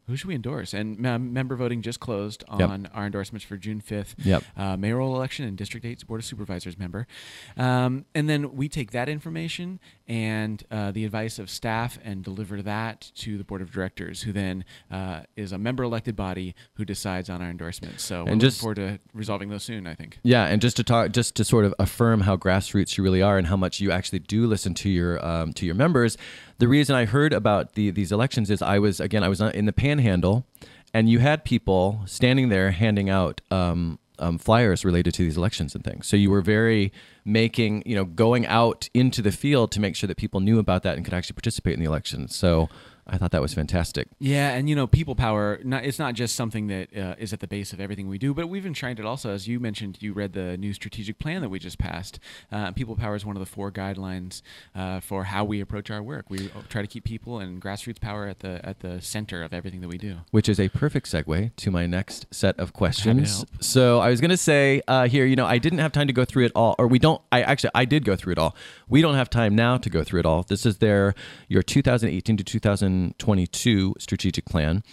who 0.08 0.16
should 0.16 0.28
we 0.28 0.36
endorse? 0.36 0.74
And 0.74 1.06
uh, 1.06 1.20
member 1.20 1.56
voting 1.56 1.82
just 1.82 2.00
closed 2.00 2.44
on 2.48 2.82
yep. 2.84 2.92
our 2.94 3.06
endorsements 3.06 3.46
for 3.46 3.58
June 3.58 3.82
5th 3.82 4.16
yep. 4.18 4.44
uh, 4.58 4.78
mayoral 4.78 5.16
election 5.16 5.46
and 5.46 5.58
District 5.58 5.86
8's 5.86 6.04
Board 6.04 6.20
of 6.20 6.26
Supervisors 6.26 6.78
member. 6.78 7.08
Um, 7.58 8.06
and 8.14 8.30
then 8.30 8.56
we 8.56 8.68
take 8.68 8.92
that 8.92 9.10
information 9.10 9.80
and 10.08 10.64
uh, 10.72 10.92
the 10.92 11.06
advice 11.06 11.40
of 11.40 11.50
staff 11.50 11.98
and 12.04 12.24
deliver 12.24 12.62
that 12.62 13.12
to 13.16 13.38
the 13.38 13.44
Board 13.44 13.62
of 13.62 13.72
Directors, 13.72 14.24
who 14.24 14.34
then 14.34 14.66
uh, 14.90 15.22
is 15.36 15.52
a 15.52 15.58
member 15.58 15.84
elected 15.84 16.16
body 16.16 16.56
who 16.74 16.86
decides 16.86 17.30
on 17.30 17.42
our 17.42 17.50
endorsements. 17.50 18.04
So 18.04 18.26
we're 18.26 18.32
and 18.32 18.42
just, 18.42 18.62
looking 18.62 18.76
forward 18.76 18.98
to 18.98 19.00
resolving 19.14 19.50
those 19.50 19.64
soon, 19.64 19.88
I 19.88 19.96
think. 19.96 20.20
Yeah, 20.24 20.46
and 20.46 20.62
just 20.62 20.78
to 20.78 20.84
talk, 20.84 21.12
just 21.12 21.36
to 21.36 21.44
sort 21.44 21.66
of 21.66 21.74
affirm 21.80 22.22
how 22.22 22.36
grassroots 22.36 22.98
you 22.98 23.04
really 23.04 23.22
are 23.22 23.38
and 23.38 23.48
how 23.48 23.58
much 23.58 23.80
you 23.80 23.92
actually 23.92 24.20
do 24.20 24.48
listen 24.48 24.74
to 24.76 24.90
your 24.90 25.24
um, 25.26 25.54
to 25.54 25.66
your 25.66 25.76
members 25.76 26.18
the 26.62 26.68
reason 26.68 26.96
I 26.96 27.06
heard 27.06 27.34
about 27.34 27.74
the, 27.74 27.90
these 27.90 28.12
elections 28.12 28.52
is 28.52 28.62
I 28.62 28.78
was 28.78 29.00
again 29.00 29.24
I 29.24 29.30
was 29.30 29.42
in 29.42 29.66
the 29.66 29.74
Panhandle, 29.74 30.46
and 30.94 31.10
you 31.10 31.18
had 31.18 31.44
people 31.44 32.04
standing 32.06 32.50
there 32.50 32.70
handing 32.70 33.10
out 33.10 33.42
um, 33.50 33.98
um, 34.20 34.38
flyers 34.38 34.86
related 34.86 35.16
to 35.16 35.24
these 35.24 35.38
elections 35.38 35.74
and 35.74 35.84
things. 35.84 36.06
So 36.06 36.16
you 36.16 36.30
were 36.30 36.44
very 36.44 36.94
making 37.26 37.82
you 37.88 37.96
know 37.96 38.06
going 38.06 38.46
out 38.46 38.90
into 38.94 39.24
the 39.24 39.32
field 39.32 39.72
to 39.72 39.80
make 39.80 39.96
sure 39.96 40.08
that 40.08 40.18
people 40.18 40.40
knew 40.40 40.60
about 40.60 40.84
that 40.84 40.98
and 40.98 41.04
could 41.04 41.16
actually 41.16 41.34
participate 41.34 41.74
in 41.74 41.80
the 41.80 41.88
elections. 41.88 42.36
So 42.36 42.70
I 43.08 43.18
thought 43.18 43.32
that 43.32 43.42
was 43.42 43.54
fantastic. 43.54 44.08
Yeah, 44.20 44.52
and 44.52 44.70
you 44.70 44.76
know, 44.76 44.88
people 44.88 45.16
power. 45.16 45.60
Not, 45.64 45.84
it's 45.84 46.00
not 46.00 46.14
just 46.14 46.36
something 46.36 46.68
that 46.68 46.96
uh, 46.96 47.16
is 47.18 47.34
at 47.34 47.40
the 47.40 47.48
base 47.48 47.74
of 47.74 47.80
everything 47.80 48.08
we 48.08 48.18
do, 48.18 48.34
but 48.34 48.48
we've 48.48 48.66
enshrined 48.66 49.00
it 49.00 49.06
also. 49.06 49.32
As 49.32 49.48
you 49.48 49.60
mentioned, 49.60 49.98
you 50.02 50.14
read 50.14 50.34
the 50.34 50.58
new 50.58 50.74
strategic 50.74 51.20
plan 51.20 51.42
that 51.42 51.50
we 51.50 51.60
just 51.60 51.78
passed. 51.78 52.20
Uh, 52.52 52.72
people 52.72 52.96
power 52.96 53.16
is 53.16 53.26
one 53.26 53.36
of 53.36 53.40
the 53.40 53.46
four 53.46 53.72
guidelines 53.72 54.42
uh, 54.76 55.00
for 55.00 55.26
how 55.26 55.44
we 55.44 55.62
approach 55.62 55.90
our 55.90 56.02
work. 56.02 56.30
We 56.30 56.52
try 56.70 56.82
to 56.82 56.88
keep 56.88 57.04
people 57.04 57.40
and 57.40 57.62
grassroots 57.62 58.00
power 58.00 58.28
at 58.28 58.40
the 58.40 58.66
at 58.66 58.80
the 58.80 59.02
center 59.02 59.44
of 59.44 59.54
everything 59.54 59.82
that 59.82 59.88
we 59.88 59.98
do. 59.98 60.18
Which 60.32 60.48
is 60.48 60.60
a 60.60 60.70
perfect 60.70 61.08
segue 61.08 61.56
to 61.56 61.72
my 61.72 61.86
next 61.88 62.28
set 62.32 62.60
of 62.60 62.74
questions. 62.74 63.46
So 63.60 64.00
I 64.00 64.10
was 64.10 64.22
going 64.22 64.32
to 64.32 64.38
say 64.38 64.82
uh, 64.88 65.08
here, 65.08 65.26
you 65.26 65.36
know, 65.36 65.46
I 65.46 65.58
didn't 65.58 65.80
have 65.80 65.92
time 65.92 66.08
to 66.08 66.14
go 66.14 66.26
through 66.26 66.46
it 66.46 66.52
all, 66.56 66.76
or 66.78 66.88
we 66.88 67.00
don't. 67.00 67.22
I 67.32 67.42
actually 67.42 67.72
I 67.74 67.86
did 67.86 68.06
go 68.06 68.16
through 68.16 68.34
it 68.34 68.40
all. 68.40 68.56
We 68.88 69.02
don't 69.02 69.16
have 69.16 69.30
time 69.30 69.56
now 69.56 69.78
to 69.78 69.90
go 69.90 70.04
through 70.04 70.22
it 70.22 70.26
all. 70.26 70.44
This 70.44 70.66
is 70.66 70.78
their 70.78 71.16
your 71.48 71.64
2018 71.64 72.38
to 72.38 72.44
2000 72.44 72.91
2022 73.18 73.96
strategic 74.00 74.46
plan. 74.46 74.84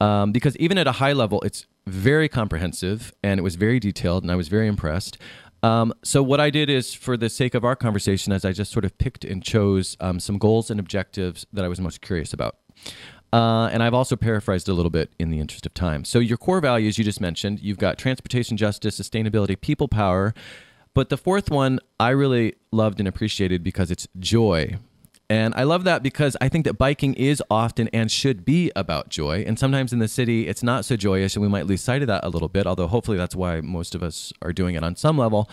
Um, 0.00 0.32
because 0.32 0.56
even 0.56 0.78
at 0.78 0.86
a 0.86 0.92
high 0.92 1.12
level, 1.12 1.40
it's 1.42 1.66
very 1.86 2.28
comprehensive 2.28 3.12
and 3.22 3.38
it 3.38 3.42
was 3.42 3.56
very 3.56 3.78
detailed, 3.78 4.22
and 4.24 4.32
I 4.32 4.36
was 4.36 4.48
very 4.48 4.66
impressed. 4.66 5.18
Um, 5.62 5.92
so 6.02 6.22
what 6.22 6.40
I 6.40 6.48
did 6.48 6.70
is, 6.70 6.94
for 6.94 7.16
the 7.16 7.28
sake 7.28 7.54
of 7.54 7.64
our 7.64 7.76
conversation, 7.76 8.32
as 8.32 8.44
I 8.44 8.52
just 8.52 8.72
sort 8.72 8.84
of 8.84 8.96
picked 8.96 9.24
and 9.24 9.42
chose 9.42 9.96
um, 10.00 10.18
some 10.18 10.38
goals 10.38 10.70
and 10.70 10.80
objectives 10.80 11.46
that 11.52 11.64
I 11.64 11.68
was 11.68 11.80
most 11.80 12.00
curious 12.00 12.32
about. 12.32 12.56
Uh, 13.32 13.66
and 13.66 13.82
I've 13.82 13.94
also 13.94 14.16
paraphrased 14.16 14.68
a 14.68 14.72
little 14.72 14.90
bit 14.90 15.12
in 15.18 15.30
the 15.30 15.38
interest 15.38 15.66
of 15.66 15.74
time. 15.74 16.04
So 16.04 16.18
your 16.18 16.38
core 16.38 16.60
values 16.60 16.98
you 16.98 17.04
just 17.04 17.20
mentioned, 17.20 17.60
you've 17.60 17.78
got 17.78 17.98
transportation 17.98 18.56
justice, 18.56 18.98
sustainability, 18.98 19.60
people 19.60 19.86
power. 19.86 20.34
But 20.94 21.10
the 21.10 21.16
fourth 21.16 21.50
one 21.50 21.78
I 22.00 22.10
really 22.10 22.54
loved 22.72 22.98
and 22.98 23.06
appreciated 23.06 23.62
because 23.62 23.90
it's 23.90 24.08
joy. 24.18 24.78
And 25.30 25.54
I 25.54 25.62
love 25.62 25.84
that 25.84 26.02
because 26.02 26.36
I 26.40 26.48
think 26.48 26.64
that 26.64 26.76
biking 26.76 27.14
is 27.14 27.40
often 27.48 27.88
and 27.92 28.10
should 28.10 28.44
be 28.44 28.72
about 28.74 29.10
joy. 29.10 29.44
And 29.46 29.56
sometimes 29.56 29.92
in 29.92 30.00
the 30.00 30.08
city, 30.08 30.48
it's 30.48 30.64
not 30.64 30.84
so 30.84 30.96
joyous, 30.96 31.36
and 31.36 31.42
we 31.42 31.48
might 31.48 31.66
lose 31.66 31.80
sight 31.82 32.02
of 32.02 32.08
that 32.08 32.24
a 32.24 32.28
little 32.28 32.48
bit, 32.48 32.66
although 32.66 32.88
hopefully 32.88 33.16
that's 33.16 33.36
why 33.36 33.60
most 33.60 33.94
of 33.94 34.02
us 34.02 34.32
are 34.42 34.52
doing 34.52 34.74
it 34.74 34.82
on 34.82 34.96
some 34.96 35.16
level. 35.16 35.48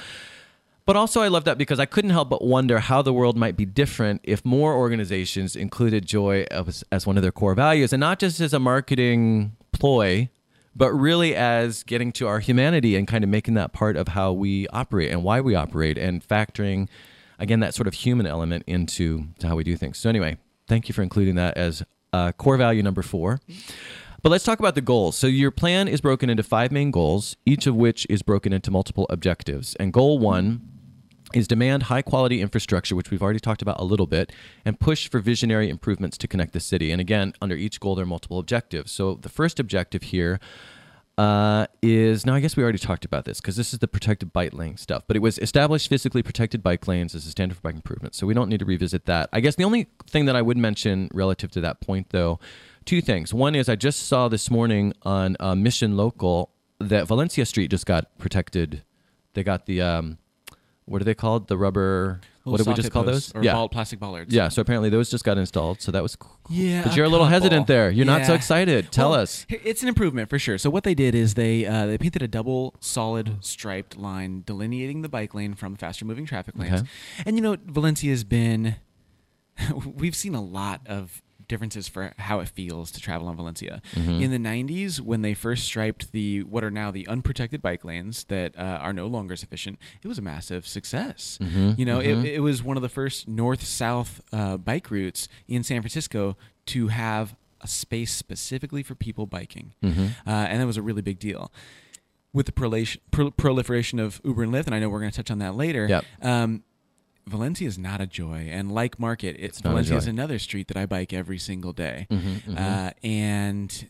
But 0.87 0.95
also, 0.95 1.21
I 1.21 1.27
love 1.27 1.43
that 1.43 1.59
because 1.59 1.79
I 1.79 1.85
couldn't 1.85 2.09
help 2.09 2.27
but 2.27 2.43
wonder 2.43 2.79
how 2.79 3.03
the 3.03 3.13
world 3.13 3.37
might 3.37 3.55
be 3.55 3.65
different 3.65 4.21
if 4.23 4.43
more 4.43 4.73
organizations 4.73 5.55
included 5.55 6.07
joy 6.07 6.47
as, 6.49 6.83
as 6.91 7.05
one 7.05 7.15
of 7.15 7.21
their 7.21 7.31
core 7.31 7.53
values 7.53 7.93
and 7.93 7.99
not 7.99 8.17
just 8.17 8.39
as 8.39 8.53
a 8.53 8.59
marketing 8.59 9.55
ploy, 9.73 10.27
but 10.75 10.91
really 10.91 11.35
as 11.35 11.83
getting 11.83 12.11
to 12.13 12.25
our 12.25 12.39
humanity 12.39 12.95
and 12.95 13.07
kind 13.07 13.23
of 13.23 13.29
making 13.29 13.53
that 13.53 13.73
part 13.73 13.95
of 13.95 14.07
how 14.07 14.31
we 14.31 14.67
operate 14.69 15.11
and 15.11 15.23
why 15.23 15.39
we 15.39 15.53
operate 15.53 15.99
and 15.99 16.27
factoring 16.27 16.87
again 17.39 17.59
that 17.61 17.73
sort 17.73 17.87
of 17.87 17.93
human 17.93 18.25
element 18.25 18.63
into 18.67 19.27
to 19.39 19.47
how 19.47 19.55
we 19.55 19.63
do 19.63 19.75
things. 19.75 19.97
So 19.97 20.09
anyway, 20.09 20.37
thank 20.67 20.87
you 20.87 20.93
for 20.93 21.01
including 21.01 21.35
that 21.35 21.57
as 21.57 21.83
uh, 22.13 22.31
core 22.33 22.57
value 22.57 22.83
number 22.83 23.01
four. 23.01 23.39
But 24.23 24.29
let's 24.29 24.43
talk 24.43 24.59
about 24.59 24.75
the 24.75 24.81
goals. 24.81 25.15
So 25.15 25.27
your 25.27 25.51
plan 25.51 25.87
is 25.87 26.01
broken 26.01 26.29
into 26.29 26.43
five 26.43 26.71
main 26.71 26.91
goals, 26.91 27.37
each 27.45 27.67
of 27.67 27.75
which 27.75 28.07
is 28.09 28.21
broken 28.23 28.51
into 28.51 28.71
multiple 28.71 29.05
objectives. 29.09 29.75
And 29.75 29.93
goal 29.93 30.17
one 30.19 30.61
is 31.33 31.47
demand 31.47 31.83
high 31.83 32.01
quality 32.01 32.41
infrastructure, 32.41 32.95
which 32.95 33.11
we've 33.11 33.21
already 33.21 33.39
talked 33.39 33.61
about 33.61 33.79
a 33.79 33.83
little 33.83 34.07
bit, 34.07 34.31
and 34.65 34.79
push 34.79 35.09
for 35.09 35.19
visionary 35.19 35.69
improvements 35.69 36.17
to 36.17 36.27
connect 36.27 36.53
the 36.53 36.59
city. 36.59 36.91
And 36.91 36.99
again, 37.01 37.33
under 37.41 37.55
each 37.55 37.79
goal, 37.79 37.95
there 37.95 38.03
are 38.03 38.07
multiple 38.07 38.39
objectives. 38.39 38.91
So 38.91 39.15
the 39.15 39.29
first 39.29 39.59
objective 39.59 40.03
here 40.03 40.39
uh, 41.17 41.65
is 41.81 42.25
now 42.25 42.35
I 42.35 42.39
guess 42.39 42.55
we 42.55 42.63
already 42.63 42.77
talked 42.77 43.05
about 43.05 43.25
this 43.25 43.41
because 43.41 43.55
this 43.55 43.73
is 43.73 43.79
the 43.79 43.87
protected 43.87 44.31
bike 44.31 44.53
lane 44.53 44.77
stuff, 44.77 45.03
but 45.07 45.15
it 45.15 45.19
was 45.19 45.39
established 45.39 45.89
physically 45.89 46.21
protected 46.21 46.61
bike 46.61 46.87
lanes 46.87 47.15
as 47.15 47.25
a 47.25 47.31
standard 47.31 47.55
for 47.55 47.61
bike 47.61 47.75
improvement. 47.75 48.13
So 48.15 48.27
we 48.27 48.33
don't 48.33 48.49
need 48.49 48.59
to 48.59 48.65
revisit 48.65 49.05
that. 49.05 49.29
I 49.33 49.39
guess 49.39 49.55
the 49.55 49.63
only 49.63 49.87
thing 50.07 50.25
that 50.25 50.35
I 50.35 50.41
would 50.41 50.57
mention 50.57 51.09
relative 51.13 51.51
to 51.51 51.61
that 51.61 51.81
point, 51.81 52.09
though, 52.09 52.39
two 52.85 53.01
things. 53.01 53.33
One 53.33 53.55
is 53.55 53.67
I 53.67 53.75
just 53.75 54.07
saw 54.07 54.27
this 54.27 54.51
morning 54.51 54.93
on 55.03 55.35
uh, 55.39 55.55
Mission 55.55 55.97
Local 55.97 56.51
that 56.79 57.07
Valencia 57.07 57.45
Street 57.45 57.71
just 57.71 57.85
got 57.85 58.15
protected. 58.19 58.83
They 59.33 59.43
got 59.43 59.65
the 59.65 59.81
um, 59.81 60.19
what 60.85 61.01
are 61.01 61.05
they 61.05 61.15
called? 61.15 61.47
The 61.47 61.57
rubber. 61.57 62.21
What 62.51 62.57
did 62.57 62.67
we 62.67 62.73
just 62.73 62.91
call 62.91 63.03
those? 63.03 63.33
Or 63.35 63.43
yeah, 63.43 63.53
ball, 63.53 63.69
plastic 63.69 63.99
bollards. 63.99 64.33
Yeah. 64.33 64.49
So 64.49 64.61
apparently 64.61 64.89
those 64.89 65.09
just 65.09 65.23
got 65.23 65.37
installed. 65.37 65.81
So 65.81 65.91
that 65.91 66.03
was 66.03 66.15
cool. 66.15 66.37
Yeah. 66.49 66.83
But 66.83 66.95
you're 66.95 67.05
a, 67.05 67.09
little 67.09 67.25
couple. 67.25 67.33
hesitant 67.33 67.67
there. 67.67 67.89
You're 67.91 68.05
not 68.05 68.25
so 68.25 68.33
excited. 68.33 68.91
Tell 68.91 69.11
Well, 69.11 69.19
us. 69.21 69.45
It's 69.49 69.81
an 69.81 69.89
improvement 69.89 70.29
for 70.29 70.39
sure. 70.39 70.57
So 70.57 70.69
what 70.69 70.83
they 70.83 70.95
did 70.95 71.15
is 71.15 71.33
they 71.33 71.65
uh, 71.65 71.85
they 71.85 71.97
painted 71.97 72.21
a 72.21 72.27
double 72.27 72.75
solid 72.79 73.37
striped 73.41 73.97
line 73.97 74.43
delineating 74.45 75.01
the 75.01 75.09
bike 75.09 75.33
lane 75.33 75.53
from 75.53 75.75
faster 75.75 76.05
moving 76.05 76.25
traffic 76.25 76.57
lanes. 76.57 76.81
Okay. 76.81 76.89
And 77.25 77.35
you 77.35 77.41
know, 77.41 77.57
Valencia's 77.65 78.23
been 78.23 78.75
we've 79.95 80.15
seen 80.15 80.35
a 80.35 80.41
lot 80.41 80.81
of 80.85 81.21
differences 81.47 81.87
for 81.87 82.13
how 82.17 82.39
it 82.39 82.49
feels 82.49 82.91
to 82.91 82.99
travel 82.99 83.27
on 83.27 83.35
Valencia. 83.35 83.81
Mm-hmm. 83.93 84.21
In 84.21 84.31
the 84.31 84.37
90s 84.37 84.99
when 84.99 85.21
they 85.21 85.33
first 85.33 85.63
striped 85.63 86.11
the 86.11 86.43
what 86.43 86.63
are 86.63 86.71
now 86.71 86.91
the 86.91 87.07
unprotected 87.07 87.61
bike 87.61 87.83
lanes 87.85 88.25
that 88.25 88.57
uh, 88.57 88.61
are 88.81 88.93
no 88.93 89.07
longer 89.07 89.35
sufficient, 89.35 89.79
it 90.03 90.07
was 90.07 90.17
a 90.17 90.21
massive 90.21 90.67
success. 90.67 91.37
Mm-hmm. 91.41 91.71
You 91.77 91.85
know, 91.85 91.99
it, 91.99 92.25
it 92.25 92.39
was 92.41 92.63
one 92.63 92.77
of 92.77 92.83
the 92.83 92.89
first 92.89 93.27
north-south 93.27 94.21
uh, 94.33 94.57
bike 94.57 94.91
routes 94.91 95.27
in 95.47 95.63
San 95.63 95.81
Francisco 95.81 96.37
to 96.67 96.87
have 96.89 97.35
a 97.61 97.67
space 97.67 98.11
specifically 98.11 98.83
for 98.83 98.93
people 98.95 99.25
biking, 99.25 99.73
Mm-hmm. 99.83 100.29
uh, 100.29 100.31
and 100.31 100.61
that 100.61 100.67
was 100.67 100.77
a 100.77 100.81
really 100.81 101.01
big 101.01 101.17
deal. 101.19 101.51
With 102.33 102.45
the 102.45 102.51
prolation, 102.51 103.01
pro- 103.09 103.31
proliferation 103.31 103.99
of 103.99 104.21
Uber 104.23 104.43
and 104.43 104.53
Lyft, 104.53 104.65
and 104.67 104.75
I 104.75 104.79
know 104.79 104.89
we're 104.89 104.99
going 104.99 105.09
to 105.11 105.15
touch 105.17 105.31
on 105.31 105.39
that 105.39 105.55
later. 105.55 105.87
Yep. 105.87 106.05
Um, 106.21 106.63
Valencia 107.27 107.67
is 107.67 107.77
not 107.77 107.99
a 108.01 108.07
joy, 108.07 108.47
and 108.51 108.71
like 108.71 108.99
Market, 108.99 109.35
it's, 109.39 109.63
not 109.63 109.71
Valencia 109.71 109.97
is 109.97 110.07
another 110.07 110.39
street 110.39 110.67
that 110.69 110.77
I 110.77 110.85
bike 110.85 111.11
every 111.13 111.37
single 111.37 111.73
day, 111.73 112.07
Mhm, 112.09 112.41
mhm. 112.43 112.57
Uh, 112.57 112.91
and 113.03 113.89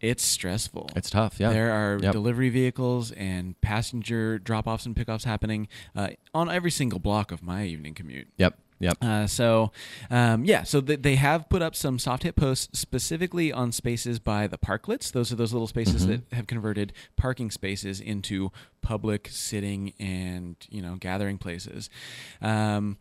it's 0.00 0.22
stressful. 0.24 0.88
It's 0.96 1.10
tough. 1.10 1.38
Yeah. 1.40 1.50
There 1.50 1.72
are 1.72 1.98
Yep. 2.00 2.12
delivery 2.12 2.48
vehicles 2.50 3.10
and 3.12 3.60
passenger 3.60 4.38
drop-offs 4.38 4.86
and 4.86 4.94
pickoffs 4.94 5.24
happening 5.24 5.68
uh, 5.94 6.10
on 6.32 6.48
every 6.50 6.70
single 6.70 7.00
block 7.00 7.32
of 7.32 7.42
my 7.42 7.64
evening 7.66 7.94
commute. 7.94 8.28
Yep. 8.38 8.58
Yep. 8.80 8.98
Uh, 9.02 9.26
so, 9.26 9.72
um, 10.10 10.44
yeah, 10.44 10.62
so 10.62 10.80
th- 10.80 11.02
they 11.02 11.16
have 11.16 11.48
put 11.48 11.62
up 11.62 11.74
some 11.74 11.98
soft 11.98 12.22
hit 12.22 12.36
posts 12.36 12.78
specifically 12.78 13.52
on 13.52 13.72
spaces 13.72 14.18
by 14.20 14.46
the 14.46 14.56
parklets. 14.58 15.10
Those 15.10 15.32
are 15.32 15.36
those 15.36 15.52
little 15.52 15.66
spaces 15.66 16.02
Mm-hmm. 16.02 16.10
that 16.30 16.36
have 16.36 16.46
converted 16.46 16.92
parking 17.16 17.50
spaces 17.50 18.00
into 18.00 18.52
public 18.80 19.28
sitting 19.30 19.92
and 19.98 20.54
you 20.70 20.80
know 20.80 20.94
gathering 20.96 21.38
places. 21.38 21.90
Um, 22.40 22.98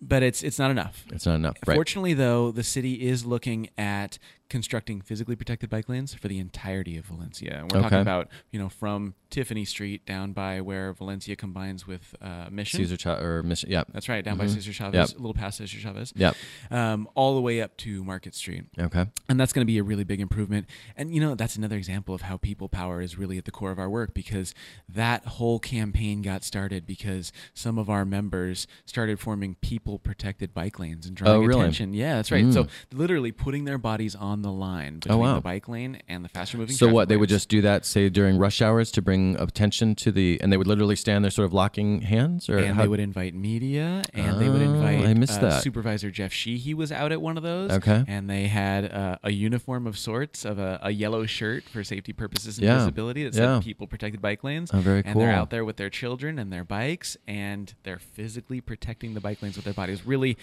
but 0.00 0.22
it's 0.22 0.42
it's 0.42 0.58
not 0.58 0.70
enough. 0.70 1.04
It's 1.12 1.26
not 1.26 1.36
enough. 1.36 1.56
Right. 1.66 1.74
Fortunately, 1.74 2.14
though, 2.14 2.50
the 2.50 2.64
city 2.64 3.06
is 3.06 3.24
looking 3.24 3.68
at 3.78 4.18
constructing 4.54 5.00
physically 5.00 5.34
protected 5.34 5.68
bike 5.68 5.88
lanes 5.88 6.14
for 6.14 6.28
the 6.28 6.38
entirety 6.38 6.96
of 6.96 7.04
Valencia. 7.06 7.58
And 7.58 7.72
we're 7.72 7.78
Okay. 7.80 7.88
talking 7.88 7.98
about 8.02 8.28
you 8.52 8.58
know 8.60 8.68
from 8.68 9.14
Tiffany 9.28 9.64
Street 9.64 10.06
down 10.06 10.32
by 10.32 10.60
where 10.60 10.92
Valencia 10.92 11.34
combines 11.34 11.88
with 11.88 12.14
uh, 12.22 12.46
Mission. 12.52 12.78
Cesar 12.78 12.96
Cha- 12.96 13.18
or 13.18 13.42
Mission. 13.42 13.68
Yeah. 13.68 13.82
That's 13.92 14.08
right, 14.08 14.24
down 14.24 14.38
by 14.38 14.44
Mhm. 14.46 14.50
Cesar 14.54 14.72
Chavez, 14.72 15.10
Yep. 15.10 15.18
a 15.18 15.20
little 15.20 15.34
past 15.34 15.58
Cesar 15.58 15.78
Chavez, 15.80 16.12
Yep. 16.14 16.36
um, 16.70 17.08
all 17.16 17.34
the 17.34 17.40
way 17.40 17.60
up 17.60 17.76
to 17.78 18.04
Market 18.04 18.32
Street. 18.36 18.66
Okay. 18.78 19.06
And 19.28 19.40
that's 19.40 19.52
going 19.52 19.64
to 19.66 19.66
be 19.66 19.78
a 19.78 19.82
really 19.82 20.04
big 20.04 20.20
improvement. 20.20 20.68
And, 20.96 21.12
you 21.12 21.20
know, 21.20 21.34
that's 21.34 21.56
another 21.56 21.76
example 21.76 22.14
of 22.14 22.22
how 22.22 22.36
people 22.36 22.68
power 22.68 23.00
is 23.00 23.18
really 23.18 23.36
at 23.38 23.44
the 23.44 23.50
core 23.50 23.72
of 23.72 23.78
our 23.80 23.90
work 23.90 24.14
because 24.14 24.54
that 24.88 25.24
whole 25.26 25.58
campaign 25.58 26.22
got 26.22 26.44
started 26.44 26.86
because 26.86 27.32
some 27.54 27.76
of 27.76 27.90
our 27.90 28.04
members 28.04 28.68
started 28.86 29.18
forming 29.18 29.56
people 29.56 29.98
protected 29.98 30.54
bike 30.54 30.78
lanes 30.78 31.06
and 31.06 31.16
drawing 31.16 31.34
Oh, 31.34 31.40
really? 31.44 31.60
attention. 31.62 31.92
Yeah, 31.92 32.14
that's 32.14 32.30
right. 32.30 32.52
So 32.52 32.64
Mm. 32.64 32.68
literally 32.92 33.32
putting 33.32 33.64
their 33.64 33.78
bodies 33.78 34.14
on 34.14 34.42
the 34.44 34.52
line 34.52 35.00
between 35.00 35.18
wow. 35.18 35.34
the 35.34 35.40
bike 35.40 35.68
lane 35.68 36.00
and 36.08 36.24
the 36.24 36.28
faster 36.28 36.56
moving 36.56 36.76
So 36.76 36.88
what? 36.88 37.08
They 37.08 37.16
would 37.16 37.28
just 37.28 37.48
do 37.48 37.60
that, 37.62 37.84
say 37.84 38.08
during 38.08 38.38
rush 38.38 38.62
hours, 38.62 38.90
to 38.92 39.02
bring 39.02 39.36
attention 39.40 39.94
to 39.96 40.12
the, 40.12 40.38
and 40.40 40.52
they 40.52 40.56
would 40.56 40.66
literally 40.68 40.96
stand 40.96 41.24
there, 41.24 41.30
sort 41.30 41.46
of 41.46 41.52
locking 41.52 42.02
hands, 42.02 42.48
or 42.48 42.58
and 42.58 42.74
how- 42.76 42.82
they 42.82 42.88
would 42.88 43.00
invite 43.00 43.34
media, 43.34 44.02
and 44.14 44.40
they 44.40 44.48
would 44.48 44.62
Oh, 44.62 44.72
invite. 44.74 45.04
I 45.04 45.14
missed 45.14 45.38
uh, 45.42 45.48
that. 45.48 45.62
Supervisor 45.62 46.10
Jeff 46.10 46.32
Sheehy 46.32 46.74
was 46.74 46.92
out 46.92 47.10
at 47.12 47.20
one 47.20 47.36
of 47.36 47.42
those. 47.42 47.70
Okay. 47.72 48.04
and 48.06 48.30
they 48.30 48.46
had 48.46 48.90
uh, 48.92 49.16
a 49.24 49.32
uniform 49.32 49.86
of 49.86 49.98
sorts 49.98 50.44
of 50.44 50.58
a, 50.58 50.78
a 50.82 50.90
yellow 50.92 51.26
shirt 51.26 51.64
for 51.64 51.82
safety 51.82 52.12
purposes 52.12 52.58
and 52.58 52.66
Yeah. 52.66 52.78
visibility 52.78 53.24
that 53.24 53.34
said 53.34 53.42
Yeah. 53.44 53.60
"People 53.60 53.86
Protected 53.86 54.20
Bike 54.22 54.44
Lanes." 54.44 54.70
Oh, 54.72 54.78
very 54.80 55.02
cool. 55.02 55.12
And 55.12 55.20
they're 55.20 55.32
out 55.32 55.50
there 55.50 55.64
with 55.64 55.76
their 55.76 55.90
children 55.90 56.38
and 56.38 56.52
their 56.52 56.64
bikes, 56.64 57.16
and 57.26 57.74
they're 57.82 57.98
physically 57.98 58.60
protecting 58.60 59.14
the 59.14 59.20
bike 59.20 59.40
lanes 59.42 59.56
with 59.56 59.64
their 59.64 59.74
bodies. 59.74 60.06
Really. 60.06 60.36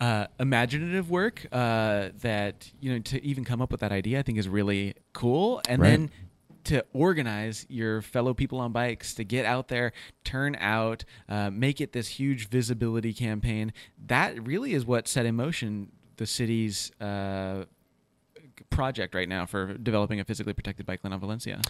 Uh, 0.00 0.26
imaginative 0.38 1.10
work 1.10 1.44
uh, 1.50 2.10
that 2.20 2.70
you 2.80 2.92
know 2.92 2.98
to 3.00 3.20
even 3.24 3.44
come 3.44 3.60
up 3.60 3.72
with 3.72 3.80
that 3.80 3.90
idea 3.90 4.20
I 4.20 4.22
think 4.22 4.38
is 4.38 4.48
really 4.48 4.94
cool 5.12 5.60
and 5.68 5.82
Right. 5.82 5.88
then 5.90 6.10
to 6.64 6.84
organize 6.92 7.66
your 7.68 8.00
fellow 8.02 8.32
people 8.34 8.60
on 8.60 8.72
bikes 8.72 9.14
to 9.14 9.24
get 9.24 9.46
out 9.46 9.68
there, 9.68 9.92
turn 10.22 10.54
out, 10.60 11.04
uh, 11.28 11.50
make 11.50 11.80
it 11.80 11.92
this 11.92 12.06
huge 12.08 12.48
visibility 12.48 13.12
campaign. 13.14 13.72
That 14.06 14.46
really 14.46 14.74
is 14.74 14.84
what 14.84 15.08
set 15.08 15.24
in 15.26 15.34
motion 15.34 15.90
the 16.16 16.26
city's 16.26 16.92
uh, 17.00 17.64
project 18.70 19.14
right 19.14 19.28
now 19.28 19.46
for 19.46 19.74
developing 19.74 20.20
a 20.20 20.24
physically 20.24 20.52
protected 20.52 20.84
bike 20.86 21.02
lane 21.04 21.12
on 21.12 21.20
Valencia. 21.20 21.60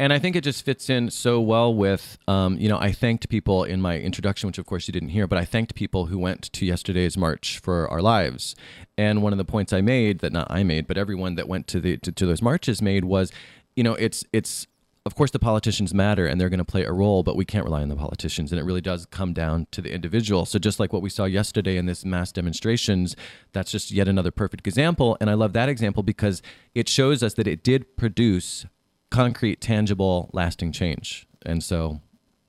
And 0.00 0.14
I 0.14 0.18
think 0.18 0.34
it 0.34 0.44
just 0.44 0.64
fits 0.64 0.88
in 0.88 1.10
so 1.10 1.42
well 1.42 1.74
with, 1.74 2.16
um, 2.26 2.56
you 2.56 2.70
know, 2.70 2.78
I 2.78 2.90
thanked 2.90 3.28
people 3.28 3.64
in 3.64 3.82
my 3.82 3.98
introduction, 3.98 4.46
which 4.46 4.56
of 4.56 4.64
course 4.64 4.88
you 4.88 4.92
didn't 4.92 5.10
hear, 5.10 5.26
but 5.26 5.38
I 5.38 5.44
thanked 5.44 5.74
people 5.74 6.06
who 6.06 6.18
went 6.18 6.50
to 6.54 6.64
yesterday's 6.64 7.18
march 7.18 7.58
for 7.58 7.86
our 7.88 8.00
lives. 8.00 8.56
And 8.96 9.22
one 9.22 9.34
of 9.34 9.36
the 9.36 9.44
points 9.44 9.74
I 9.74 9.82
made 9.82 10.20
that 10.20 10.32
not 10.32 10.46
I 10.50 10.62
made, 10.62 10.86
but 10.86 10.96
everyone 10.96 11.34
that 11.34 11.48
went 11.48 11.66
to 11.66 11.80
the 11.82 11.98
to, 11.98 12.12
to 12.12 12.24
those 12.24 12.40
marches 12.40 12.80
made 12.80 13.04
was, 13.04 13.30
you 13.76 13.84
know, 13.84 13.92
it's 13.92 14.24
it's 14.32 14.66
of 15.04 15.14
course 15.16 15.32
the 15.32 15.38
politicians 15.38 15.92
matter 15.92 16.24
and 16.24 16.40
they're 16.40 16.48
going 16.48 16.56
to 16.56 16.64
play 16.64 16.86
a 16.86 16.92
role, 16.92 17.22
but 17.22 17.36
we 17.36 17.44
can't 17.44 17.66
rely 17.66 17.82
on 17.82 17.90
the 17.90 17.96
politicians, 17.96 18.52
and 18.52 18.58
it 18.58 18.64
really 18.64 18.80
does 18.80 19.04
come 19.04 19.34
down 19.34 19.66
to 19.72 19.82
the 19.82 19.92
individual. 19.92 20.46
So 20.46 20.58
just 20.58 20.80
like 20.80 20.94
what 20.94 21.02
we 21.02 21.10
saw 21.10 21.26
yesterday 21.26 21.76
in 21.76 21.84
this 21.84 22.06
mass 22.06 22.32
demonstrations, 22.32 23.16
that's 23.52 23.70
just 23.70 23.90
yet 23.90 24.08
another 24.08 24.30
perfect 24.30 24.66
example. 24.66 25.18
And 25.20 25.28
I 25.28 25.34
love 25.34 25.52
that 25.52 25.68
example 25.68 26.02
because 26.02 26.40
it 26.74 26.88
shows 26.88 27.22
us 27.22 27.34
that 27.34 27.46
it 27.46 27.62
did 27.62 27.98
produce 27.98 28.64
concrete, 29.10 29.60
tangible, 29.60 30.30
lasting 30.32 30.72
change. 30.72 31.26
And 31.44 31.62
so, 31.62 32.00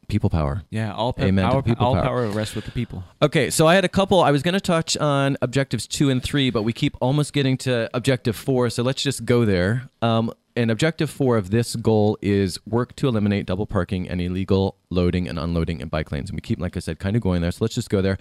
people 0.08 0.30
power. 0.30 0.63
Yeah, 0.69 0.93
all, 0.93 1.13
pa- 1.13 1.24
Amen 1.24 1.50
power, 1.50 1.62
people 1.62 1.86
all 1.86 1.93
power. 1.95 2.04
power 2.04 2.28
rests 2.28 2.54
with 2.56 2.65
the 2.65 2.71
people. 2.71 3.04
Okay, 3.21 3.50
so 3.50 3.65
I 3.67 3.76
had 3.76 3.86
a 3.86 3.89
couple. 3.89 4.21
I 4.21 4.32
was 4.32 4.43
going 4.43 4.54
to 4.54 4.60
touch 4.60 4.97
on 4.97 5.38
objectives 5.41 5.88
two 5.88 6.10
and 6.10 6.21
three, 6.21 6.50
but 6.50 6.63
we 6.63 6.74
keep 6.74 6.95
almost 7.02 7.34
getting 7.34 7.58
to 7.60 7.89
objective 7.93 8.36
four. 8.36 8.69
So 8.69 8.84
let's 8.84 9.02
just 9.02 9.26
go 9.26 9.45
there. 9.45 9.89
Um, 10.02 10.32
and 10.56 10.69
objective 10.69 11.10
four 11.10 11.38
of 11.38 11.50
this 11.50 11.78
goal 11.78 12.17
is 12.21 12.60
work 12.67 12.93
to 12.97 13.08
eliminate 13.08 13.45
double 13.45 13.65
parking 13.65 14.10
and 14.10 14.19
illegal 14.19 14.76
loading 14.89 15.30
and 15.30 15.39
unloading 15.39 15.80
in 15.80 15.88
bike 15.88 16.12
lanes. 16.12 16.30
And 16.30 16.36
we 16.36 16.41
keep, 16.41 16.60
like 16.60 16.76
I 16.76 16.82
said, 16.82 17.00
kind 17.00 17.15
of 17.15 17.21
going 17.21 17.41
there. 17.41 17.52
So 17.52 17.63
let's 17.63 17.76
just 17.76 17.89
go 17.89 18.02
there. 18.02 18.17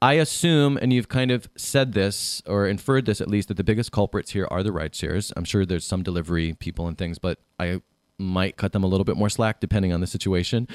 I 0.00 0.14
assume, 0.14 0.76
and 0.76 0.92
you've 0.92 1.08
kind 1.08 1.30
of 1.30 1.48
said 1.56 1.92
this 1.92 2.40
or 2.46 2.68
inferred 2.68 3.06
this 3.06 3.20
at 3.20 3.28
least, 3.28 3.48
that 3.48 3.56
the 3.56 3.64
biggest 3.64 3.90
culprits 3.90 4.30
here 4.30 4.46
are 4.50 4.62
the 4.62 4.70
ride 4.70 4.94
shares. 4.94 5.32
I'm 5.36 5.44
sure 5.44 5.66
there's 5.66 5.84
some 5.84 6.04
delivery 6.04 6.54
people 6.54 6.86
and 6.86 6.96
things, 6.96 7.18
but 7.18 7.40
I 7.58 7.82
might 8.18 8.56
cut 8.56 8.72
them 8.72 8.82
a 8.84 8.86
little 8.86 9.04
bit 9.04 9.16
more 9.16 9.28
slack 9.28 9.60
depending 9.60 9.92
on 9.92 10.00
the 10.00 10.06
situation. 10.06 10.66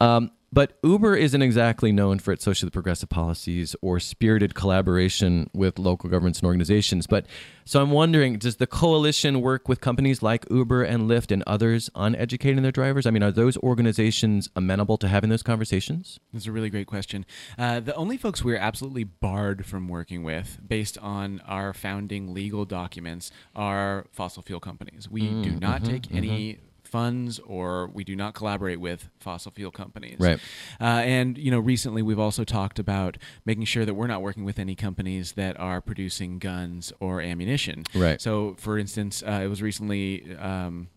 Um, 0.00 0.30
but 0.50 0.78
Uber 0.82 1.14
isn't 1.14 1.42
exactly 1.42 1.92
known 1.92 2.18
for 2.18 2.32
its 2.32 2.42
socially 2.42 2.70
progressive 2.70 3.10
policies 3.10 3.76
or 3.82 4.00
spirited 4.00 4.54
collaboration 4.54 5.50
with 5.52 5.78
local 5.78 6.08
governments 6.08 6.38
and 6.38 6.46
organizations. 6.46 7.06
But 7.06 7.26
so 7.66 7.82
I'm 7.82 7.90
wondering, 7.90 8.38
does 8.38 8.56
the 8.56 8.66
coalition 8.66 9.42
work 9.42 9.68
with 9.68 9.82
companies 9.82 10.22
like 10.22 10.46
Uber 10.50 10.84
and 10.84 11.02
Lyft 11.02 11.30
and 11.32 11.42
others 11.46 11.90
on 11.94 12.14
educating 12.14 12.62
their 12.62 12.72
drivers? 12.72 13.04
I 13.04 13.10
mean, 13.10 13.22
are 13.22 13.30
those 13.30 13.58
organizations 13.58 14.48
amenable 14.56 14.96
to 14.98 15.08
having 15.08 15.28
those 15.28 15.42
conversations? 15.42 16.18
That's 16.32 16.46
a 16.46 16.52
really 16.52 16.70
great 16.70 16.86
question. 16.86 17.26
Uh, 17.58 17.80
the 17.80 17.94
only 17.94 18.16
folks 18.16 18.42
we're 18.42 18.56
absolutely 18.56 19.04
barred 19.04 19.66
from 19.66 19.86
working 19.86 20.22
with, 20.22 20.60
based 20.66 20.96
on 20.98 21.42
our 21.46 21.74
founding 21.74 22.32
legal 22.32 22.64
documents, 22.64 23.30
are 23.54 24.06
fossil 24.12 24.42
fuel 24.42 24.60
companies. 24.60 25.10
We 25.10 25.34
do 25.34 25.56
Mm, 25.56 25.60
not 25.60 25.82
mhm, 25.82 25.88
take 25.88 26.10
any 26.10 26.58
funds 26.88 27.38
or 27.40 27.88
we 27.88 28.02
do 28.02 28.16
not 28.16 28.34
collaborate 28.34 28.80
with 28.80 29.08
fossil 29.18 29.52
fuel 29.52 29.70
companies. 29.70 30.16
Right. 30.18 30.40
Uh, 30.80 30.84
and 31.04 31.38
you 31.38 31.50
know, 31.50 31.60
recently 31.60 32.02
we've 32.02 32.18
also 32.18 32.44
talked 32.44 32.78
about 32.78 33.18
making 33.44 33.64
sure 33.64 33.84
that 33.84 33.94
we're 33.94 34.06
not 34.06 34.22
working 34.22 34.44
with 34.44 34.58
any 34.58 34.74
companies 34.74 35.32
that 35.32 35.58
are 35.60 35.80
producing 35.80 36.38
guns 36.38 36.92
or 37.00 37.20
ammunition. 37.20 37.84
Right. 37.94 38.20
So, 38.20 38.56
for 38.58 38.78
instance, 38.78 39.22
uh, 39.22 39.40
it 39.44 39.48
was 39.48 39.62
recently 39.62 40.36
um, 40.36 40.88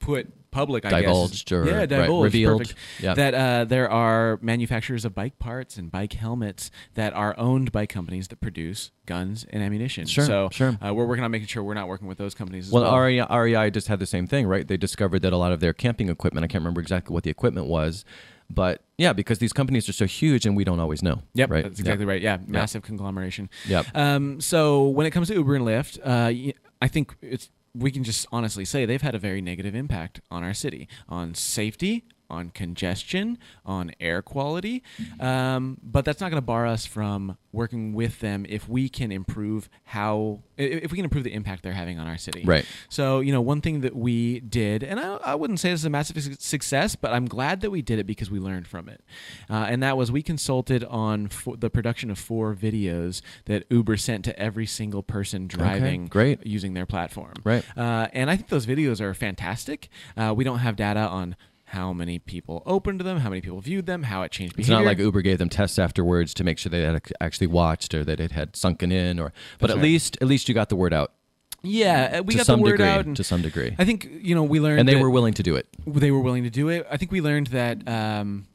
put 0.00 0.32
public, 0.56 0.84
I 0.86 1.00
Divulged 1.02 1.48
guess. 1.48 1.52
or- 1.52 1.66
yeah, 1.66 1.76
right, 1.78 1.88
divulged, 1.88 2.24
revealed. 2.24 2.60
perfect. 2.62 2.78
Yeah. 3.00 3.14
That 3.14 3.34
uh, 3.34 3.64
there 3.64 3.90
are 3.90 4.38
manufacturers 4.42 5.04
of 5.04 5.14
bike 5.14 5.38
parts 5.38 5.76
and 5.76 5.90
bike 5.90 6.14
helmets 6.14 6.70
that 6.94 7.12
are 7.12 7.34
owned 7.38 7.72
by 7.72 7.84
companies 7.86 8.28
that 8.28 8.40
produce 8.40 8.90
guns 9.04 9.44
and 9.50 9.62
ammunition. 9.62 10.06
Sure, 10.06 10.24
so 10.24 10.48
sure. 10.50 10.78
Uh, 10.84 10.94
we're 10.94 11.06
working 11.06 11.24
on 11.24 11.30
making 11.30 11.48
sure 11.48 11.62
we're 11.62 11.74
not 11.74 11.88
working 11.88 12.08
with 12.08 12.18
those 12.18 12.34
companies. 12.34 12.66
As 12.68 12.72
Well, 12.72 12.84
well, 12.84 12.98
REI, 13.00 13.26
REI 13.30 13.70
just 13.70 13.88
had 13.88 13.98
the 13.98 14.06
same 14.06 14.26
thing, 14.26 14.46
right? 14.46 14.66
They 14.66 14.76
discovered 14.76 15.20
that 15.22 15.32
a 15.32 15.36
lot 15.36 15.52
of 15.52 15.60
their 15.60 15.72
camping 15.72 16.08
equipment, 16.08 16.44
I 16.44 16.48
can't 16.48 16.62
remember 16.62 16.80
exactly 16.80 17.12
what 17.14 17.22
the 17.22 17.30
equipment 17.30 17.66
was, 17.66 18.04
but 18.48 18.82
yeah, 18.96 19.12
because 19.12 19.38
these 19.38 19.52
companies 19.52 19.88
are 19.88 19.92
so 19.92 20.06
huge 20.06 20.46
and 20.46 20.56
we 20.56 20.64
don't 20.64 20.80
always 20.80 21.02
know. 21.02 21.22
Yep, 21.34 21.50
right? 21.50 21.64
that's 21.64 21.80
exactly 21.80 22.06
right. 22.06 22.22
Yeah, 22.22 22.38
massive 22.46 22.82
conglomeration. 22.82 23.50
Yep. 23.68 23.86
Um, 23.94 24.40
so 24.40 24.88
when 24.88 25.06
it 25.06 25.10
comes 25.10 25.28
to 25.28 25.34
Uber 25.34 25.56
and 25.56 25.64
Lyft, 25.66 25.98
uh, 26.04 26.52
I 26.80 26.88
think 26.88 27.14
it's 27.20 27.50
we 27.78 27.90
can 27.90 28.04
just 28.04 28.26
honestly 28.32 28.64
say 28.64 28.84
they've 28.84 29.02
had 29.02 29.14
a 29.14 29.18
very 29.18 29.40
negative 29.40 29.74
impact 29.74 30.20
on 30.30 30.42
our 30.42 30.54
city, 30.54 30.88
on 31.08 31.34
safety, 31.34 32.04
on 32.28 32.50
congestion, 32.50 33.38
on 33.64 33.92
air 34.00 34.22
quality. 34.22 34.82
Um, 35.20 35.78
but 35.82 36.04
that's 36.04 36.20
not 36.20 36.30
going 36.30 36.40
to 36.40 36.46
bar 36.46 36.66
us 36.66 36.86
from 36.86 37.36
working 37.52 37.94
with 37.94 38.20
them 38.20 38.44
if 38.48 38.68
we 38.68 38.88
can 38.88 39.10
improve 39.10 39.68
how 39.84 40.42
if 40.58 40.90
we 40.90 40.96
can 40.96 41.04
improve 41.04 41.24
the 41.24 41.32
impact 41.32 41.62
they're 41.62 41.72
having 41.72 41.98
on 41.98 42.06
our 42.06 42.18
city. 42.18 42.42
Right. 42.44 42.64
So, 42.88 43.20
you 43.20 43.32
know, 43.32 43.40
one 43.40 43.60
thing 43.60 43.80
that 43.80 43.94
we 43.94 44.40
did, 44.40 44.82
and 44.82 44.98
I, 44.98 45.16
I 45.16 45.34
wouldn't 45.34 45.60
say 45.60 45.70
this 45.70 45.80
is 45.80 45.84
a 45.86 45.90
massive 45.90 46.22
su- 46.22 46.34
success, 46.38 46.96
but 46.96 47.12
I'm 47.12 47.26
glad 47.26 47.60
that 47.60 47.70
we 47.70 47.82
did 47.82 47.98
it 47.98 48.06
because 48.06 48.30
we 48.30 48.38
learned 48.38 48.66
from 48.66 48.88
it. 48.88 49.02
Uh, 49.50 49.66
and 49.68 49.82
that 49.82 49.96
was 49.96 50.10
we 50.10 50.22
consulted 50.22 50.84
on 50.84 51.28
fo- 51.28 51.56
the 51.56 51.68
production 51.68 52.10
of 52.10 52.18
four 52.18 52.54
videos 52.54 53.20
that 53.46 53.64
Uber 53.70 53.96
sent 53.96 54.24
to 54.24 54.38
every 54.38 54.66
single 54.66 55.02
person 55.02 55.46
driving 55.46 56.06
great. 56.06 56.46
using 56.46 56.74
their 56.74 56.86
platform. 56.86 57.34
Right. 57.44 57.64
Uh, 57.76 58.08
and 58.12 58.30
I 58.30 58.36
think 58.36 58.48
those 58.48 58.66
videos 58.66 59.00
are 59.00 59.12
fantastic. 59.14 59.88
Uh, 60.16 60.32
we 60.36 60.44
don't 60.44 60.60
have 60.60 60.76
data 60.76 61.00
on 61.00 61.36
how 61.70 61.92
many 61.92 62.18
people 62.18 62.62
opened 62.64 63.00
them, 63.00 63.18
how 63.18 63.28
many 63.28 63.40
people 63.40 63.60
viewed 63.60 63.86
them, 63.86 64.04
how 64.04 64.22
it 64.22 64.30
changed 64.30 64.54
behavior. 64.56 64.74
It's 64.74 64.78
not 64.80 64.86
like 64.86 64.98
Uber 64.98 65.20
gave 65.22 65.38
them 65.38 65.48
tests 65.48 65.78
afterwards 65.78 66.32
to 66.34 66.44
make 66.44 66.58
sure 66.58 66.70
they 66.70 66.82
had 66.82 67.02
actually 67.20 67.48
watched 67.48 67.92
or 67.94 68.04
that 68.04 68.20
it 68.20 68.32
had 68.32 68.54
sunken 68.56 68.92
in, 68.92 69.18
or 69.18 69.32
but 69.58 69.66
That's 69.68 69.72
at 69.72 69.76
right. 69.76 69.82
least 69.82 70.18
at 70.20 70.28
least 70.28 70.48
you 70.48 70.54
got 70.54 70.68
the 70.68 70.76
word 70.76 70.92
out 70.92 71.12
yeah, 71.62 72.18
uh, 72.18 72.22
we 72.22 72.32
to 72.34 72.38
got 72.38 72.46
the 72.46 72.56
word 72.58 72.72
degree. 72.72 72.86
out. 72.86 73.06
And 73.06 73.16
to 73.16 73.24
some 73.24 73.42
degree, 73.42 73.74
I 73.78 73.84
think, 73.84 74.08
you 74.20 74.34
know, 74.36 74.44
we 74.44 74.60
learned 74.60 74.78
and 74.80 74.88
they 74.88 74.94
were 74.94 75.10
willing 75.10 75.34
to 75.34 75.42
do 75.42 75.56
it. 75.56 75.66
they 75.84 76.12
were 76.12 76.20
willing 76.20 76.44
to 76.44 76.50
do 76.50 76.68
it. 76.68 76.86
I 76.88 76.96
think 76.96 77.10
we 77.10 77.20
learned 77.20 77.48
that 77.48 77.88
um, 77.88 78.46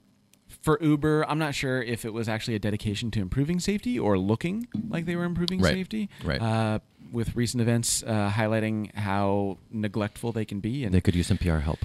for 0.62 0.78
Uber, 0.82 1.26
I'm 1.28 1.40
not 1.40 1.54
sure 1.54 1.82
if 1.82 2.06
it 2.06 2.14
was 2.14 2.30
actually 2.30 2.56
a 2.56 2.60
dedication 2.60 3.12
to 3.12 3.20
improving 3.20 3.60
safety 3.60 4.00
or 4.00 4.18
looking 4.18 4.68
like 4.88 5.06
they 5.06 5.18
were 5.18 5.26
improving 5.26 5.60
Right. 5.60 5.74
safety. 5.74 6.10
Right. 6.24 6.42
Uh, 6.42 6.80
with 7.12 7.36
recent 7.36 7.60
events 7.60 8.04
uh, 8.04 8.30
highlighting 8.34 8.96
how 8.96 9.58
neglectful 9.70 10.32
they 10.32 10.46
can 10.46 10.62
be, 10.62 10.86
and 10.86 10.94
They 10.94 11.02
could 11.02 11.16
use 11.16 11.28
some 11.28 11.38
PR 11.38 11.58
help. 11.58 11.80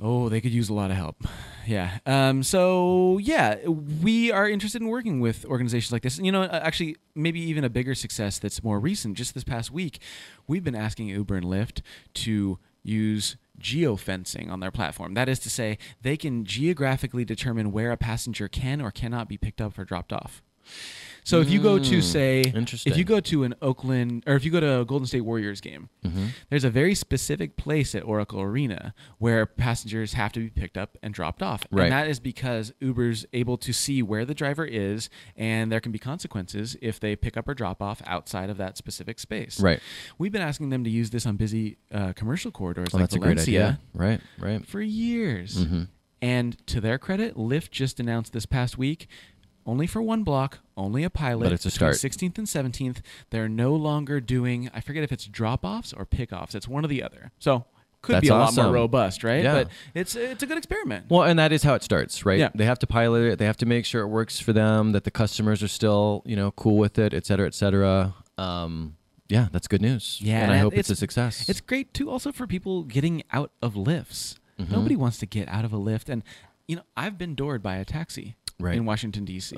Oh, 0.00 0.28
they 0.28 0.40
could 0.40 0.52
use 0.52 0.68
a 0.68 0.74
lot 0.74 0.90
of 0.90 0.96
help. 0.96 1.16
Yeah. 1.68 1.98
Um, 2.06 2.44
so 2.44 3.18
yeah, 3.18 3.56
we 3.66 4.30
are 4.30 4.48
interested 4.48 4.80
in 4.80 4.86
working 4.86 5.18
with 5.18 5.44
organizations 5.46 5.90
like 5.90 6.02
this. 6.02 6.16
And, 6.16 6.24
You 6.24 6.30
know, 6.30 6.42
uh, 6.42 6.60
actually, 6.62 6.94
maybe 7.16 7.40
even 7.40 7.64
a 7.64 7.68
bigger 7.68 7.96
success 7.96 8.38
that's 8.38 8.62
more 8.62 8.78
recent. 8.78 9.16
Just 9.16 9.34
this 9.34 9.42
past 9.42 9.72
week, 9.72 9.98
we've 10.46 10.62
been 10.62 10.76
asking 10.76 11.08
Uber 11.08 11.34
and 11.34 11.44
Lyft 11.44 11.80
to 12.14 12.60
use 12.84 13.36
geofencing 13.60 14.48
on 14.48 14.60
their 14.60 14.70
platform. 14.70 15.14
That 15.14 15.28
is 15.28 15.40
to 15.40 15.50
say, 15.50 15.76
they 16.02 16.16
can 16.16 16.44
geographically 16.44 17.24
determine 17.24 17.72
where 17.72 17.90
a 17.90 17.96
passenger 17.96 18.46
can 18.46 18.80
or 18.80 18.92
cannot 18.92 19.28
be 19.28 19.36
picked 19.36 19.60
up 19.60 19.76
or 19.76 19.84
dropped 19.84 20.12
off. 20.12 20.42
So 21.26 21.40
if 21.40 21.50
you 21.50 21.60
go 21.60 21.78
to 21.80 21.98
Mm, 21.98 22.02
say, 22.02 22.40
interesting. 22.54 22.92
if 22.92 22.96
you 22.96 23.02
go 23.04 23.18
to 23.18 23.42
an 23.42 23.54
Oakland 23.60 24.22
or 24.28 24.34
if 24.36 24.44
you 24.44 24.52
go 24.52 24.60
to 24.60 24.80
a 24.80 24.84
Golden 24.84 25.06
State 25.08 25.22
Warriors 25.22 25.60
game, 25.60 25.88
Mm-hmm. 26.04 26.26
there's 26.50 26.62
a 26.62 26.70
very 26.70 26.94
specific 26.94 27.56
place 27.56 27.96
at 27.96 28.04
Oracle 28.04 28.40
Arena 28.40 28.94
where 29.18 29.44
passengers 29.44 30.12
have 30.12 30.30
to 30.34 30.40
be 30.40 30.50
picked 30.50 30.78
up 30.78 30.96
and 31.02 31.12
dropped 31.12 31.42
off. 31.42 31.66
Right. 31.72 31.84
And 31.84 31.92
that 31.92 32.06
is 32.06 32.20
because 32.20 32.72
Uber's 32.80 33.26
able 33.32 33.56
to 33.58 33.72
see 33.72 34.02
where 34.04 34.24
the 34.24 34.34
driver 34.34 34.64
is 34.64 35.10
and 35.34 35.72
there 35.72 35.80
can 35.80 35.90
be 35.90 35.98
consequences 35.98 36.76
if 36.80 37.00
they 37.00 37.16
pick 37.16 37.36
up 37.36 37.48
or 37.48 37.54
drop 37.54 37.82
off 37.82 38.00
outside 38.06 38.48
of 38.48 38.56
that 38.58 38.76
specific 38.76 39.18
space. 39.18 39.58
Right. 39.58 39.80
We've 40.18 40.30
been 40.32 40.42
asking 40.42 40.70
them 40.70 40.84
to 40.84 40.90
use 40.90 41.10
this 41.10 41.26
on 41.26 41.36
busy 41.36 41.78
uh, 41.92 42.12
commercial 42.12 42.52
corridors 42.52 42.92
Well, 42.92 43.00
like 43.00 43.10
that's 43.10 43.16
a 43.16 43.18
great 43.18 43.34
Valencia 43.38 43.60
idea. 43.64 43.80
Right. 43.94 44.20
Right. 44.38 44.64
for 44.64 44.80
years. 44.80 45.56
Mm-hmm. 45.64 45.82
And 46.22 46.66
to 46.68 46.80
their 46.80 46.98
credit, 46.98 47.34
Lyft 47.36 47.70
just 47.72 48.00
announced 48.00 48.32
this 48.32 48.46
past 48.46 48.78
week, 48.78 49.06
only 49.66 49.86
for 49.86 50.00
one 50.00 50.22
block, 50.22 50.60
only 50.76 51.02
a 51.04 51.10
pilot. 51.10 51.44
But 51.44 51.52
it's 51.52 51.66
a 51.66 51.70
start. 51.70 51.94
16th 51.96 52.38
and 52.38 52.46
17th, 52.46 52.98
they're 53.30 53.48
no 53.48 53.74
longer 53.74 54.20
doing. 54.20 54.70
I 54.72 54.80
forget 54.80 55.02
if 55.02 55.12
it's 55.12 55.26
drop 55.26 55.64
offs 55.64 55.92
or 55.92 56.06
pickoffs. 56.06 56.54
It's 56.54 56.68
one 56.68 56.84
or 56.84 56.88
the 56.88 57.02
other. 57.02 57.32
So 57.38 57.64
could 58.02 58.14
That's 58.16 58.22
be 58.22 58.28
a 58.28 58.34
lot 58.36 58.54
more 58.54 58.72
robust, 58.72 59.24
right? 59.24 59.42
Yeah. 59.42 59.54
But 59.54 59.68
it's 59.94 60.14
it's 60.14 60.42
a 60.42 60.46
good 60.46 60.58
experiment. 60.58 61.06
Well, 61.10 61.24
and 61.24 61.38
that 61.38 61.52
is 61.52 61.64
how 61.64 61.74
it 61.74 61.82
starts, 61.82 62.24
right? 62.24 62.38
Yeah. 62.38 62.50
They 62.54 62.64
have 62.64 62.78
to 62.78 62.86
pilot 62.86 63.32
it. 63.32 63.38
They 63.38 63.46
have 63.46 63.56
to 63.58 63.66
make 63.66 63.84
sure 63.84 64.02
it 64.02 64.08
works 64.08 64.38
for 64.38 64.52
them. 64.52 64.92
That 64.92 65.04
the 65.04 65.10
customers 65.10 65.62
are 65.62 65.68
still, 65.68 66.22
you 66.24 66.36
know, 66.36 66.52
cool 66.52 66.76
with 66.76 66.98
it, 66.98 67.12
et 67.12 67.26
cetera, 67.26 67.46
et 67.46 67.54
cetera. 67.54 68.14
Um, 68.38 68.96
yeah, 69.28 69.48
that's 69.50 69.66
good 69.66 69.82
news. 69.82 70.20
Yeah, 70.22 70.40
and 70.40 70.52
I 70.52 70.58
hope 70.58 70.74
it's, 70.74 70.88
a 70.88 70.94
success. 70.94 71.48
It's 71.48 71.60
great 71.60 71.92
too, 71.92 72.08
also 72.08 72.30
for 72.30 72.46
people 72.46 72.84
getting 72.84 73.24
out 73.32 73.50
of 73.60 73.74
Lyfts. 73.74 74.36
Mhm. 74.60 74.70
Nobody 74.70 74.94
wants 74.94 75.18
to 75.18 75.26
get 75.26 75.48
out 75.48 75.64
of 75.64 75.72
a 75.72 75.78
Lyft, 75.78 76.08
and 76.08 76.22
you 76.68 76.76
know 76.76 76.82
I've 76.96 77.18
been 77.18 77.34
doored 77.34 77.62
by 77.62 77.76
a 77.76 77.84
taxi 77.84 78.36
Right. 78.58 78.76
in 78.76 78.84
Washington 78.84 79.24
D.C. 79.24 79.56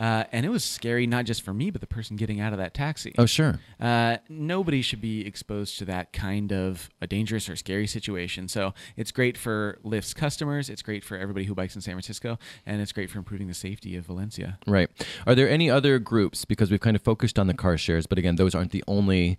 Uh, 0.00 0.24
and 0.32 0.46
it 0.46 0.48
was 0.48 0.64
scary, 0.64 1.06
not 1.06 1.26
just 1.26 1.42
for 1.42 1.52
me, 1.52 1.70
but 1.70 1.82
the 1.82 1.86
person 1.86 2.16
getting 2.16 2.40
out 2.40 2.54
of 2.54 2.58
that 2.58 2.72
taxi. 2.72 3.14
Oh, 3.18 3.26
sure. 3.26 3.60
Uh, 3.78 4.16
nobody 4.30 4.80
should 4.80 5.00
be 5.02 5.26
exposed 5.26 5.78
to 5.78 5.84
that 5.84 6.14
kind 6.14 6.52
of 6.52 6.88
a 7.02 7.06
dangerous 7.06 7.50
or 7.50 7.56
scary 7.56 7.86
situation. 7.86 8.48
So 8.48 8.72
it's 8.96 9.12
great 9.12 9.36
for 9.36 9.78
Lyft's 9.84 10.14
customers. 10.14 10.70
It's 10.70 10.80
great 10.80 11.04
for 11.04 11.18
everybody 11.18 11.44
who 11.44 11.54
bikes 11.54 11.74
in 11.74 11.82
San 11.82 11.92
Francisco, 11.92 12.38
and 12.64 12.80
it's 12.80 12.92
great 12.92 13.10
for 13.10 13.18
improving 13.18 13.46
the 13.46 13.54
safety 13.54 13.94
of 13.94 14.06
Valencia. 14.06 14.58
Right. 14.66 14.88
Are 15.26 15.34
there 15.34 15.50
any 15.50 15.68
other 15.68 15.98
groups? 15.98 16.46
Because 16.46 16.70
we've 16.70 16.80
kind 16.80 16.96
of 16.96 17.02
focused 17.02 17.38
on 17.38 17.46
the 17.46 17.54
car 17.54 17.76
shares, 17.76 18.06
but 18.06 18.16
again, 18.16 18.36
those 18.36 18.54
aren't 18.54 18.72
the 18.72 18.82
only. 18.86 19.38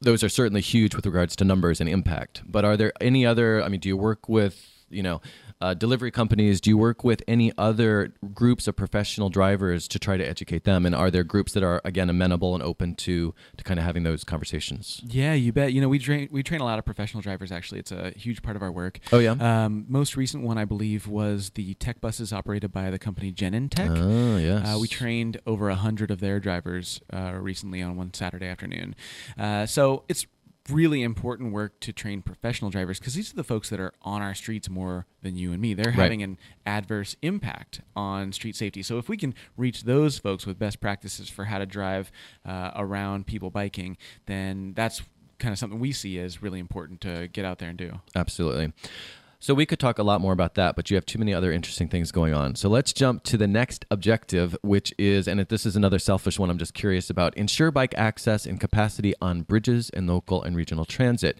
Those 0.00 0.22
are 0.22 0.28
certainly 0.28 0.60
huge 0.60 0.94
with 0.94 1.04
regards 1.04 1.34
to 1.36 1.44
numbers 1.44 1.80
and 1.80 1.88
impact. 1.88 2.42
But 2.46 2.64
are 2.64 2.76
there 2.78 2.92
any 3.00 3.26
other? 3.26 3.62
I 3.62 3.68
mean, 3.68 3.80
do 3.80 3.88
you 3.88 3.96
work 3.96 4.26
with 4.28 4.86
you 4.90 5.02
know 5.02 5.20
uh, 5.60 5.74
delivery 5.74 6.10
companies? 6.10 6.60
Do 6.60 6.70
you 6.70 6.78
work 6.78 7.04
with 7.04 7.22
any 7.26 7.52
other 7.58 8.14
groups 8.32 8.68
of 8.68 8.76
professional 8.76 9.28
drivers 9.28 9.88
to 9.88 9.98
try 9.98 10.16
to 10.16 10.26
educate 10.26 10.64
them? 10.64 10.86
And 10.86 10.94
are 10.94 11.10
there 11.10 11.24
groups 11.24 11.52
that 11.52 11.62
are 11.62 11.80
again 11.84 12.10
amenable 12.10 12.54
and 12.54 12.62
open 12.62 12.94
to 12.96 13.34
to 13.56 13.64
kind 13.64 13.78
of 13.78 13.84
having 13.84 14.02
those 14.02 14.24
conversations? 14.24 15.00
Yeah, 15.04 15.34
you 15.34 15.52
bet. 15.52 15.72
You 15.72 15.80
know, 15.80 15.88
we 15.88 15.98
train 15.98 16.28
we 16.30 16.42
train 16.42 16.60
a 16.60 16.64
lot 16.64 16.78
of 16.78 16.84
professional 16.84 17.22
drivers. 17.22 17.52
Actually, 17.52 17.80
it's 17.80 17.92
a 17.92 18.12
huge 18.16 18.42
part 18.42 18.56
of 18.56 18.62
our 18.62 18.72
work. 18.72 19.00
Oh 19.12 19.18
yeah. 19.18 19.32
Um, 19.32 19.86
most 19.88 20.16
recent 20.16 20.44
one, 20.44 20.58
I 20.58 20.64
believe, 20.64 21.06
was 21.06 21.50
the 21.50 21.74
tech 21.74 22.00
buses 22.00 22.32
operated 22.32 22.72
by 22.72 22.90
the 22.90 22.98
company 22.98 23.32
Genentech. 23.32 23.96
Oh 23.98 24.36
yes. 24.36 24.66
Uh, 24.66 24.78
we 24.78 24.88
trained 24.88 25.40
over 25.46 25.68
a 25.68 25.74
hundred 25.74 26.10
of 26.10 26.20
their 26.20 26.40
drivers 26.40 27.00
uh, 27.12 27.32
recently 27.34 27.82
on 27.82 27.96
one 27.96 28.14
Saturday 28.14 28.46
afternoon. 28.46 28.94
Uh, 29.38 29.66
so 29.66 30.04
it's 30.08 30.26
really 30.70 31.02
important 31.02 31.52
work 31.52 31.78
to 31.80 31.92
train 31.92 32.22
professional 32.22 32.70
drivers 32.70 32.98
because 32.98 33.14
these 33.14 33.32
are 33.32 33.36
the 33.36 33.44
folks 33.44 33.70
that 33.70 33.80
are 33.80 33.92
on 34.02 34.22
our 34.22 34.34
streets 34.34 34.68
more 34.68 35.06
than 35.22 35.36
you 35.36 35.52
and 35.52 35.60
me. 35.60 35.74
They're 35.74 35.86
Right. 35.86 35.94
having 35.94 36.22
an 36.22 36.38
adverse 36.66 37.16
impact 37.22 37.80
on 37.96 38.32
street 38.32 38.56
safety. 38.56 38.82
So 38.82 38.98
if 38.98 39.08
we 39.08 39.16
can 39.16 39.34
reach 39.56 39.84
those 39.84 40.18
folks 40.18 40.46
with 40.46 40.58
best 40.58 40.80
practices 40.80 41.28
for 41.28 41.46
how 41.46 41.58
to 41.58 41.66
drive 41.66 42.10
uh, 42.44 42.70
around 42.76 43.26
people 43.26 43.50
biking, 43.50 43.96
then 44.26 44.72
that's 44.74 45.02
kind 45.38 45.52
of 45.52 45.58
something 45.58 45.78
we 45.78 45.92
see 45.92 46.18
as 46.18 46.42
really 46.42 46.58
important 46.58 47.00
to 47.00 47.28
get 47.28 47.44
out 47.44 47.58
there 47.58 47.68
and 47.68 47.78
do. 47.78 48.00
Absolutely. 48.16 48.72
So 49.40 49.54
we 49.54 49.66
could 49.66 49.78
talk 49.78 49.98
a 49.98 50.02
lot 50.02 50.20
more 50.20 50.32
about 50.32 50.54
that, 50.54 50.74
but 50.74 50.90
you 50.90 50.96
have 50.96 51.06
too 51.06 51.18
many 51.18 51.32
other 51.32 51.52
interesting 51.52 51.88
things 51.88 52.10
going 52.10 52.34
on. 52.34 52.56
So 52.56 52.68
let's 52.68 52.92
jump 52.92 53.22
to 53.24 53.36
the 53.36 53.46
next 53.46 53.86
objective, 53.88 54.56
which 54.62 54.92
is, 54.98 55.28
and 55.28 55.38
this 55.40 55.64
is 55.64 55.76
another 55.76 56.00
selfish 56.00 56.40
one 56.40 56.50
I'm 56.50 56.58
just 56.58 56.74
curious 56.74 57.08
about 57.08 57.36
ensure 57.36 57.70
bike 57.70 57.94
access 57.96 58.46
and 58.46 58.58
capacity 58.60 59.14
on 59.20 59.42
bridges 59.42 59.90
and 59.90 60.08
local 60.08 60.42
and 60.42 60.56
regional 60.56 60.84
transit. 60.84 61.38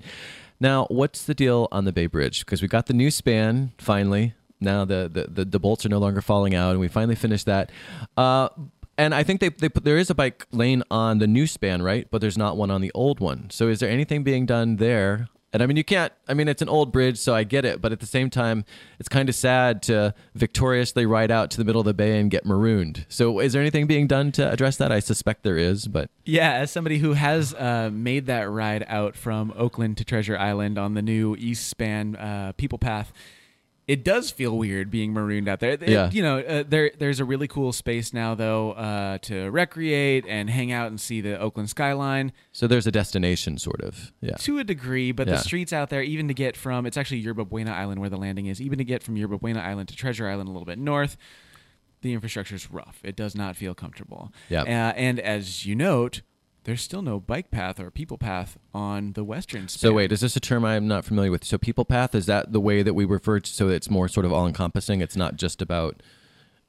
Now, 0.60 0.86
what's 0.90 1.24
the 1.24 1.34
deal 1.34 1.66
on 1.72 1.86
the 1.86 1.92
Bay 1.92 2.06
Bridge? 2.06 2.44
Because 2.44 2.62
we 2.62 2.68
got 2.68 2.86
the 2.86 2.94
new 2.94 3.10
span 3.10 3.72
finally. 3.78 4.34
Now 4.60 4.84
the, 4.84 5.10
the, 5.12 5.26
the, 5.28 5.44
the 5.44 5.58
bolts 5.58 5.84
are 5.84 5.88
no 5.88 5.98
longer 5.98 6.20
falling 6.20 6.54
out, 6.54 6.70
and 6.70 6.80
we 6.80 6.88
finally 6.88 7.16
finished 7.16 7.46
that. 7.46 7.70
Uh, 8.16 8.48
and 8.96 9.12
I 9.12 9.24
think 9.24 9.40
they, 9.40 9.48
they 9.48 9.68
put, 9.68 9.84
there 9.84 9.98
is 9.98 10.08
a 10.08 10.14
bike 10.14 10.46
lane 10.52 10.84
on 10.90 11.18
the 11.18 11.26
new 11.26 11.48
span, 11.48 11.82
right? 11.82 12.08
But 12.10 12.20
there's 12.20 12.38
not 12.38 12.56
one 12.56 12.70
on 12.70 12.80
the 12.80 12.92
old 12.94 13.18
one. 13.18 13.50
So 13.50 13.68
is 13.68 13.80
there 13.80 13.90
anything 13.90 14.22
being 14.22 14.46
done 14.46 14.76
there? 14.76 15.28
And 15.52 15.62
I 15.62 15.66
mean, 15.66 15.78
you 15.78 15.84
can't, 15.84 16.12
I 16.28 16.34
mean, 16.34 16.46
it's 16.46 16.60
an 16.60 16.68
old 16.68 16.92
bridge, 16.92 17.18
so 17.18 17.34
I 17.34 17.44
get 17.44 17.64
it. 17.64 17.80
But 17.80 17.90
at 17.90 18.00
the 18.00 18.06
same 18.06 18.28
time, 18.28 18.64
it's 18.98 19.08
kind 19.08 19.28
of 19.28 19.34
sad 19.34 19.82
to 19.84 20.14
victoriously 20.34 21.06
ride 21.06 21.30
out 21.30 21.50
to 21.52 21.56
the 21.56 21.64
middle 21.64 21.80
of 21.80 21.86
the 21.86 21.94
bay 21.94 22.20
and 22.20 22.30
get 22.30 22.44
marooned. 22.44 23.06
So 23.08 23.40
is 23.40 23.54
there 23.54 23.62
anything 23.62 23.86
being 23.86 24.06
done 24.06 24.30
to 24.32 24.50
address 24.50 24.76
that? 24.76 24.92
I 24.92 25.00
suspect 25.00 25.44
there 25.44 25.56
is, 25.56 25.88
but 25.88 26.10
Yeah, 26.24 26.52
as 26.52 26.70
somebody 26.70 26.98
who 26.98 27.14
has 27.14 27.54
uh, 27.54 27.88
made 27.90 28.26
that 28.26 28.50
ride 28.50 28.84
out 28.88 29.16
from 29.16 29.52
Oakland 29.56 29.96
to 29.98 30.04
Treasure 30.04 30.36
Island 30.36 30.78
on 30.78 30.92
the 30.94 31.02
new 31.02 31.34
East 31.36 31.68
Span 31.68 32.16
uh, 32.16 32.52
People 32.58 32.78
Path, 32.78 33.12
it 33.88 34.04
does 34.04 34.30
feel 34.30 34.56
weird 34.56 34.90
being 34.90 35.12
marooned 35.14 35.48
out 35.48 35.60
there. 35.60 35.70
It- 35.72 35.88
Yeah. 35.88 36.10
you 36.12 36.22
know, 36.22 36.38
uh, 36.40 36.62
there 36.68 36.92
there's 36.98 37.18
a 37.20 37.24
really 37.24 37.48
cool 37.48 37.72
space 37.72 38.12
now 38.12 38.34
though 38.34 38.72
uh, 38.72 39.18
to 39.22 39.50
recreate 39.50 40.24
and 40.28 40.48
hang 40.50 40.70
out 40.70 40.88
and 40.88 41.00
see 41.00 41.20
the 41.22 41.38
Oakland 41.40 41.70
skyline 41.70 42.32
So 42.52 42.66
there's 42.66 42.86
a 42.86 42.92
destination, 42.92 43.58
sort 43.58 43.80
of. 43.80 44.12
Yeah. 44.20 44.36
to 44.36 44.58
a 44.58 44.64
degree, 44.64 45.10
but 45.10 45.26
Yeah. 45.26 45.34
the 45.34 45.40
streets 45.40 45.72
out 45.72 45.88
there, 45.88 46.02
even 46.02 46.28
to 46.28 46.34
get 46.34 46.56
from 46.56 46.84
it's 46.86 46.96
actually 46.96 47.18
Yerba 47.20 47.46
Buena 47.46 47.72
Island 47.72 48.00
where 48.00 48.10
the 48.10 48.18
landing 48.18 48.46
is, 48.46 48.60
even 48.60 48.78
to 48.78 48.84
get 48.84 49.02
from 49.02 49.16
Yerba 49.16 49.38
Buena 49.38 49.60
Island 49.60 49.88
to 49.88 49.96
Treasure 49.96 50.28
Island 50.28 50.48
a 50.48 50.52
little 50.52 50.66
bit 50.66 50.78
north, 50.78 51.16
the 52.02 52.12
infrastructure 52.12 52.54
is 52.54 52.70
rough. 52.70 53.00
It 53.02 53.16
does 53.16 53.34
not 53.34 53.56
feel 53.56 53.74
comfortable. 53.74 54.32
Yeah. 54.48 54.62
Uh, 54.62 54.92
and 54.96 55.18
as 55.18 55.66
you 55.66 55.74
note, 55.74 56.20
there's 56.68 56.82
still 56.82 57.00
no 57.00 57.18
bike 57.18 57.50
path 57.50 57.80
or 57.80 57.90
people 57.90 58.18
path 58.18 58.58
on 58.74 59.14
the 59.14 59.24
western 59.24 59.68
span. 59.68 59.78
So 59.88 59.94
wait, 59.94 60.12
is 60.12 60.20
this 60.20 60.36
a 60.36 60.40
term 60.40 60.66
I'm 60.66 60.86
not 60.86 61.02
familiar 61.02 61.30
with? 61.30 61.42
So 61.42 61.56
people 61.56 61.86
path 61.86 62.14
is 62.14 62.26
that 62.26 62.52
the 62.52 62.60
way 62.60 62.82
that 62.82 62.92
we 62.92 63.06
refer 63.06 63.40
to? 63.40 63.50
So 63.50 63.68
it's 63.68 63.88
more 63.88 64.06
sort 64.06 64.26
of 64.26 64.34
all 64.34 64.46
encompassing. 64.46 65.00
It's 65.00 65.16
not 65.16 65.36
just 65.36 65.62
about. 65.62 66.02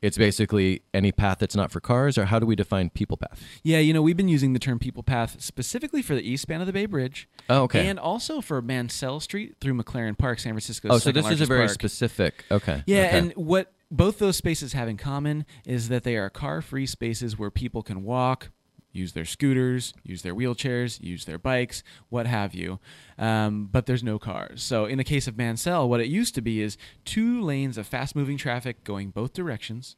It's 0.02 0.18
basically 0.18 0.84
any 0.94 1.12
path 1.12 1.40
that's 1.40 1.58
not 1.58 1.74
for 1.74 1.82
cars, 1.82 2.18
or 2.18 2.24
how 2.24 2.40
do 2.40 2.46
we 2.46 2.56
define 2.56 2.90
people 2.90 3.18
path? 3.18 3.44
Yeah, 3.64 3.80
you 3.80 3.92
know, 3.92 4.02
we've 4.02 4.16
been 4.16 4.30
using 4.30 4.54
the 4.54 4.60
term 4.60 4.80
people 4.80 5.04
path 5.04 5.42
specifically 5.42 6.02
for 6.02 6.16
the 6.16 6.22
east 6.22 6.44
span 6.44 6.62
of 6.62 6.68
the 6.68 6.72
Bay 6.72 6.86
Bridge. 6.86 7.28
Oh, 7.50 7.64
okay. 7.64 7.86
And 7.86 8.00
also 8.00 8.40
for 8.40 8.62
Mansell 8.62 9.20
Street 9.20 9.58
through 9.60 9.74
McLaren 9.74 10.18
Park, 10.18 10.40
San 10.40 10.54
Francisco's 10.54 10.92
oh, 10.92 10.98
so 11.00 11.12
this 11.12 11.30
is 11.30 11.42
a 11.42 11.46
very 11.46 11.66
park. 11.66 11.72
specific. 11.72 12.46
Okay. 12.50 12.82
Yeah, 12.88 13.08
okay. 13.08 13.18
and 13.18 13.34
what 13.34 13.74
both 13.92 14.20
those 14.20 14.38
spaces 14.38 14.72
have 14.72 14.88
in 14.88 14.96
common 14.96 15.46
is 15.66 15.90
that 15.90 16.04
they 16.04 16.16
are 16.16 16.30
car-free 16.30 16.86
spaces 16.86 17.38
where 17.38 17.52
people 17.52 17.84
can 17.84 18.04
walk, 18.04 18.52
use 18.92 19.14
their 19.14 19.26
scooters, 19.26 19.94
use 20.04 20.22
their 20.22 20.36
wheelchairs, 20.36 21.02
use 21.02 21.26
their 21.26 21.38
bikes, 21.38 21.84
what 22.10 22.26
have 22.26 22.54
you. 22.54 22.80
Um, 23.18 23.70
but 23.72 23.86
there's 23.86 24.04
no 24.04 24.20
cars. 24.20 24.64
So 24.64 24.86
in 24.86 24.98
the 24.98 25.04
case 25.04 25.28
of 25.28 25.38
Mansell, 25.38 25.90
what 25.90 26.00
it 26.00 26.08
used 26.08 26.36
to 26.36 26.42
be 26.42 26.62
is 26.62 26.78
two 27.06 27.42
lanes 27.42 27.78
of 27.78 27.88
fast-moving 27.88 28.38
traffic 28.38 28.84
going 28.84 29.10
both 29.12 29.34
directions, 29.34 29.96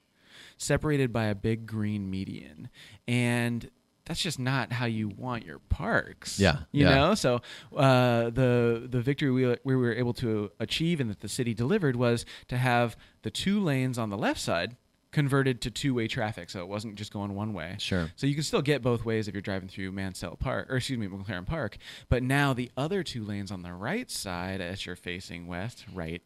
separated 0.58 1.14
by 1.14 1.26
a 1.26 1.36
big 1.36 1.66
green 1.66 2.10
median, 2.10 2.70
and 3.08 3.70
that's 4.06 4.22
just 4.22 4.40
not 4.40 4.74
how 4.74 4.86
you 4.86 5.10
want 5.10 5.46
your 5.46 5.60
parks. 5.60 6.40
Yeah, 6.40 6.62
you 6.72 6.86
yeah. 6.86 6.96
know. 6.96 7.16
So 7.16 7.42
uh, 7.76 8.32
the 8.32 8.88
the 8.90 9.00
victory 9.00 9.32
we, 9.32 9.56
we 9.64 9.76
were 9.76 9.94
able 9.94 10.14
to 10.16 10.52
achieve 10.60 11.00
and 11.00 11.10
that 11.10 11.20
the 11.20 11.30
city 11.30 11.54
delivered 11.54 11.96
was 11.96 12.26
to 12.48 12.58
have 12.58 12.98
the 13.22 13.32
two 13.32 13.62
lanes 13.62 13.98
on 13.98 14.10
the 14.10 14.18
left 14.18 14.40
side 14.40 14.76
converted 15.12 15.62
to 15.62 15.72
two-way 15.72 16.08
traffic, 16.08 16.50
so 16.50 16.62
it 16.62 16.68
wasn't 16.68 16.96
just 16.96 17.12
going 17.12 17.36
one 17.36 17.54
way. 17.54 17.76
Sure. 17.80 18.10
So 18.16 18.28
you 18.28 18.34
can 18.34 18.44
still 18.44 18.62
get 18.62 18.82
both 18.82 19.04
ways 19.04 19.28
if 19.28 19.34
you're 19.34 19.42
driving 19.42 19.68
through 19.68 19.92
Mansell 19.92 20.38
Park, 20.38 20.72
or 20.72 20.78
excuse 20.78 20.98
me, 20.98 21.08
McLaren 21.08 21.46
Park. 21.46 21.78
But 22.10 22.24
now 22.24 22.54
the 22.54 22.72
other 22.78 23.04
two 23.04 23.24
lanes 23.24 23.52
on 23.52 23.62
the 23.62 23.74
right 23.74 24.10
side, 24.10 24.62
as 24.62 24.86
you're 24.86 24.96
facing 24.96 25.48
west, 25.48 25.86
right, 25.94 26.22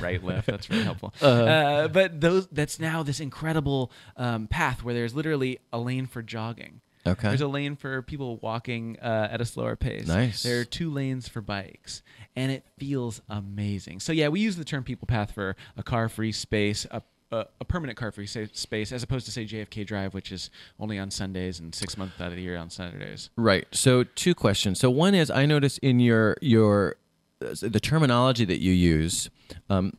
right, 0.00 0.22
left. 0.22 0.46
That's 0.46 0.68
really 0.68 0.84
helpful. 0.84 1.14
uh, 1.22 1.88
but 1.88 2.20
those, 2.20 2.46
that's 2.48 2.78
now 2.78 3.02
this 3.02 3.20
incredible 3.20 3.90
um, 4.16 4.46
path 4.46 4.82
where 4.82 4.94
there's 4.94 5.14
literally 5.14 5.58
a 5.72 5.78
lane 5.78 6.06
for 6.06 6.22
jogging. 6.22 6.80
Okay. 7.06 7.28
There's 7.28 7.40
a 7.40 7.48
lane 7.48 7.76
for 7.76 8.02
people 8.02 8.36
walking 8.38 8.98
uh, 9.00 9.28
at 9.30 9.40
a 9.40 9.44
slower 9.44 9.76
pace. 9.76 10.06
Nice. 10.06 10.42
There 10.42 10.60
are 10.60 10.64
two 10.64 10.90
lanes 10.90 11.28
for 11.28 11.40
bikes, 11.40 12.02
and 12.36 12.52
it 12.52 12.64
feels 12.78 13.22
amazing. 13.28 14.00
So 14.00 14.12
yeah, 14.12 14.28
we 14.28 14.40
use 14.40 14.56
the 14.56 14.64
term 14.64 14.84
people 14.84 15.06
path 15.06 15.32
for 15.32 15.56
a 15.76 15.82
car-free 15.82 16.32
space, 16.32 16.86
a 16.90 17.02
a, 17.30 17.64
permanent 17.66 17.98
car-free 17.98 18.26
sa- 18.26 18.44
space, 18.52 18.92
as 18.92 19.02
opposed 19.02 19.26
to 19.26 19.32
say 19.32 19.44
JFK 19.44 19.86
Drive, 19.86 20.14
which 20.14 20.32
is 20.32 20.50
only 20.80 20.98
on 20.98 21.10
Sundays 21.10 21.60
and 21.60 21.74
six 21.74 21.96
months 21.96 22.20
out 22.20 22.28
of 22.28 22.36
the 22.36 22.42
year 22.42 22.56
on 22.56 22.70
Saturdays. 22.70 23.30
Right. 23.36 23.66
So 23.72 24.04
two 24.04 24.34
questions. 24.34 24.80
So 24.80 24.90
one 24.90 25.14
is 25.14 25.30
I 25.30 25.46
notice 25.46 25.78
in 25.78 26.00
your 26.00 26.36
your 26.40 26.96
the 27.40 27.78
terminology 27.78 28.44
that 28.44 28.60
you 28.60 28.72
use 28.72 29.30
um, 29.70 29.92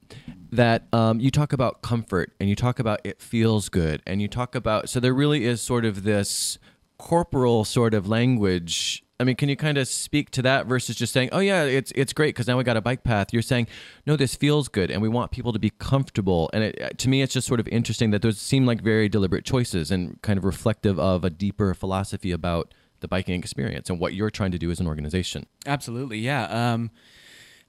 that 0.52 0.84
um, 0.92 1.22
you 1.22 1.32
talk 1.32 1.54
about 1.54 1.82
comfort 1.82 2.34
and 2.39 2.50
you 2.50 2.56
talk 2.56 2.80
about 2.80 3.00
it 3.06 3.22
feels 3.22 3.70
good 3.70 4.02
and 4.06 4.22
you 4.22 4.28
talk 4.28 4.56
about 4.56 4.89
so 4.89 5.00
there 5.00 5.13
really 5.13 5.46
is 5.46 5.62
sort 5.62 5.86
of 5.86 6.04
this 6.04 6.60
corporal 7.00 7.65
sort 7.65 7.96
of 7.96 8.08
language. 8.08 9.04
I 9.20 9.26
mean, 9.26 9.36
can 9.36 9.50
you 9.50 9.58
kind 9.58 9.78
of 9.78 9.88
speak 9.88 10.30
to 10.32 10.42
that 10.44 10.66
versus 10.66 10.96
just 10.96 11.12
saying, 11.12 11.30
"Oh 11.34 11.40
yeah, 11.40 11.64
it's 11.64 11.92
it's 11.94 12.14
great 12.14 12.30
because 12.30 12.48
now 12.48 12.58
we 12.58 12.64
got 12.64 12.78
a 12.78 12.82
bike 12.82 13.04
path." 13.04 13.34
You're 13.34 13.42
saying, 13.42 13.68
"No, 14.06 14.16
this 14.16 14.34
feels 14.36 14.70
good, 14.70 14.90
and 14.90 15.02
we 15.02 15.10
want 15.10 15.32
people 15.32 15.52
to 15.52 15.60
be 15.60 15.72
comfortable." 15.72 16.50
And 16.54 16.64
it, 16.64 16.98
to 17.00 17.10
me, 17.10 17.22
it's 17.22 17.34
just 17.34 17.46
sort 17.48 17.60
of 17.60 17.68
interesting 17.68 18.12
that 18.12 18.22
those 18.22 18.40
seem 18.40 18.66
like 18.66 18.82
very 18.82 19.10
deliberate 19.10 19.44
choices 19.44 19.92
and 19.92 20.22
kind 20.22 20.38
of 20.38 20.46
reflective 20.46 20.98
of 21.00 21.26
a 21.26 21.30
deeper 21.30 21.74
philosophy 21.74 22.32
about 22.32 22.74
the 23.02 23.08
biking 23.10 23.36
experience 23.38 23.90
and 23.90 24.00
what 24.00 24.14
you're 24.14 24.30
trying 24.30 24.52
to 24.52 24.58
do 24.58 24.72
as 24.72 24.80
an 24.80 24.88
organization. 24.88 25.46
Absolutely, 25.66 26.20
yeah. 26.20 26.44
Um, 26.74 26.92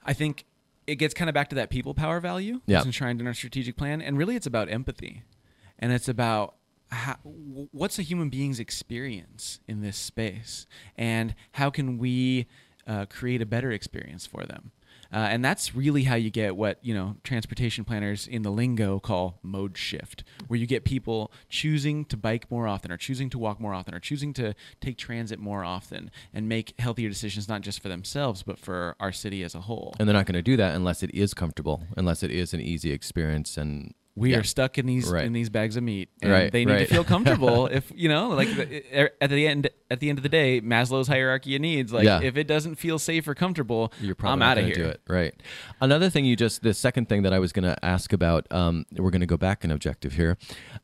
I 0.05 0.13
think 0.13 0.45
it 0.87 0.95
gets 0.95 1.13
kind 1.13 1.29
of 1.29 1.33
back 1.33 1.49
to 1.49 1.55
that 1.55 1.69
people 1.69 1.93
power 1.93 2.19
value 2.19 2.61
Yeah. 2.65 2.77
that's 2.77 2.85
enshrined 2.85 3.19
in 3.21 3.27
our 3.27 3.33
strategic 3.33 3.75
plan, 3.75 4.01
and 4.01 4.17
really, 4.17 4.35
it's 4.37 4.47
about 4.47 4.69
empathy, 4.69 5.23
and 5.79 5.91
it's 5.91 6.07
about 6.07 6.55
how, 6.91 7.15
what's 7.23 7.97
a 7.97 8.01
human 8.01 8.29
being's 8.29 8.59
experience 8.59 9.59
in 9.67 9.81
this 9.81 9.97
space, 9.97 10.67
and 10.97 11.35
how 11.53 11.69
can 11.69 11.97
we 11.97 12.47
uh, 12.87 13.05
create 13.05 13.41
a 13.41 13.45
better 13.45 13.71
experience 13.71 14.25
for 14.25 14.43
them. 14.43 14.71
Uh, 15.13 15.17
and 15.29 15.43
that's 15.43 15.75
really 15.75 16.03
how 16.03 16.15
you 16.15 16.29
get 16.29 16.55
what 16.55 16.77
you 16.81 16.93
know 16.93 17.17
transportation 17.23 17.83
planners 17.83 18.27
in 18.27 18.43
the 18.43 18.49
lingo 18.49 18.97
call 18.99 19.39
mode 19.43 19.77
shift, 19.77 20.23
where 20.47 20.57
you 20.57 20.65
get 20.65 20.85
people 20.85 21.31
choosing 21.49 22.05
to 22.05 22.15
bike 22.15 22.49
more 22.49 22.65
often, 22.65 22.91
or 22.91 22.97
choosing 22.97 23.29
to 23.29 23.37
walk 23.37 23.59
more 23.59 23.73
often, 23.73 23.93
or 23.93 23.99
choosing 23.99 24.31
to 24.33 24.53
take 24.79 24.97
transit 24.97 25.37
more 25.37 25.65
often, 25.65 26.11
and 26.33 26.47
make 26.47 26.73
healthier 26.79 27.09
decisions 27.09 27.49
not 27.49 27.61
just 27.61 27.81
for 27.81 27.89
themselves 27.89 28.41
but 28.43 28.57
for 28.57 28.95
our 28.99 29.11
city 29.11 29.43
as 29.43 29.53
a 29.53 29.61
whole. 29.61 29.93
And 29.99 30.07
they're 30.07 30.15
not 30.15 30.25
going 30.25 30.33
to 30.33 30.41
do 30.41 30.55
that 30.57 30.75
unless 30.75 31.03
it 31.03 31.13
is 31.13 31.33
comfortable, 31.33 31.83
unless 31.97 32.23
it 32.23 32.31
is 32.31 32.53
an 32.53 32.61
easy 32.61 32.91
experience 32.91 33.57
and 33.57 33.93
we 34.15 34.31
Yeah. 34.31 34.39
are 34.39 34.43
stuck 34.43 34.77
in 34.77 34.85
these 34.85 35.07
Right. 35.09 35.23
in 35.25 35.31
these 35.33 35.49
bags 35.49 35.77
of 35.77 35.83
meat, 35.83 36.09
and 36.21 36.31
Right, 36.31 36.51
they 36.51 36.65
need 36.65 36.73
right. 36.73 36.87
to 36.87 36.93
feel 36.93 37.03
comfortable. 37.05 37.65
if 37.71 37.91
you 37.95 38.09
know, 38.09 38.29
like 38.29 38.49
at 39.21 39.29
the 39.29 39.47
end 39.47 39.69
at 39.89 39.99
the 39.99 40.09
end 40.09 40.19
of 40.19 40.23
the 40.23 40.29
day, 40.29 40.59
Maslow's 40.61 41.07
hierarchy 41.07 41.55
of 41.55 41.61
needs. 41.61 41.91
Like 41.93 42.03
Yeah. 42.05 42.21
if 42.21 42.35
it 42.37 42.45
doesn't 42.47 42.75
feel 42.75 42.99
safe 42.99 43.27
or 43.27 43.33
comfortable, 43.35 43.91
You're 44.01 44.15
probably 44.15 44.33
I'm 44.33 44.41
out 44.41 44.57
of 44.57 44.65
here. 44.65 44.75
Do 44.75 44.83
it 44.85 45.01
right. 45.07 45.33
Another 45.79 46.09
thing 46.09 46.25
you 46.25 46.35
just 46.35 46.61
the 46.61 46.73
second 46.73 47.07
thing 47.09 47.21
that 47.23 47.33
I 47.33 47.39
was 47.39 47.51
going 47.53 47.63
to 47.63 47.85
ask 47.85 48.11
about. 48.13 48.47
Um, 48.51 48.85
we're 48.97 49.11
going 49.11 49.21
to 49.21 49.25
go 49.27 49.37
back 49.37 49.63
an 49.63 49.71
objective 49.71 50.13
here. 50.13 50.37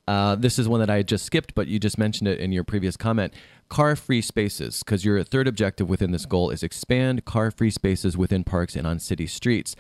Uh, 0.08 0.36
this 0.36 0.58
is 0.58 0.68
one 0.70 0.80
that 0.80 0.90
I 0.90 0.98
had 0.98 1.08
just 1.08 1.26
skipped, 1.26 1.54
but 1.56 1.68
you 1.68 1.80
just 1.80 1.98
mentioned 1.98 2.28
it 2.30 2.40
in 2.40 2.52
your 2.52 2.64
previous 2.64 2.96
comment. 2.98 3.34
Car-free 3.70 4.22
spaces, 4.22 4.82
because 4.82 5.04
your 5.04 5.22
third 5.24 5.46
objective 5.46 5.90
within 5.90 6.12
this 6.12 6.26
goal 6.26 6.50
is 6.52 6.64
expand 6.64 7.26
car-free 7.26 7.72
spaces 7.72 8.16
within 8.18 8.46
parks 8.46 8.78
and 8.78 8.88
on 8.88 8.98
city 9.00 9.28
streets. 9.28 9.76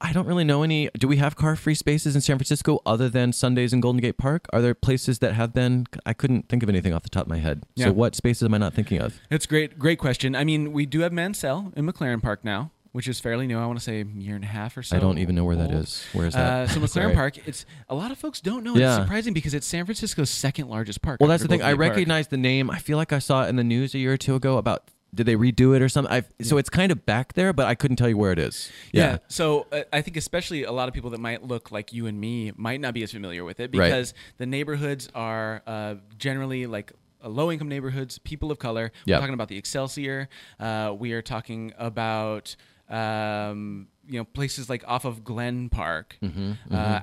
I 0.00 0.12
don't 0.12 0.26
really 0.26 0.44
know 0.44 0.62
any. 0.62 0.90
Do 0.98 1.08
we 1.08 1.16
have 1.16 1.36
car-free 1.36 1.74
spaces 1.74 2.14
in 2.14 2.20
San 2.20 2.36
Francisco 2.36 2.80
other 2.84 3.08
than 3.08 3.32
Sundays 3.32 3.72
in 3.72 3.80
Golden 3.80 4.00
Gate 4.00 4.18
Park? 4.18 4.46
Are 4.52 4.60
there 4.60 4.74
places 4.74 5.20
that 5.20 5.34
have 5.34 5.54
been? 5.54 5.86
I 6.04 6.12
couldn't 6.12 6.48
think 6.48 6.62
of 6.62 6.68
anything 6.68 6.92
off 6.92 7.02
the 7.02 7.08
top 7.08 7.22
of 7.22 7.28
my 7.28 7.38
head. 7.38 7.64
Yeah. 7.76 7.86
So 7.86 7.92
what 7.92 8.14
spaces 8.14 8.42
am 8.44 8.54
I 8.54 8.58
not 8.58 8.74
thinking 8.74 9.00
of? 9.00 9.18
It's 9.30 9.46
great, 9.46 9.78
great 9.78 9.98
question. 9.98 10.36
I 10.36 10.44
mean, 10.44 10.72
we 10.72 10.84
do 10.86 11.00
have 11.00 11.12
Mansell 11.12 11.72
in 11.76 11.86
McLaren 11.86 12.22
Park 12.22 12.44
now, 12.44 12.72
which 12.92 13.08
is 13.08 13.20
fairly 13.20 13.46
new. 13.46 13.58
I 13.58 13.64
want 13.66 13.78
to 13.78 13.84
say 13.84 14.02
a 14.02 14.04
year 14.04 14.34
and 14.34 14.44
a 14.44 14.48
half 14.48 14.76
or 14.76 14.82
so. 14.82 14.96
I 14.96 15.00
don't 15.00 15.18
even 15.18 15.34
know 15.34 15.44
where 15.44 15.56
that 15.56 15.70
old. 15.72 15.84
is. 15.84 16.04
Where 16.12 16.26
is 16.26 16.34
that? 16.34 16.52
Uh, 16.52 16.68
so 16.68 16.80
McLaren 17.00 17.14
Park, 17.14 17.38
it's 17.48 17.64
a 17.88 17.94
lot 17.94 18.10
of 18.10 18.18
folks 18.18 18.40
don't 18.42 18.64
know. 18.64 18.74
Yeah. 18.76 18.96
It's 18.96 19.04
surprising 19.04 19.32
because 19.32 19.54
it's 19.54 19.66
San 19.66 19.86
Francisco's 19.86 20.28
second 20.30 20.68
largest 20.68 21.00
park. 21.00 21.20
Well, 21.20 21.28
that's 21.28 21.42
the 21.42 21.48
thing. 21.48 21.62
I 21.62 21.70
Golden 21.70 21.78
Gate 21.78 21.86
Park. 21.86 21.96
recognize 21.96 22.28
the 22.28 22.36
name. 22.36 22.70
I 22.70 22.78
feel 22.78 22.98
like 22.98 23.12
I 23.14 23.18
saw 23.18 23.44
it 23.44 23.48
in 23.48 23.56
the 23.56 23.64
news 23.64 23.94
a 23.94 23.98
year 23.98 24.12
or 24.12 24.18
two 24.18 24.34
ago 24.34 24.58
about 24.58 24.90
did 25.16 25.26
they 25.26 25.34
redo 25.36 25.74
it 25.74 25.82
or 25.82 25.88
something. 25.88 26.12
I've, 26.12 26.28
So 26.42 26.58
it's 26.58 26.70
kind 26.70 26.92
of 26.92 27.04
back 27.04 27.32
there, 27.32 27.52
but 27.52 27.66
I 27.66 27.74
couldn't 27.74 27.96
tell 27.96 28.08
you 28.08 28.16
where 28.16 28.30
it 28.32 28.38
is. 28.38 28.70
Yeah. 28.92 29.18
So 29.28 29.66
uh, 29.72 29.82
I 29.92 30.02
think 30.02 30.16
especially 30.16 30.62
a 30.64 30.72
lot 30.72 30.86
of 30.88 30.94
people 30.94 31.10
that 31.10 31.20
might 31.20 31.42
look 31.42 31.72
like 31.72 31.92
you 31.92 32.06
and 32.06 32.20
me 32.20 32.52
might 32.56 32.80
not 32.80 32.94
be 32.94 33.02
as 33.02 33.10
familiar 33.12 33.44
with 33.44 33.58
it 33.58 33.70
Right. 33.74 33.88
because 33.88 34.14
the 34.38 34.46
neighborhoods 34.46 35.08
are 35.14 35.62
uh, 35.66 35.94
generally 36.18 36.66
like 36.66 36.92
uh, 37.24 37.28
low 37.28 37.50
income 37.50 37.68
neighborhoods, 37.68 38.18
people 38.18 38.50
of 38.52 38.58
color. 38.58 38.92
Yep. 39.06 39.16
We're 39.16 39.20
talking 39.22 39.34
about 39.34 39.48
the 39.48 39.56
Excelsior. 39.58 40.28
Uh, 40.60 40.94
we 40.96 41.12
are 41.12 41.22
talking 41.22 41.72
about. 41.78 42.54
Um, 42.88 43.88
you 44.08 44.18
know 44.20 44.24
places 44.24 44.70
like 44.70 44.84
off 44.86 45.04
of 45.04 45.24
Glen 45.24 45.68
Park, 45.68 46.16
Uh, 46.22 46.54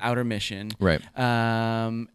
Outer 0.02 0.24
Mission, 0.24 0.70
Mm-hmm, 0.70 0.84
Right. 0.86 1.20
Um, 1.20 2.08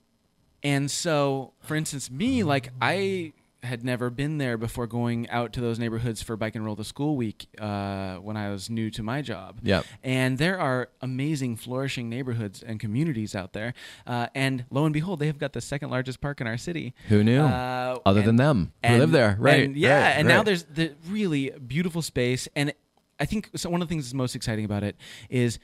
and 0.62 0.90
so, 0.90 1.52
for 1.60 1.76
instance, 1.76 2.10
me 2.10 2.42
like 2.42 2.70
I 2.80 3.34
had 3.62 3.84
never 3.84 4.08
been 4.08 4.38
there 4.38 4.56
before 4.56 4.86
going 4.86 5.28
out 5.30 5.52
to 5.54 5.60
those 5.60 5.78
neighborhoods 5.78 6.22
for 6.22 6.36
bike 6.36 6.54
and 6.54 6.64
roll 6.64 6.76
to 6.76 6.84
school 6.84 7.16
week 7.16 7.48
uh, 7.58 8.16
when 8.16 8.36
I 8.36 8.50
was 8.50 8.70
new 8.70 8.88
to 8.90 9.02
my 9.02 9.20
job. 9.20 9.58
Yep. 9.62 9.84
And 10.04 10.38
there 10.38 10.60
are 10.60 10.90
amazing, 11.00 11.56
flourishing 11.56 12.08
neighborhoods 12.08 12.62
and 12.62 12.78
communities 12.78 13.34
out 13.34 13.52
there. 13.54 13.74
Uh, 14.06 14.28
and 14.34 14.64
lo 14.70 14.84
and 14.84 14.92
behold, 14.92 15.18
they 15.18 15.26
have 15.26 15.38
got 15.38 15.54
the 15.54 15.60
second 15.60 15.90
largest 15.90 16.20
park 16.20 16.40
in 16.40 16.46
our 16.46 16.56
city. 16.56 16.94
Who 17.08 17.24
knew? 17.24 17.40
Uh, 17.40 17.98
Other 18.06 18.20
and- 18.20 18.28
than 18.28 18.36
them 18.36 18.72
who 18.84 18.88
and- 18.90 18.98
live 19.00 19.10
there, 19.10 19.36
right? 19.40 19.64
and 19.64 19.76
yeah, 19.76 20.02
right, 20.04 20.10
and 20.18 20.28
now 20.28 20.42
there's 20.44 20.62
the 20.64 20.94
really 21.08 21.50
beautiful 21.50 22.00
space, 22.02 22.46
and 22.54 22.72
I 23.18 23.24
think 23.24 23.50
so 23.56 23.68
one 23.70 23.82
of 23.82 23.88
the 23.88 23.92
things 23.92 24.04
that's 24.04 24.14
most 24.14 24.36
exciting 24.36 24.64
about 24.64 24.84
it 24.84 24.94
is 25.28 25.58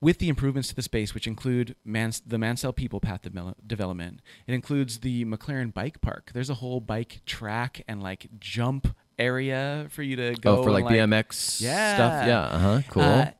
with 0.00 0.18
the 0.18 0.28
improvements 0.28 0.68
to 0.70 0.74
the 0.74 0.82
space, 0.82 1.14
which 1.14 1.26
include 1.26 1.76
Mans- 1.84 2.20
the 2.26 2.38
Mansell 2.38 2.72
People 2.72 3.00
Path 3.00 3.22
devel- 3.22 3.54
development. 3.66 4.20
It 4.46 4.54
includes 4.54 5.00
the 5.00 5.24
McLaren 5.24 5.72
Bike 5.72 6.00
Park. 6.00 6.30
There's 6.34 6.50
a 6.50 6.54
whole 6.54 6.80
bike 6.80 7.20
track 7.26 7.82
and 7.86 8.02
like 8.02 8.28
jump 8.40 8.88
area 9.18 9.86
for 9.90 10.02
you 10.02 10.16
to 10.16 10.34
go. 10.40 10.58
oh 10.58 10.62
for 10.62 10.70
and, 10.70 10.84
like 10.84 10.94
BMX 10.94 11.60
Yeah. 11.60 11.94
stuff. 11.94 12.26
Yeah. 12.26 12.40
Uh 12.40 12.58
huh. 12.58 12.80
Cool. 12.88 13.02
uh, 13.02 13.30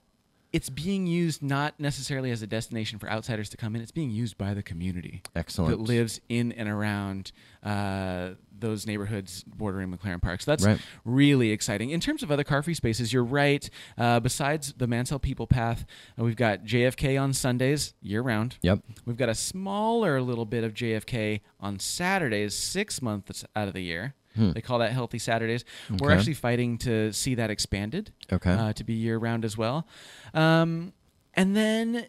it's 0.52 0.70
being 0.70 1.06
used 1.06 1.42
not 1.42 1.78
necessarily 1.78 2.30
as 2.30 2.40
a 2.42 2.46
destination 2.46 2.98
for 2.98 3.08
outsiders 3.10 3.48
to 3.50 3.56
come 3.56 3.76
in. 3.76 3.82
It's 3.82 3.92
being 3.92 4.10
used 4.10 4.38
by 4.38 4.54
the 4.54 4.62
community 4.62 5.22
Excellent. 5.36 5.70
that 5.70 5.80
lives 5.82 6.20
in 6.28 6.52
and 6.52 6.68
around 6.68 7.32
uh, 7.62 8.30
those 8.58 8.86
neighborhoods 8.86 9.44
bordering 9.44 9.92
McLaren 9.92 10.22
Park. 10.22 10.40
So 10.40 10.50
that's 10.52 10.64
Right. 10.64 10.80
really 11.04 11.50
exciting. 11.50 11.90
In 11.90 12.00
terms 12.00 12.22
of 12.22 12.30
other 12.32 12.44
car 12.44 12.62
free 12.62 12.74
spaces, 12.74 13.12
you're 13.12 13.24
right. 13.24 13.68
Uh, 13.98 14.20
besides 14.20 14.72
the 14.76 14.86
Mansell 14.86 15.18
People 15.18 15.46
Path, 15.46 15.84
uh, 16.18 16.24
we've 16.24 16.34
got 16.36 16.64
JFK 16.64 17.16
on 17.20 17.32
Sundays 17.34 17.94
year 18.00 18.22
round. 18.22 18.56
Yep. 18.62 18.80
We've 19.04 19.16
got 19.16 19.28
a 19.28 19.34
smaller 19.34 20.20
little 20.22 20.46
bit 20.46 20.64
of 20.64 20.72
JFK 20.74 21.40
on 21.60 21.78
Saturdays, 21.78 22.54
six 22.54 23.02
months 23.02 23.44
out 23.54 23.68
of 23.68 23.74
the 23.74 23.82
year. 23.82 24.14
They 24.52 24.60
call 24.60 24.78
that 24.80 24.92
Healthy 24.92 25.18
Saturdays. 25.18 25.64
We're 25.90 26.12
Hmm. 26.12 26.18
Actually 26.18 26.34
fighting 26.34 26.78
to 26.78 27.12
see 27.12 27.34
that 27.36 27.50
expanded 27.50 28.12
Okay. 28.32 28.50
uh, 28.52 28.72
to 28.74 28.84
be 28.84 28.94
year 28.94 29.18
round 29.18 29.44
as 29.44 29.56
well. 29.58 29.86
Um, 30.34 30.92
and 31.34 31.54
then 31.56 32.06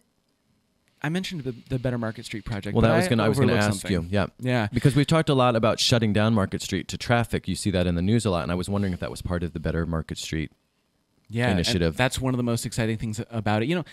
I 1.02 1.08
mentioned 1.08 1.44
the, 1.44 1.54
the 1.68 1.78
Better 1.78 1.96
Market 1.98 2.24
Street 2.26 2.44
project. 2.44 2.74
Well, 2.74 2.82
that 2.82 2.96
was 2.96 3.08
gonna. 3.08 3.24
I 3.24 3.28
was 3.28 3.38
gonna 3.38 3.54
ask 3.54 3.80
something. 3.80 3.90
you. 3.90 4.06
Yeah. 4.10 4.26
Yeah. 4.38 4.68
Because 4.72 4.94
we've 4.94 5.06
talked 5.06 5.28
a 5.30 5.34
lot 5.34 5.56
about 5.56 5.80
shutting 5.80 6.12
down 6.12 6.34
Market 6.34 6.60
Street 6.62 6.88
to 6.88 6.98
traffic. 6.98 7.48
You 7.48 7.54
see 7.54 7.70
that 7.70 7.86
in 7.86 7.94
the 7.94 8.02
news 8.02 8.24
a 8.26 8.30
lot, 8.30 8.42
and 8.42 8.52
I 8.52 8.54
was 8.54 8.68
wondering 8.68 8.92
if 8.92 9.00
that 9.00 9.10
was 9.10 9.22
part 9.22 9.42
of 9.42 9.52
the 9.54 9.60
Better 9.60 9.86
Market 9.86 10.18
Street. 10.18 10.52
yeah, 11.28 11.50
initiative. 11.52 11.96
That's 11.96 12.20
one 12.20 12.34
of 12.34 12.36
the 12.38 12.42
most 12.44 12.66
exciting 12.66 12.96
things 12.98 13.20
about 13.30 13.62
it. 13.62 13.68
You 13.68 13.76
know, 13.76 13.84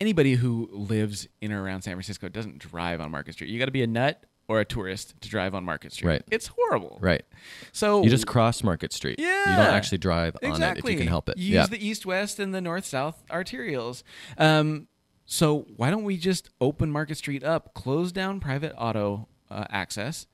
anybody 0.00 0.34
who 0.34 0.68
lives 0.72 1.28
in 1.40 1.52
or 1.52 1.62
around 1.62 1.82
San 1.82 1.94
Francisco 1.94 2.28
doesn't 2.28 2.58
drive 2.58 3.00
on 3.00 3.10
Market 3.10 3.34
Street. 3.34 3.50
You 3.50 3.58
got 3.58 3.66
to 3.66 3.70
be 3.72 3.82
a 3.82 3.86
nut 3.86 4.24
or 4.52 4.60
a 4.60 4.66
tourist 4.66 5.14
to 5.22 5.30
drive 5.30 5.54
on 5.54 5.64
Market 5.64 5.94
Street. 5.94 6.08
Right. 6.08 6.22
It's 6.30 6.48
horrible. 6.48 6.98
Right. 7.00 7.24
So 7.72 8.02
You 8.02 8.10
just 8.10 8.26
cross 8.26 8.62
Market 8.62 8.92
Street. 8.92 9.18
Yeah. 9.18 9.50
You 9.50 9.56
don't 9.56 9.74
actually 9.74 9.96
drive 9.96 10.36
on 10.42 10.50
exactly. 10.50 10.92
it 10.92 10.94
if 10.94 10.98
you 10.98 11.04
can 11.04 11.08
help 11.08 11.30
it. 11.30 11.38
You 11.38 11.54
yeah. 11.54 11.60
Use 11.62 11.70
the 11.70 11.88
east-west 11.88 12.38
and 12.38 12.54
the 12.54 12.60
north-south 12.60 13.22
arterials. 13.30 14.02
Um, 14.36 14.88
so 15.24 15.64
why 15.76 15.90
don't 15.90 16.04
we 16.04 16.18
just 16.18 16.50
open 16.60 16.90
Market 16.90 17.16
Street 17.16 17.42
up, 17.42 17.72
close 17.72 18.12
down 18.12 18.40
private 18.40 18.74
auto 18.76 19.26
uh, 19.50 19.64
access, 19.70 20.26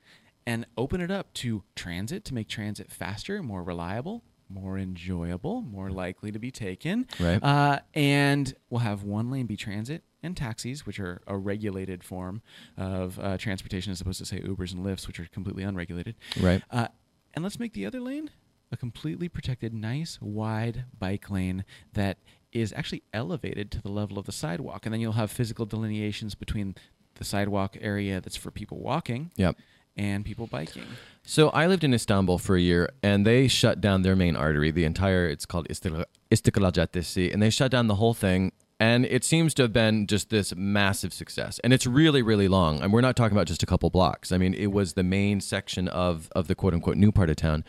and 0.45 0.67
open 0.77 1.01
it 1.01 1.13
up 1.13 1.33
to 1.35 1.63
transit 1.77 2.25
to 2.25 2.35
make 2.35 2.49
transit 2.49 2.91
faster, 2.91 3.41
more 3.41 3.63
reliable, 3.63 4.25
more 4.49 4.79
enjoyable, 4.79 5.63
more 5.63 5.91
likely 5.91 6.33
to 6.33 6.41
be 6.41 6.51
taken. 6.51 7.07
Right. 7.21 7.41
Uh, 7.41 7.79
and 7.95 8.53
we'll 8.69 8.81
have 8.81 9.05
one 9.05 9.31
lane 9.31 9.47
be 9.47 9.57
transit 9.57 10.03
and 10.23 10.37
taxis, 10.37 10.85
which 10.87 10.99
are 10.99 11.21
a 11.27 11.37
regulated 11.37 12.03
form 12.03 12.43
of 12.77 13.19
uh, 13.21 13.37
transportation, 13.39 13.93
as 13.93 14.01
opposed 14.01 14.19
to 14.19 14.25
say 14.25 14.41
Ubers 14.41 14.73
and 14.73 14.85
Lyfts, 14.85 15.07
which 15.07 15.21
are 15.21 15.27
completely 15.33 15.63
unregulated. 15.63 16.17
Right. 16.41 16.63
Uh, 16.71 16.89
and 17.35 17.43
let's 17.45 17.59
make 17.61 17.73
the 17.73 17.87
other 17.87 18.01
lane 18.01 18.31
a 18.73 18.77
completely 18.77 19.29
protected, 19.29 19.73
nice, 19.73 20.19
wide 20.21 20.85
bike 20.99 21.31
lane 21.31 21.65
that 21.93 22.19
is 22.53 22.73
actually 22.75 23.03
elevated 23.13 23.71
to 23.71 23.81
the 23.83 23.89
level 23.91 24.19
of 24.19 24.27
the 24.27 24.33
sidewalk. 24.33 24.85
And 24.87 24.93
then 24.93 25.01
you'll 25.01 25.13
have 25.13 25.31
physical 25.31 25.67
delineations 25.67 26.35
between 26.35 26.75
the 27.15 27.25
sidewalk 27.25 27.77
area 27.81 28.21
that's 28.21 28.37
for 28.37 28.51
people 28.51 28.79
walking 28.79 29.31
Yep. 29.37 29.57
and 29.97 30.25
people 30.25 30.47
biking. 30.47 30.85
So 31.25 31.51
I 31.51 31.67
lived 31.67 31.85
in 31.85 31.93
Istanbul 31.95 32.39
for 32.39 32.57
a 32.57 32.61
year, 32.61 32.91
and 33.03 33.27
they 33.27 33.49
shut 33.49 33.81
down 33.81 34.03
their 34.03 34.17
main 34.17 34.35
artery, 34.37 34.71
the 34.71 34.85
entire. 34.85 35.27
It's 35.29 35.45
called 35.47 35.69
Istiklal 35.69 36.05
Istiklal 36.31 36.73
Caddesi, 36.73 37.33
and 37.33 37.43
they 37.43 37.51
shut 37.51 37.71
down 37.71 37.87
the 37.87 37.97
whole 37.97 38.15
thing. 38.15 38.53
And 38.81 39.05
it 39.07 39.25
seems 39.25 39.55
to 39.55 39.63
have 39.63 39.73
been 39.73 40.07
just 40.07 40.31
this 40.31 40.55
massive 40.55 41.13
success, 41.13 41.59
and 41.65 41.73
it's 41.73 41.87
really, 41.87 42.23
really 42.23 42.47
long. 42.47 42.81
And 42.81 42.93
we're 42.93 43.01
not 43.01 43.17
talking 43.17 43.37
about 43.37 43.49
just 43.49 43.63
a 43.63 43.67
couple 43.67 43.91
blocks. 43.91 44.31
I 44.31 44.39
mean, 44.39 44.55
it 44.55 44.69
was 44.69 44.93
the 44.93 45.03
main 45.03 45.41
section 45.41 45.89
of 45.89 46.29
of 46.37 46.47
the 46.47 46.55
quote 46.55 46.75
unquote 46.75 46.97
new 46.97 47.11
part 47.11 47.29
of 47.29 47.37
town. 47.37 47.65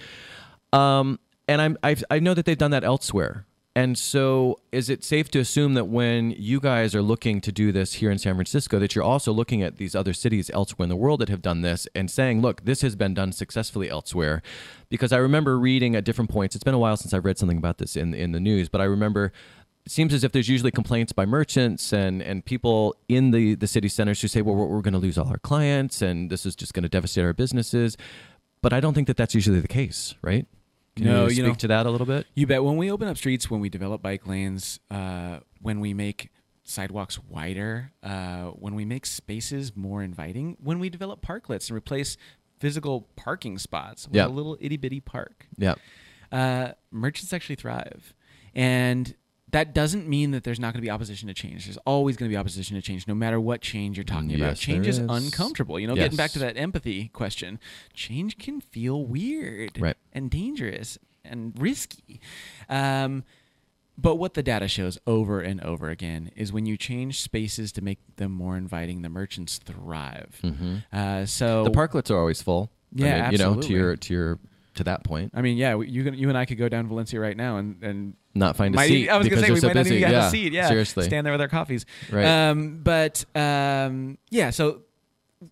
Um, 0.71 1.19
and 1.47 1.61
I'm 1.61 1.77
I've, 1.81 2.03
I 2.11 2.19
know 2.19 2.35
that 2.35 2.45
they've 2.45 2.57
done 2.57 2.71
that 2.71 2.83
elsewhere. 2.83 3.47
And 3.75 3.97
so, 3.97 4.59
is 4.71 4.89
it 4.89 5.03
safe 5.03 5.29
to 5.31 5.39
assume 5.39 5.75
that 5.75 5.85
when 5.85 6.31
you 6.31 6.59
guys 6.59 6.95
are 6.95 7.03
looking 7.03 7.39
to 7.39 7.51
do 7.51 7.71
this 7.71 7.93
here 7.93 8.11
in 8.11 8.17
San 8.17 8.33
Francisco, 8.33 8.77
that 8.79 8.93
you're 8.93 9.03
also 9.03 9.31
looking 9.31 9.61
at 9.61 9.77
these 9.77 9.95
other 9.95 10.11
cities 10.11 10.49
elsewhere 10.53 10.83
in 10.83 10.89
the 10.89 10.95
world 10.95 11.21
that 11.21 11.29
have 11.29 11.41
done 11.41 11.61
this 11.61 11.87
and 11.93 12.09
saying, 12.09 12.41
look, 12.41 12.65
this 12.65 12.81
has 12.81 12.95
been 12.95 13.13
done 13.13 13.31
successfully 13.31 13.89
elsewhere? 13.89 14.41
Because 14.89 15.13
I 15.13 15.17
remember 15.17 15.57
reading 15.57 15.95
at 15.95 16.03
different 16.03 16.31
points, 16.31 16.55
it's 16.55 16.63
been 16.63 16.73
a 16.73 16.79
while 16.79 16.97
since 16.97 17.13
I've 17.13 17.23
read 17.23 17.37
something 17.37 17.59
about 17.59 17.77
this 17.77 17.95
in, 17.95 18.13
in 18.13 18.31
the 18.31 18.39
news, 18.39 18.69
but 18.69 18.81
I 18.81 18.85
remember 18.85 19.31
seems 19.89 20.13
as 20.13 20.23
if 20.23 20.31
there's 20.31 20.47
usually 20.49 20.71
complaints 20.71 21.11
by 21.11 21.25
merchants 21.25 21.91
and, 21.93 22.21
and 22.21 22.43
people 22.45 22.95
in 23.07 23.31
the, 23.31 23.55
the 23.55 23.67
city 23.67 23.87
centers 23.87 24.21
who 24.21 24.27
say, 24.27 24.41
well, 24.41 24.55
we're, 24.55 24.65
we're 24.67 24.81
going 24.81 24.93
to 24.93 24.99
lose 24.99 25.17
all 25.17 25.27
our 25.27 25.37
clients 25.39 26.01
and 26.01 26.29
this 26.29 26.45
is 26.45 26.55
just 26.55 26.73
going 26.73 26.83
to 26.83 26.89
devastate 26.89 27.23
our 27.23 27.33
businesses. 27.33 27.97
But 28.61 28.73
I 28.73 28.79
don't 28.79 28.93
think 28.93 29.07
that 29.07 29.17
that's 29.17 29.33
usually 29.33 29.59
the 29.61 29.67
case, 29.67 30.15
right? 30.21 30.45
Can 30.95 31.05
No, 31.05 31.23
you 31.23 31.29
you 31.29 31.35
speak 31.35 31.45
know- 31.45 31.53
to 31.55 31.67
that 31.69 31.85
a 31.85 31.89
little 31.91 32.07
bit? 32.07 32.27
You 32.35 32.45
bet. 32.47 32.63
When 32.63 32.77
we 32.77 32.91
open 32.91 33.07
up 33.07 33.17
streets, 33.17 33.49
when 33.49 33.61
we 33.61 33.69
develop 33.69 34.01
bike 34.01 34.27
lanes, 34.27 34.79
uh, 34.91 35.39
when 35.61 35.79
we 35.79 35.93
make 35.93 36.29
sidewalks 36.63 37.17
wider, 37.27 37.91
uh, 38.03 38.47
when 38.49 38.75
we 38.75 38.85
make 38.85 39.05
spaces 39.05 39.75
more 39.75 40.03
inviting, 40.03 40.57
when 40.61 40.77
we 40.79 40.89
develop 40.89 41.21
parklets 41.25 41.69
and 41.69 41.77
replace 41.77 42.15
physical 42.59 43.07
parking 43.15 43.57
spots 43.57 44.07
with 44.07 44.17
Yeah. 44.17 44.27
a 44.27 44.29
little 44.29 44.57
itty 44.59 44.77
bitty 44.77 44.99
park, 44.99 45.47
Yeah. 45.57 45.75
uh, 46.31 46.73
merchants 46.91 47.31
actually 47.33 47.55
thrive. 47.55 48.13
And 48.53 49.15
that 49.51 49.73
doesn't 49.73 50.07
mean 50.07 50.31
that 50.31 50.43
there's 50.43 50.59
not 50.59 50.73
going 50.73 50.81
to 50.81 50.85
be 50.85 50.89
opposition 50.91 51.27
to 51.27 51.33
change. 51.33 51.65
There's 51.65 51.77
always 51.85 52.17
going 52.17 52.29
to 52.29 52.33
be 52.33 52.37
opposition 52.37 52.75
to 52.75 52.81
change, 52.81 53.07
no 53.07 53.15
matter 53.15 53.39
what 53.39 53.61
change 53.61 53.97
you're 53.97 54.03
talking 54.03 54.35
about. 54.35 54.55
Change 54.57 54.87
is 54.87 54.99
is. 54.99 55.07
uncomfortable. 55.09 55.79
You 55.79 55.87
know, 55.87 55.95
Yes. 55.95 56.03
getting 56.05 56.17
back 56.17 56.31
to 56.33 56.39
that 56.39 56.55
empathy 56.57 57.07
question, 57.09 57.59
change 57.93 58.37
can 58.37 58.61
feel 58.61 59.03
weird 59.05 59.79
Right. 59.79 59.97
and 60.13 60.29
dangerous 60.29 60.97
and 61.25 61.53
risky. 61.59 62.19
Um, 62.69 63.23
but 63.97 64.15
what 64.15 64.33
the 64.33 64.43
data 64.43 64.67
shows 64.67 64.97
over 65.05 65.41
and 65.41 65.59
over 65.61 65.89
again 65.89 66.31
is 66.35 66.53
when 66.53 66.65
you 66.65 66.77
change 66.77 67.21
spaces 67.21 67.71
to 67.73 67.81
make 67.81 67.99
them 68.15 68.31
more 68.31 68.55
inviting, 68.55 69.01
the 69.01 69.09
merchants 69.09 69.57
thrive. 69.57 70.39
Uh, 70.93 71.25
so 71.25 71.63
The 71.65 71.71
parklets 71.71 72.09
are 72.09 72.17
always 72.17 72.41
full. 72.41 72.71
I 72.97 73.01
Yeah, 73.05 73.21
mean, 73.23 73.31
you 73.33 73.37
know, 73.39 73.61
to 73.61 73.73
your 73.73 73.95
to 73.97 74.13
your 74.13 74.39
to 74.75 74.83
that 74.85 75.03
point, 75.03 75.31
I 75.35 75.41
mean, 75.41 75.57
yeah, 75.57 75.71
you 75.81 76.03
you 76.11 76.29
and 76.29 76.37
I 76.37 76.45
could 76.45 76.57
go 76.57 76.69
down 76.69 76.87
Valencia 76.87 77.19
right 77.19 77.35
now 77.35 77.57
and, 77.57 77.83
and 77.83 78.13
not 78.35 78.55
find 78.55 78.73
a 78.73 78.77
might- 78.77 78.87
seat 78.87 79.09
I 79.09 79.17
was 79.17 79.27
gonna 79.27 79.41
say 79.41 79.51
we 79.51 79.59
so 79.59 79.67
might 79.67 79.75
not 79.75 79.83
busy. 79.85 79.97
even 79.97 80.11
yeah, 80.11 80.27
a 80.27 80.31
seat. 80.31 80.53
Yeah, 80.53 80.67
seriously. 80.67 81.05
stand 81.05 81.25
there 81.25 81.33
with 81.33 81.41
our 81.41 81.47
coffees. 81.47 81.85
Right. 82.11 82.25
Um, 82.25 82.79
but 82.83 83.25
um, 83.35 84.17
yeah, 84.29 84.49
so 84.51 84.81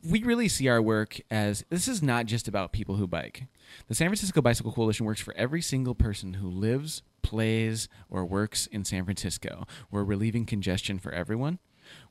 we 0.07 0.21
really 0.23 0.47
see 0.49 0.67
our 0.67 0.81
work 0.81 1.19
as 1.31 1.63
this 1.69 1.87
is 1.87 2.03
not 2.03 2.25
just 2.25 2.47
about 2.47 2.71
people 2.73 2.95
who 2.95 3.07
bike. 3.07 3.45
The 3.87 3.95
San 3.95 4.07
Francisco 4.09 4.41
Bicycle 4.41 4.71
Coalition 4.71 5.05
works 5.05 5.21
for 5.21 5.33
every 5.35 5.61
single 5.61 5.95
person 5.95 6.35
who 6.35 6.49
lives, 6.49 7.03
plays, 7.21 7.87
or 8.09 8.25
works 8.25 8.67
in 8.67 8.83
San 8.85 9.03
Francisco. 9.05 9.65
We're 9.91 10.03
relieving 10.03 10.45
congestion 10.45 10.99
for 10.99 11.11
everyone. 11.11 11.59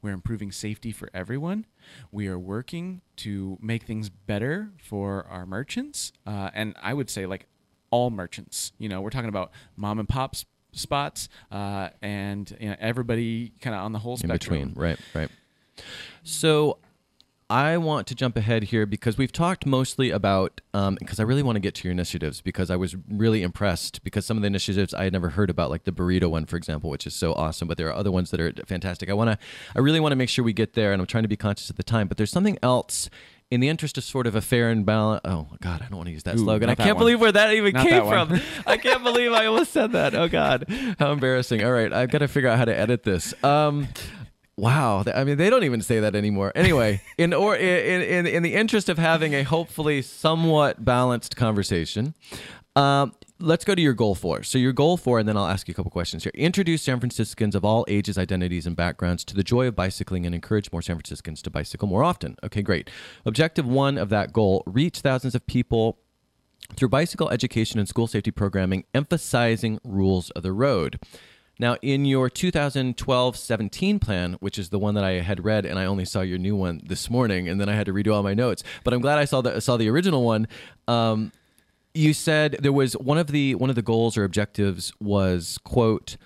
We're 0.01 0.12
improving 0.12 0.53
safety 0.53 0.91
for 0.91 1.11
everyone. 1.12 1.67
We 2.11 2.29
are 2.29 2.39
working 2.39 3.03
to 3.17 3.59
make 3.61 3.83
things 3.83 4.09
better 4.09 4.71
for 4.83 5.27
our 5.29 5.45
merchants, 5.45 6.12
uh, 6.27 6.51
and 6.55 6.75
I 6.83 6.95
would 6.95 7.11
say 7.11 7.27
like 7.27 7.47
all 7.91 8.09
merchants. 8.11 8.73
You 8.79 8.89
know, 8.89 9.03
we're 9.03 9.11
talking 9.11 9.29
about 9.29 9.51
mom 9.77 9.99
and 9.99 10.09
pop 10.09 10.35
s- 10.35 10.47
spots, 10.77 11.29
uh, 11.51 11.89
and 12.03 12.57
you 12.61 12.68
know, 12.68 12.77
everybody 12.79 13.53
kind 13.61 13.74
of 13.74 13.83
on 13.83 13.93
the 13.93 13.99
whole 13.99 14.14
in 14.14 14.18
spectrum. 14.18 14.68
between. 14.70 14.74
Right, 14.74 14.99
right. 15.14 15.31
So 16.22 16.79
I 17.49 17.77
want 17.77 18.09
to 18.09 18.16
jump 18.16 18.37
ahead 18.37 18.64
here 18.64 18.87
because 18.87 19.16
we've 19.16 19.31
talked 19.31 19.66
mostly 19.66 20.11
about 20.11 20.61
because 20.72 21.20
I 21.20 21.22
really 21.22 21.45
want 21.45 21.55
to 21.55 21.61
get 21.61 21.77
to 21.77 21.85
your 21.85 21.93
initiatives 21.93 22.41
because 22.41 22.70
I 22.70 22.77
was 22.77 22.97
really 23.09 23.43
impressed 23.43 24.03
because 24.03 24.27
some 24.27 24.37
of 24.37 24.41
the 24.41 24.49
initiatives 24.49 24.93
I 24.93 25.05
had 25.05 25.12
never 25.12 25.31
heard 25.31 25.49
about, 25.49 25.70
like 25.70 25.85
the 25.85 25.93
burrito 25.93 26.29
one, 26.29 26.47
for 26.47 26.57
example, 26.57 26.91
which 26.91 27.07
is 27.07 27.14
so 27.14 27.35
awesome. 27.35 27.68
But 27.68 27.79
there 27.79 27.87
are 27.89 27.95
other 27.95 28.11
ones 28.11 28.33
that 28.33 28.41
are 28.41 28.53
fantastic. 28.66 29.09
I 29.09 29.12
want 29.12 29.31
to, 29.31 29.39
I 29.77 29.79
really 29.79 30.01
want 30.01 30.11
to 30.11 30.16
make 30.16 30.29
sure 30.29 30.45
we 30.45 30.53
get 30.53 30.72
there, 30.72 30.93
and 30.93 31.01
I'm 31.01 31.07
trying 31.07 31.22
to 31.22 31.29
be 31.29 31.37
conscious 31.37 31.70
of 31.70 31.77
the 31.77 31.85
time. 31.85 32.09
But 32.09 32.16
there's 32.16 32.33
something 32.33 32.59
else. 32.62 33.09
In 33.49 33.61
the 33.61 33.68
interest 33.68 33.97
of 33.97 34.03
sort 34.03 34.26
of 34.26 34.34
a 34.34 34.40
fair 34.40 34.70
and 34.70 34.84
balance, 34.84 35.20
oh 35.24 35.47
God, 35.61 35.80
I 35.80 35.86
don't 35.86 35.99
want 35.99 36.09
to 36.09 36.12
use 36.12 36.24
that 36.24 36.34
Ooh, 36.34 36.38
slogan. 36.38 36.68
I 36.68 36.74
can't 36.74 36.97
one. 36.97 36.99
believe 37.05 37.20
where 37.20 37.30
that 37.30 37.55
even 37.55 37.74
Not 37.74 37.86
came 37.86 38.05
that 38.05 38.09
from. 38.28 38.40
I 38.66 38.76
can't 38.76 39.05
believe 39.05 39.32
I 39.32 39.47
almost 39.47 39.70
said 39.70 39.92
that. 39.92 40.16
Oh 40.16 40.28
God, 40.28 40.64
how 40.99 41.12
embarrassing! 41.12 41.62
All 41.64 41.70
right, 41.70 41.92
I've 41.92 42.11
got 42.11 42.18
to 42.18 42.28
figure 42.28 42.49
out 42.49 42.59
how 42.59 42.64
to 42.64 42.76
edit 42.76 43.05
this. 43.05 43.32
Um, 43.44 43.86
wow, 44.57 45.05
I 45.14 45.22
mean, 45.22 45.36
they 45.36 45.49
don't 45.49 45.62
even 45.62 45.80
say 45.80 46.01
that 46.01 46.16
anymore. 46.16 46.51
Anyway, 46.57 47.01
in 47.18 47.32
or 47.32 47.55
in 47.55 48.03
in 48.03 48.26
in 48.26 48.42
the 48.42 48.55
interest 48.55 48.88
of 48.88 48.99
having 48.99 49.32
a 49.32 49.44
hopefully 49.44 50.03
somewhat 50.03 50.84
balanced 50.84 51.36
conversation, 51.36 52.14
um, 52.74 53.12
let's 53.39 53.64
go 53.64 53.74
to 53.74 53.82
your 53.82 53.93
goal 53.93 54.14
four. 54.14 54.43
So 54.43 54.59
your 54.59 54.72
goal 54.72 54.97
four, 54.97 55.18
and 55.18 55.28
then 55.28 55.37
I'll 55.37 55.47
ask 55.47 55.68
you 55.68 55.72
a 55.72 55.74
couple 55.74 55.91
questions 55.91 56.24
here. 56.24 56.32
Introduce 56.34 56.82
San 56.82 57.01
Franciscans 57.01 57.55
of 57.55 57.64
all 57.64 57.84
ages, 57.89 58.18
identities, 58.18 58.66
and 58.66 58.76
backgrounds 58.76 59.24
to 59.26 59.34
the 59.34 59.45
joy 59.45 59.66
of 59.66 59.76
bicycling, 59.76 60.26
and 60.26 60.34
encourage 60.34 60.72
more 60.72 60.82
San 60.82 60.97
Franciscans 60.97 61.43
to 61.43 61.51
bicycle 61.51 61.89
more 61.89 62.05
often. 62.05 62.37
Okay, 62.45 62.62
great. 62.62 62.91
Objective 63.24 63.66
one 63.66 63.99
of 63.99 64.09
that 64.09 64.32
goal: 64.32 64.62
reach 64.66 65.01
thousands 65.01 65.34
of 65.34 65.47
people 65.47 65.99
through 66.74 66.89
bicycle 66.89 67.30
education 67.30 67.78
and 67.78 67.89
school 67.89 68.07
safety 68.07 68.30
programming, 68.30 68.84
emphasizing 68.95 69.78
rules 69.84 70.30
of 70.30 70.43
the 70.43 70.53
road. 70.53 70.99
Now, 71.59 71.76
in 71.80 72.05
your 72.05 72.28
2012 72.28 73.37
17 73.37 73.99
plan, 73.99 74.34
which 74.41 74.59
is 74.59 74.68
the 74.68 74.78
one 74.78 74.95
that 74.95 75.05
I 75.05 75.20
had 75.20 75.45
read, 75.45 75.64
and 75.64 75.78
I 75.78 75.87
only 75.87 76.05
saw 76.05 76.20
your 76.20 76.39
new 76.39 76.55
one 76.55 76.82
this 76.84 77.09
morning, 77.09 77.49
and 77.49 77.61
then 77.61 77.68
I 77.68 77.74
had 77.74 77.87
to 77.87 77.93
redo 77.93 78.14
all 78.14 78.22
my 78.22 78.34
notes, 78.34 78.62
but 78.84 78.93
I'm 78.93 79.01
glad 79.01 79.18
I 79.18 79.24
saw 79.24 79.41
the, 79.41 79.61
saw 79.61 79.76
the 79.76 79.89
original 79.89 80.22
one. 80.22 80.49
Um, 80.87 81.32
you 81.97 82.12
said 82.12 82.57
there 82.61 82.72
was 82.72 82.94
one 82.94 83.18
of 83.18 83.28
the 83.28 83.55
one 83.55 83.70
of 83.70 83.76
the 83.76 83.82
goals 83.82 84.16
or 84.16 84.24
objectives 84.24 84.92
was 85.01 85.59
quote 85.64 86.16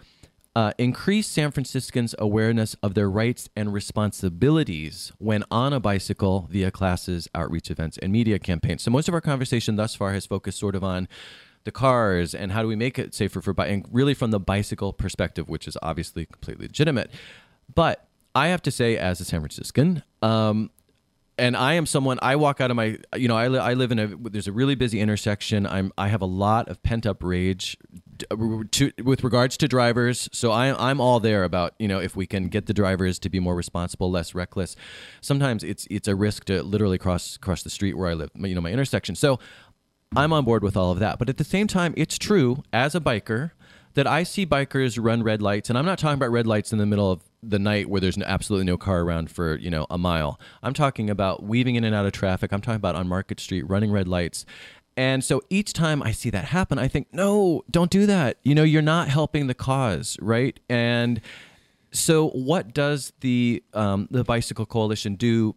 Uh, 0.56 0.72
increase 0.78 1.28
San 1.28 1.52
Franciscans' 1.52 2.12
awareness 2.18 2.74
of 2.82 2.94
their 2.94 3.08
rights 3.08 3.48
and 3.54 3.72
responsibilities 3.72 5.12
when 5.18 5.44
on 5.48 5.72
a 5.72 5.78
bicycle 5.78 6.48
via 6.50 6.72
classes, 6.72 7.28
outreach 7.36 7.70
events, 7.70 7.96
and 7.98 8.12
media 8.12 8.36
campaigns. 8.36 8.82
So, 8.82 8.90
most 8.90 9.06
of 9.06 9.14
our 9.14 9.20
conversation 9.20 9.76
thus 9.76 9.94
far 9.94 10.12
has 10.12 10.26
focused 10.26 10.58
sort 10.58 10.74
of 10.74 10.82
on 10.82 11.06
the 11.62 11.70
cars 11.70 12.34
and 12.34 12.50
how 12.50 12.62
do 12.62 12.68
we 12.68 12.74
make 12.74 12.98
it 12.98 13.14
safer 13.14 13.40
for 13.40 13.54
bike, 13.54 13.70
and 13.70 13.86
really 13.92 14.12
from 14.12 14.32
the 14.32 14.40
bicycle 14.40 14.92
perspective, 14.92 15.48
which 15.48 15.68
is 15.68 15.78
obviously 15.82 16.26
completely 16.26 16.66
legitimate. 16.66 17.12
But 17.72 18.08
I 18.34 18.48
have 18.48 18.62
to 18.62 18.72
say, 18.72 18.96
as 18.96 19.20
a 19.20 19.24
San 19.24 19.40
Franciscan, 19.40 20.02
um, 20.20 20.70
and 21.41 21.57
I 21.57 21.74
am 21.74 21.86
someone 21.86 22.18
I 22.20 22.36
walk 22.36 22.61
out 22.61 22.70
of 22.70 22.76
my 22.76 22.99
you 23.16 23.26
know 23.26 23.36
I, 23.36 23.49
li- 23.49 23.59
I 23.59 23.74
live 23.74 23.91
in 23.91 23.99
a 23.99 24.07
there's 24.28 24.47
a 24.47 24.53
really 24.53 24.74
busy 24.74 25.01
intersection. 25.01 25.66
I'm 25.66 25.91
I 25.97 26.09
have 26.09 26.20
a 26.20 26.26
lot 26.26 26.68
of 26.68 26.82
pent 26.82 27.07
up 27.07 27.22
rage 27.22 27.76
to, 28.72 28.93
with 29.03 29.24
regards 29.24 29.57
to 29.57 29.66
drivers. 29.66 30.28
So 30.32 30.53
I 30.53 30.91
I'm 30.91 31.01
all 31.01 31.18
there 31.18 31.43
about 31.43 31.74
you 31.78 31.88
know 31.88 31.99
if 31.99 32.14
we 32.14 32.26
can 32.26 32.49
get 32.49 32.66
the 32.66 32.74
drivers 32.74 33.18
to 33.20 33.30
be 33.30 33.41
more 33.41 33.57
responsible 33.57 34.11
less 34.11 34.34
reckless. 34.34 34.76
Sometimes 35.22 35.64
it's 35.64 35.86
it's 35.91 36.07
a 36.07 36.14
risk 36.14 36.45
to 36.45 36.62
literally 36.62 36.99
cross 36.99 37.38
cross 37.38 37.62
the 37.62 37.70
street 37.70 37.97
where 37.97 38.11
I 38.11 38.14
live 38.14 38.30
you 38.36 38.55
know 38.55 38.61
my 38.61 38.70
intersection. 38.70 39.14
So 39.16 39.41
I'm 40.14 40.32
on 40.32 40.45
board 40.45 40.62
with 40.62 40.76
all 40.76 40.93
of 40.93 40.99
that. 40.99 41.18
But 41.18 41.30
at 41.30 41.38
the 41.38 41.45
same 41.45 41.66
time 41.66 41.95
it's 41.97 42.18
true 42.18 42.62
as 42.72 42.95
a 42.95 43.01
biker 43.01 43.53
that 43.95 44.07
I 44.07 44.22
see 44.22 44.47
bikers 44.47 45.03
run 45.03 45.22
red 45.22 45.43
lights, 45.43 45.68
and 45.68 45.78
I'm 45.78 45.86
not 45.86 45.99
talking 45.99 46.14
about 46.14 46.30
red 46.30 46.47
lights 46.47 46.72
in 46.72 46.78
the 46.78 46.86
middle 46.86 47.11
of 47.11 47.22
the 47.43 47.59
night 47.59 47.88
where 47.88 48.01
there's 48.01 48.18
absolutely 48.18 48.66
no 48.66 48.76
car 48.76 49.01
around 49.01 49.30
for 49.30 49.57
you 49.57 49.70
know 49.70 49.86
a 49.91 49.99
mile. 49.99 50.38
I'm 50.62 50.74
talking 50.74 51.11
about 51.11 51.43
weaving 51.43 51.76
in 51.76 51.84
and 51.84 51.95
out 51.95 52.07
of 52.07 52.12
traffic. 52.12 52.53
I'm 52.53 52.61
talking 52.61 52.76
about 52.76 52.95
on 52.95 53.09
Market 53.09 53.41
Street 53.41 53.62
running 53.62 53.91
red 53.91 54.09
lights. 54.09 54.45
And 54.97 55.24
so 55.24 55.41
each 55.49 55.72
time 55.72 56.03
I 56.03 56.12
see 56.12 56.30
that 56.30 56.47
happen, 56.47 56.78
I 56.78 56.88
think, 56.88 57.09
no, 57.12 57.62
don't 57.70 57.91
do 57.91 58.07
that. 58.07 58.38
You 58.43 58.55
know, 58.55 58.64
you're 58.64 58.82
not 58.82 59.09
helping 59.09 59.47
the 59.47 59.55
cause, 59.55 60.18
right? 60.20 60.59
And 60.68 61.20
so, 61.93 62.28
what 62.30 62.74
does 62.74 63.12
the 63.20 63.62
um, 63.72 64.09
the 64.11 64.24
Bicycle 64.24 64.66
Coalition 64.66 65.14
do 65.14 65.55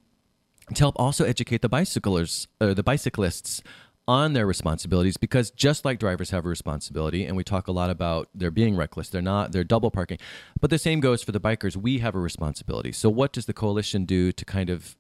to 0.74 0.80
help 0.80 0.96
also 0.98 1.26
educate 1.26 1.62
the 1.62 1.70
bicyclers, 1.70 2.48
uh, 2.62 2.74
the 2.74 2.84
bicyclists 2.84 3.62
on 4.08 4.34
their 4.34 4.46
responsibilities 4.46 5.16
because 5.16 5.50
just 5.52 5.86
like 5.86 5.98
drivers 5.98 6.32
have 6.32 6.46
a 6.46 6.50
responsibility 6.50 7.26
and 7.26 7.38
we 7.38 7.44
talk 7.44 7.68
a 7.68 7.72
lot 7.72 7.90
about 7.90 8.28
they're 8.36 8.52
being 8.52 8.76
reckless 8.76 9.10
they're 9.10 9.22
not 9.22 9.54
they're 9.54 9.64
double 9.64 9.90
parking 9.90 10.18
but 10.60 10.70
the 10.70 10.78
same 10.78 11.00
goes 11.00 11.24
for 11.24 11.32
the 11.32 11.40
bikers 11.40 11.78
we 11.78 12.00
have 12.00 12.14
a 12.14 12.20
responsibility 12.20 12.92
so 12.92 13.10
what 13.10 13.32
does 13.32 13.46
the 13.46 13.54
coalition 13.54 14.04
do 14.04 14.32
to 14.34 14.44
kind 14.44 14.70
of 14.70 14.98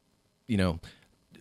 you 0.47 0.55
know 0.55 0.79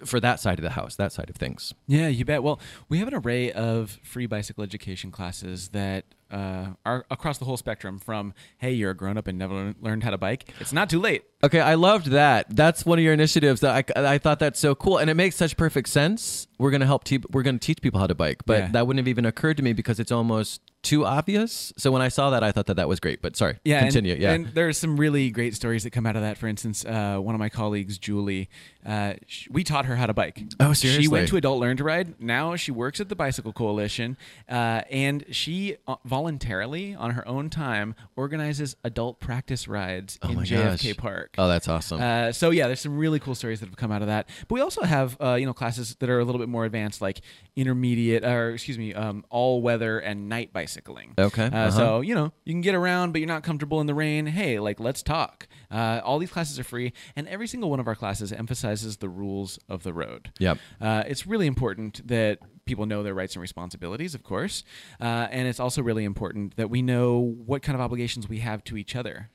for 0.04 0.20
that 0.20 0.40
side 0.40 0.58
of 0.58 0.62
the 0.62 0.70
house, 0.70 0.96
that 0.96 1.12
side 1.12 1.30
of 1.30 1.36
things. 1.36 1.74
Yeah, 1.86 2.08
you 2.08 2.24
bet. 2.24 2.42
Well, 2.42 2.60
we 2.88 2.98
have 2.98 3.08
an 3.08 3.14
array 3.14 3.52
of 3.52 3.98
free 4.02 4.26
bicycle 4.26 4.64
education 4.64 5.10
classes 5.10 5.68
that 5.68 6.04
uh, 6.30 6.68
are 6.84 7.04
across 7.10 7.38
the 7.38 7.44
whole 7.44 7.56
spectrum 7.56 7.98
from, 7.98 8.34
hey, 8.58 8.72
you're 8.72 8.90
a 8.90 8.96
grown 8.96 9.16
up 9.16 9.26
and 9.26 9.38
never 9.38 9.74
learned 9.80 10.02
how 10.02 10.10
to 10.10 10.18
bike. 10.18 10.52
It's 10.60 10.72
not 10.72 10.90
too 10.90 11.00
late. 11.00 11.24
Okay, 11.44 11.58
I 11.60 11.74
loved 11.74 12.06
that. 12.12 12.46
That's 12.54 12.86
one 12.86 12.98
of 12.98 13.04
your 13.04 13.12
initiatives 13.12 13.60
that 13.62 13.92
I, 13.96 14.14
I 14.14 14.18
thought 14.18 14.38
that's 14.38 14.60
so 14.60 14.74
cool. 14.76 14.98
And 14.98 15.10
it 15.10 15.14
makes 15.14 15.34
such 15.36 15.56
perfect 15.56 15.88
sense. 15.88 16.46
We're 16.58 16.70
going 16.70 16.82
to 16.82 16.86
help, 16.86 17.02
te- 17.02 17.18
we're 17.32 17.42
to 17.42 17.58
teach 17.58 17.82
people 17.82 17.98
how 17.98 18.06
to 18.06 18.14
bike. 18.14 18.42
But 18.46 18.58
Yeah. 18.60 18.68
that 18.72 18.86
wouldn't 18.86 19.00
have 19.00 19.08
even 19.08 19.26
occurred 19.26 19.56
to 19.56 19.62
me 19.64 19.72
because 19.72 19.98
it's 19.98 20.12
almost 20.12 20.60
too 20.82 21.04
obvious. 21.04 21.72
So 21.76 21.90
when 21.90 22.02
I 22.02 22.08
saw 22.08 22.30
that, 22.30 22.42
I 22.44 22.52
thought 22.52 22.66
that 22.66 22.74
that 22.74 22.88
was 22.88 23.00
great. 23.00 23.20
But 23.22 23.36
sorry, 23.36 23.58
Yeah, 23.64 23.80
continue. 23.80 24.12
And, 24.12 24.22
yeah. 24.22 24.32
and 24.34 24.46
there's 24.48 24.78
some 24.78 24.96
really 24.96 25.30
great 25.30 25.54
stories 25.56 25.82
that 25.82 25.90
come 25.90 26.06
out 26.06 26.14
of 26.14 26.22
that. 26.22 26.38
For 26.38 26.46
instance, 26.46 26.84
uh, 26.84 27.18
one 27.18 27.34
of 27.34 27.38
my 27.40 27.48
colleagues, 27.48 27.98
Julie, 27.98 28.48
uh, 28.86 29.14
sh- 29.26 29.48
we 29.50 29.64
taught 29.64 29.86
her 29.86 29.96
how 29.96 30.06
to 30.06 30.14
bike. 30.14 30.42
Oh, 30.60 30.72
seriously? 30.72 31.02
She 31.04 31.08
went 31.08 31.28
to 31.28 31.36
Adult 31.36 31.60
Learn 31.60 31.76
to 31.78 31.84
Ride. 31.84 32.20
Now 32.20 32.54
she 32.56 32.70
works 32.70 33.00
at 33.00 33.08
the 33.08 33.16
Bicycle 33.16 33.52
Coalition, 33.52 34.16
uh, 34.48 34.82
and 34.90 35.24
she 35.30 35.76
uh, 35.88 35.96
voluntarily, 36.04 36.94
on 36.94 37.12
her 37.12 37.26
own 37.26 37.48
time, 37.50 37.94
organizes 38.16 38.76
adult 38.84 39.18
practice 39.20 39.66
rides 39.68 40.18
Oh 40.22 40.30
in 40.30 40.38
JFK 40.38 40.88
gosh. 40.88 40.96
Park. 40.96 41.31
Oh, 41.38 41.48
that's 41.48 41.68
awesome. 41.68 42.00
Uh, 42.00 42.32
so 42.32 42.50
yeah, 42.50 42.66
there's 42.66 42.80
some 42.80 42.96
really 42.96 43.18
cool 43.18 43.34
stories 43.34 43.60
that 43.60 43.66
have 43.66 43.76
come 43.76 43.92
out 43.92 44.02
of 44.02 44.08
that. 44.08 44.28
But 44.48 44.54
we 44.54 44.60
also 44.60 44.82
have 44.82 45.16
uh, 45.20 45.34
you 45.34 45.46
know 45.46 45.54
classes 45.54 45.96
that 46.00 46.08
are 46.10 46.18
a 46.20 46.24
little 46.24 46.38
bit 46.38 46.48
more 46.48 46.64
advanced, 46.64 47.00
like 47.00 47.20
intermediate 47.56 48.24
or 48.24 48.50
excuse 48.50 48.78
me, 48.78 48.94
um, 48.94 49.24
all 49.30 49.62
weather 49.62 49.98
and 49.98 50.28
night 50.28 50.52
bicycling. 50.52 51.14
Okay, 51.18 51.44
Uh, 51.44 51.48
uh-huh. 51.48 51.70
So 51.70 52.00
you 52.00 52.14
know 52.14 52.32
you 52.44 52.52
can 52.52 52.60
get 52.60 52.74
around, 52.74 53.12
but 53.12 53.20
you're 53.20 53.28
not 53.28 53.42
comfortable 53.42 53.80
in 53.80 53.86
the 53.86 53.94
rain. 53.94 54.26
Hey, 54.26 54.58
like 54.58 54.80
let's 54.80 55.02
talk. 55.02 55.48
Uh, 55.70 56.00
all 56.04 56.18
these 56.18 56.30
classes 56.30 56.58
are 56.58 56.64
free, 56.64 56.92
and 57.16 57.26
every 57.28 57.46
single 57.46 57.70
one 57.70 57.80
of 57.80 57.88
our 57.88 57.94
classes 57.94 58.32
emphasizes 58.32 58.98
the 58.98 59.08
rules 59.08 59.58
of 59.68 59.82
the 59.82 59.92
road. 59.92 60.30
Yep. 60.38 60.58
Uh, 60.80 61.04
it's 61.06 61.26
really 61.26 61.46
important 61.46 62.06
that 62.06 62.38
people 62.64 62.86
know 62.86 63.02
their 63.02 63.14
rights 63.14 63.34
and 63.34 63.40
responsibilities, 63.42 64.14
of 64.14 64.22
course, 64.22 64.64
uh, 65.00 65.26
and 65.30 65.48
it's 65.48 65.58
also 65.58 65.82
really 65.82 66.04
important 66.04 66.56
that 66.56 66.70
we 66.70 66.82
know 66.82 67.18
what 67.18 67.62
kind 67.62 67.74
of 67.74 67.80
obligations 67.80 68.28
we 68.28 68.38
have 68.38 68.62
to 68.64 68.76
each 68.76 68.94
other. 68.94 69.30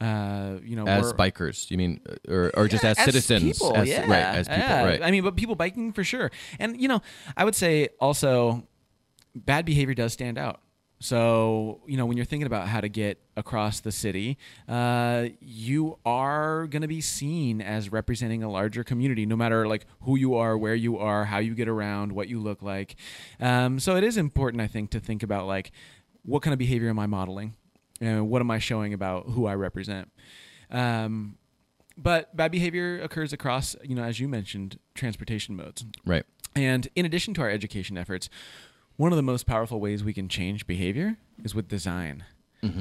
Uh, 0.00 0.58
you 0.64 0.76
know, 0.76 0.86
as 0.86 1.12
bikers, 1.12 1.70
you 1.70 1.76
mean, 1.76 2.00
uh, 2.08 2.32
or, 2.32 2.50
or 2.56 2.68
just 2.68 2.82
yeah, 2.82 2.90
as 2.90 3.04
citizens? 3.04 3.42
people, 3.42 3.76
as, 3.76 3.86
yeah, 3.86 4.00
Right, 4.00 4.38
as 4.38 4.48
people, 4.48 4.62
yeah. 4.62 4.84
right. 4.84 5.02
I 5.02 5.10
mean, 5.10 5.22
but 5.22 5.36
people 5.36 5.54
biking 5.54 5.92
for 5.92 6.02
sure. 6.04 6.30
And 6.58 6.80
you 6.80 6.88
know, 6.88 7.02
I 7.36 7.44
would 7.44 7.54
say 7.54 7.90
also, 8.00 8.66
bad 9.34 9.66
behavior 9.66 9.94
does 9.94 10.14
stand 10.14 10.38
out. 10.38 10.60
So 11.00 11.80
you 11.86 11.98
know, 11.98 12.06
when 12.06 12.16
you're 12.16 12.26
thinking 12.26 12.46
about 12.46 12.68
how 12.68 12.80
to 12.80 12.88
get 12.88 13.18
across 13.36 13.80
the 13.80 13.92
city, 13.92 14.38
uh, 14.68 15.28
you 15.40 15.98
are 16.06 16.66
going 16.66 16.82
to 16.82 16.88
be 16.88 17.00
seen 17.02 17.60
as 17.60 17.92
representing 17.92 18.42
a 18.42 18.50
larger 18.50 18.84
community, 18.84 19.26
no 19.26 19.36
matter 19.36 19.66
like 19.66 19.86
who 20.02 20.16
you 20.16 20.34
are, 20.34 20.56
where 20.56 20.74
you 20.74 20.98
are, 20.98 21.26
how 21.26 21.38
you 21.38 21.54
get 21.54 21.68
around, 21.68 22.12
what 22.12 22.28
you 22.28 22.40
look 22.40 22.62
like. 22.62 22.96
Um, 23.38 23.78
so 23.78 23.96
it 23.96 24.04
is 24.04 24.16
important, 24.16 24.62
I 24.62 24.66
think, 24.66 24.90
to 24.90 25.00
think 25.00 25.22
about 25.22 25.46
like 25.46 25.72
what 26.22 26.42
kind 26.42 26.52
of 26.52 26.58
behavior 26.58 26.88
am 26.88 26.98
I 26.98 27.06
modeling, 27.06 27.54
and 28.00 28.28
what 28.28 28.40
am 28.40 28.50
I 28.50 28.58
showing 28.58 28.92
about 28.94 29.26
who 29.26 29.46
I 29.46 29.54
represent. 29.54 30.10
Um, 30.70 31.36
but 31.96 32.34
bad 32.34 32.50
behavior 32.50 33.00
occurs 33.00 33.32
across, 33.32 33.76
you 33.84 33.94
know, 33.94 34.02
as 34.04 34.20
you 34.20 34.28
mentioned, 34.28 34.78
transportation 34.94 35.56
modes. 35.56 35.84
right. 36.04 36.24
And 36.56 36.88
in 36.96 37.06
addition 37.06 37.32
to 37.34 37.42
our 37.42 37.50
education 37.50 37.96
efforts, 37.96 38.28
one 38.96 39.12
of 39.12 39.16
the 39.16 39.22
most 39.22 39.46
powerful 39.46 39.78
ways 39.78 40.02
we 40.02 40.12
can 40.12 40.28
change 40.28 40.66
behavior 40.66 41.16
is 41.44 41.54
with 41.54 41.68
design. 41.68 42.24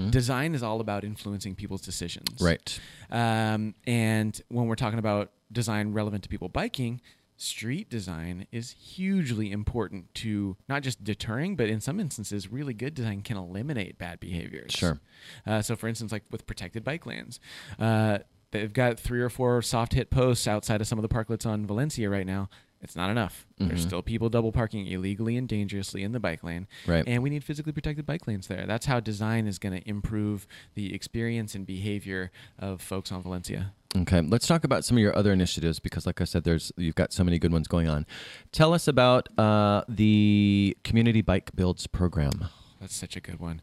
Design 0.10 0.56
is 0.56 0.64
all 0.64 0.82
about 0.82 1.04
influencing 1.04 1.56
people's 1.56 1.82
decisions. 1.82 2.28
Mm-hmm. 2.36 2.46
Right. 2.46 2.80
Um, 3.12 3.76
and 3.86 4.42
when 4.50 4.68
we're 4.68 4.76
talking 4.76 5.00
about 5.00 5.32
design 5.52 5.94
relevant 5.94 6.24
to 6.24 6.30
people 6.30 6.50
biking, 6.50 7.00
street 7.40 7.90
design 7.90 8.46
is 8.52 8.72
hugely 8.72 9.52
important 9.52 10.14
to 10.14 10.58
not 10.68 10.84
just 10.84 11.04
deterring, 11.04 11.56
but 11.56 11.70
in 11.70 11.80
some 11.80 12.00
instances, 12.00 12.52
really 12.52 12.74
good 12.74 12.94
design 12.94 13.22
can 13.22 13.38
eliminate 13.38 13.98
bad 13.98 14.20
behaviors. 14.20 14.72
Sure. 14.72 15.00
Uh, 15.46 15.62
so, 15.62 15.76
for 15.76 15.88
instance, 15.88 16.12
like 16.12 16.24
with 16.32 16.46
protected 16.46 16.84
bike 16.84 17.06
lanes, 17.06 17.40
uh, 17.80 18.20
they've 18.52 18.74
got 18.74 19.00
three 19.00 19.22
or 19.22 19.30
four 19.30 19.62
soft 19.62 19.94
hit 19.94 20.10
posts 20.10 20.48
outside 20.48 20.82
of 20.82 20.88
some 20.88 21.00
of 21.00 21.04
the 21.04 21.10
parklets 21.10 21.46
on 21.46 21.66
Valencia 21.66 22.10
right 22.10 22.26
now. 22.26 22.50
It's 22.82 22.96
not 22.96 23.10
enough. 23.10 23.46
There's 23.58 23.82
still 23.82 24.02
people 24.02 24.30
double 24.30 24.54
parking 24.54 24.88
illegally 24.88 25.36
and 25.36 25.50
dangerously 25.50 26.02
in 26.02 26.14
the 26.14 26.20
bike 26.20 26.46
lane. 26.46 26.66
Right. 26.88 27.04
And 27.06 27.22
we 27.22 27.30
need 27.30 27.44
physically 27.44 27.74
protected 27.74 28.06
bike 28.06 28.26
lanes 28.26 28.48
there. 28.48 28.66
That's 28.66 28.86
how 28.86 29.02
design 29.02 29.48
is 29.48 29.60
going 29.60 29.82
to 29.82 29.90
improve 29.90 30.48
the 30.76 30.96
experience 30.96 31.56
and 31.56 31.66
behavior 31.66 32.32
of 32.58 32.82
folks 32.82 33.12
on 33.12 33.22
Valencia. 33.22 33.74
Okay, 33.98 34.22
let's 34.22 34.46
talk 34.46 34.64
about 34.64 34.86
some 34.86 34.98
of 34.98 35.02
your 35.02 35.18
other 35.18 35.34
initiatives 35.34 35.80
because, 35.80 36.06
like 36.06 36.22
I 36.22 36.24
said, 36.24 36.44
there's 36.44 36.72
you've 36.78 36.96
got 36.96 37.12
so 37.12 37.24
many 37.24 37.40
good 37.40 37.52
ones 37.52 37.68
going 37.68 37.88
on. 37.88 38.06
Tell 38.52 38.74
us 38.74 38.88
about 38.88 39.28
uh, 39.40 39.84
the 39.90 40.78
Community 40.84 41.22
Bike 41.22 41.56
Builds 41.56 41.88
program. 41.88 42.50
That's 42.80 42.96
such 42.96 43.16
a 43.18 43.20
good 43.20 43.40
one. 43.40 43.62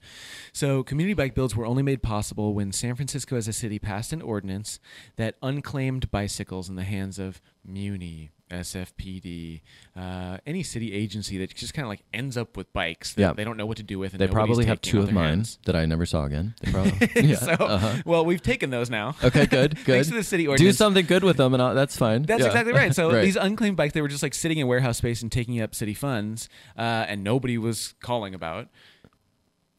So, 0.52 0.82
community 0.82 1.14
bike 1.14 1.34
builds 1.34 1.56
were 1.56 1.64
only 1.64 1.82
made 1.82 2.02
possible 2.02 2.52
when 2.52 2.70
San 2.70 2.94
Francisco 2.94 3.36
as 3.36 3.48
a 3.48 3.52
city 3.52 3.78
passed 3.78 4.12
an 4.12 4.20
ordinance 4.20 4.78
that 5.16 5.36
unclaimed 5.42 6.10
bicycles 6.10 6.68
in 6.68 6.76
the 6.76 6.84
hands 6.84 7.18
of 7.18 7.40
Muni, 7.64 8.30
SFPD, 8.50 9.60
uh, 9.96 10.38
any 10.46 10.62
city 10.62 10.92
agency 10.92 11.38
that 11.38 11.54
just 11.54 11.74
kind 11.74 11.84
of 11.84 11.88
like 11.88 12.02
ends 12.12 12.36
up 12.36 12.56
with 12.56 12.72
bikes 12.72 13.12
that 13.14 13.20
Yeah. 13.22 13.32
they 13.32 13.44
don't 13.44 13.56
know 13.56 13.66
what 13.66 13.76
to 13.78 13.82
do 13.82 13.98
with. 13.98 14.12
And 14.12 14.20
They 14.20 14.28
probably 14.28 14.66
have 14.66 14.80
two 14.80 15.00
of 15.00 15.12
mine 15.12 15.28
hands. 15.28 15.58
that 15.66 15.74
I 15.76 15.86
never 15.86 16.06
saw 16.06 16.24
again. 16.24 16.54
They 16.60 16.70
probably, 16.72 17.08
yeah. 17.30 17.36
so, 17.36 17.52
uh-huh. 17.52 18.02
well, 18.04 18.24
we've 18.24 18.42
taken 18.42 18.70
those 18.70 18.90
now. 18.90 19.14
Okay, 19.22 19.46
good, 19.46 19.74
good. 19.84 19.94
Thanks 19.94 20.08
to 20.08 20.14
the 20.14 20.22
city 20.22 20.46
ordinance. 20.46 20.74
Do 20.74 20.76
something 20.76 21.06
good 21.06 21.24
with 21.24 21.36
them, 21.36 21.54
and 21.54 21.62
I'll, 21.62 21.74
that's 21.74 21.96
fine. 21.96 22.22
That's 22.22 22.40
Yeah. 22.40 22.46
exactly 22.48 22.72
right. 22.72 22.94
So 22.94 23.10
Right. 23.12 23.22
these 23.22 23.36
unclaimed 23.36 23.76
bikes, 23.76 23.94
they 23.94 24.02
were 24.02 24.08
just 24.08 24.22
like 24.22 24.34
sitting 24.34 24.58
in 24.58 24.66
warehouse 24.66 24.98
space 24.98 25.22
and 25.22 25.30
taking 25.32 25.60
up 25.60 25.74
city 25.74 25.94
funds, 25.94 26.48
uh, 26.78 26.80
and 27.08 27.22
nobody 27.24 27.58
was 27.58 27.94
calling 28.00 28.34
about. 28.34 28.68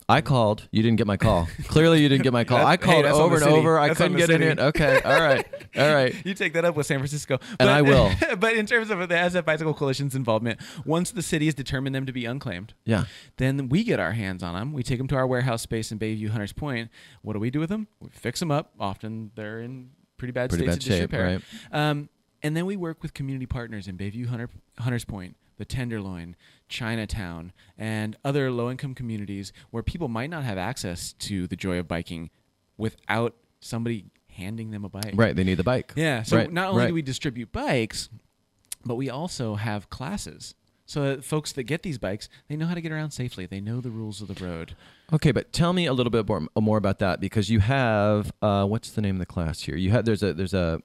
I 0.10 0.22
called. 0.22 0.70
You 0.72 0.82
didn't 0.82 0.98
get 0.98 1.06
my 1.06 1.18
call. 1.18 1.50
Clearly, 1.66 2.02
you 2.02 2.08
didn't 2.08 2.24
get 2.24 2.32
my 2.32 2.46
call. 2.46 2.66
I 2.66 2.78
called 2.78 3.06
on 3.06 3.12
over 3.12 3.36
and 3.36 3.44
city. 3.44 3.56
over. 3.56 3.78
I 3.78 3.88
That's 3.88 3.98
couldn't 3.98 4.16
get 4.18 4.30
in 4.30 4.40
city. 4.42 4.62
Okay, 4.62 5.02
all 5.06 5.20
right, 5.20 5.46
all 5.78 5.94
right. 5.94 6.16
You 6.26 6.34
take 6.34 6.54
that 6.54 6.64
up 6.64 6.76
with 6.78 6.86
San 6.86 7.00
Francisco, 7.00 7.40
And 7.60 7.70
I 7.70 7.82
will. 7.92 8.12
but 8.40 8.56
in 8.56 8.66
terms 8.66 8.90
of 8.90 9.00
the 9.00 9.08
SF 9.08 9.44
Bicycle 9.44 9.74
Coalition's 9.74 10.16
involvement, 10.16 10.62
once 10.86 11.12
the 11.12 11.22
city 11.22 11.46
has 11.46 11.56
determined 11.56 11.94
them 11.94 12.06
to 12.06 12.14
be 12.14 12.24
unclaimed, 12.26 12.74
Yeah. 12.86 13.04
then 13.36 13.68
we 13.68 13.84
get 13.84 14.00
our 14.00 14.14
hands 14.14 14.44
on 14.44 14.54
them. 14.54 14.72
We 14.72 14.82
take 14.82 14.98
them 14.98 15.08
to 15.10 15.16
our 15.16 15.28
warehouse 15.28 15.62
space 15.62 15.92
in 15.92 16.00
Bayview 16.00 16.30
Hunters 16.30 16.54
Point. 16.54 16.90
What 17.22 17.34
do 17.34 17.40
we 17.40 17.50
do 17.50 17.60
with 17.60 17.70
them? 17.70 17.88
We 18.00 18.10
fix 18.12 18.40
them 18.40 18.50
up. 18.50 18.72
Often 18.80 19.32
they're 19.36 19.60
in 19.60 19.90
pretty 20.18 20.32
bad 20.32 20.50
Pretty 20.50 20.64
states 20.72 20.86
bad 20.86 20.94
of 20.94 21.00
shape, 21.02 21.10
disrepair. 21.12 21.42
right. 21.74 21.90
Um, 21.90 22.10
and 22.44 22.56
then 22.56 22.66
we 22.66 22.78
work 22.78 23.02
with 23.04 23.14
community 23.14 23.46
partners 23.46 23.88
in 23.90 23.98
Bayview 23.98 24.28
Hunter, 24.28 24.50
Hunters 24.80 25.04
Point, 25.06 25.36
the 25.58 25.66
Tenderloin, 25.66 26.36
Chinatown, 26.70 27.52
and 27.78 28.16
other 28.24 28.52
low 28.52 28.70
income 28.70 28.94
communities 28.94 29.52
where 29.72 29.84
people 29.84 30.08
might 30.08 30.30
not 30.30 30.44
have 30.44 30.58
access 30.58 31.14
to 31.14 31.48
the 31.48 31.56
joy 31.56 31.78
of 31.80 31.88
biking 31.88 32.30
without 32.78 33.36
somebody 33.60 34.06
handing 34.30 34.72
them 34.72 34.86
a 34.86 34.90
bike. 34.90 35.14
Right. 35.16 35.36
They 35.36 35.44
need 35.44 35.56
the 35.56 35.64
bike. 35.64 35.94
Yeah. 35.96 36.24
So 36.24 36.38
Right, 36.38 36.52
not 36.52 36.70
only 36.70 36.84
right. 36.84 36.88
do 36.90 36.94
we 36.94 37.02
distribute 37.02 37.52
bikes, 37.52 38.10
but 38.86 38.96
we 38.96 39.10
also 39.10 39.56
have 39.56 39.90
classes. 39.90 40.54
So 40.86 41.04
that 41.04 41.26
folks 41.26 41.52
that 41.54 41.64
get 41.64 41.84
these 41.84 41.98
bikes, 41.98 42.30
they 42.48 42.56
know 42.56 42.66
how 42.66 42.74
to 42.74 42.80
get 42.80 42.94
around 42.94 43.12
safely. 43.12 43.46
They 43.46 43.60
know 43.60 43.82
the 43.82 43.90
rules 43.90 44.22
of 44.22 44.30
the 44.30 44.46
road. 44.46 44.74
Okay, 45.12 45.32
but 45.34 45.52
tell 45.52 45.74
me 45.74 45.86
a 45.86 45.92
little 45.92 46.12
bit 46.12 46.28
more, 46.28 46.48
more 46.58 46.78
about 46.78 47.00
that 47.00 47.20
because 47.20 47.50
you 47.50 47.60
have 47.60 48.32
uh, 48.42 48.66
what's 48.66 48.92
the 48.92 49.02
name 49.02 49.16
of 49.16 49.20
the 49.20 49.26
class 49.26 49.62
here? 49.62 49.76
You 49.76 49.92
have 49.92 50.06
there's 50.06 50.24
a 50.24 50.34
there's 50.34 50.54
a 50.54 50.82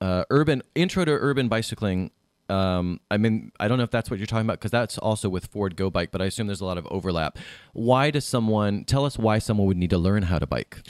uh, 0.00 0.24
urban 0.30 0.62
intro 0.76 1.04
to 1.04 1.10
urban 1.10 1.48
bicycling. 1.48 2.12
Um, 2.52 3.00
I 3.10 3.16
mean, 3.16 3.50
I 3.58 3.66
don't 3.66 3.78
know 3.78 3.84
if 3.84 3.90
that's 3.90 4.10
what 4.10 4.18
you're 4.18 4.26
talking 4.26 4.44
about 4.44 4.58
because 4.58 4.70
that's 4.70 4.98
also 4.98 5.30
with 5.30 5.46
Ford 5.46 5.74
Go 5.74 5.88
Bike, 5.88 6.10
but 6.12 6.20
I 6.20 6.26
assume 6.26 6.48
there's 6.48 6.60
a 6.60 6.66
lot 6.66 6.76
of 6.76 6.86
overlap. 6.90 7.38
Why 7.72 8.10
does 8.10 8.26
someone 8.26 8.84
tell 8.84 9.06
us 9.06 9.18
why 9.18 9.38
someone 9.38 9.66
would 9.66 9.78
need 9.78 9.90
to 9.90 9.98
learn 9.98 10.24
how 10.24 10.38
to 10.38 10.46
bike? 10.46 10.82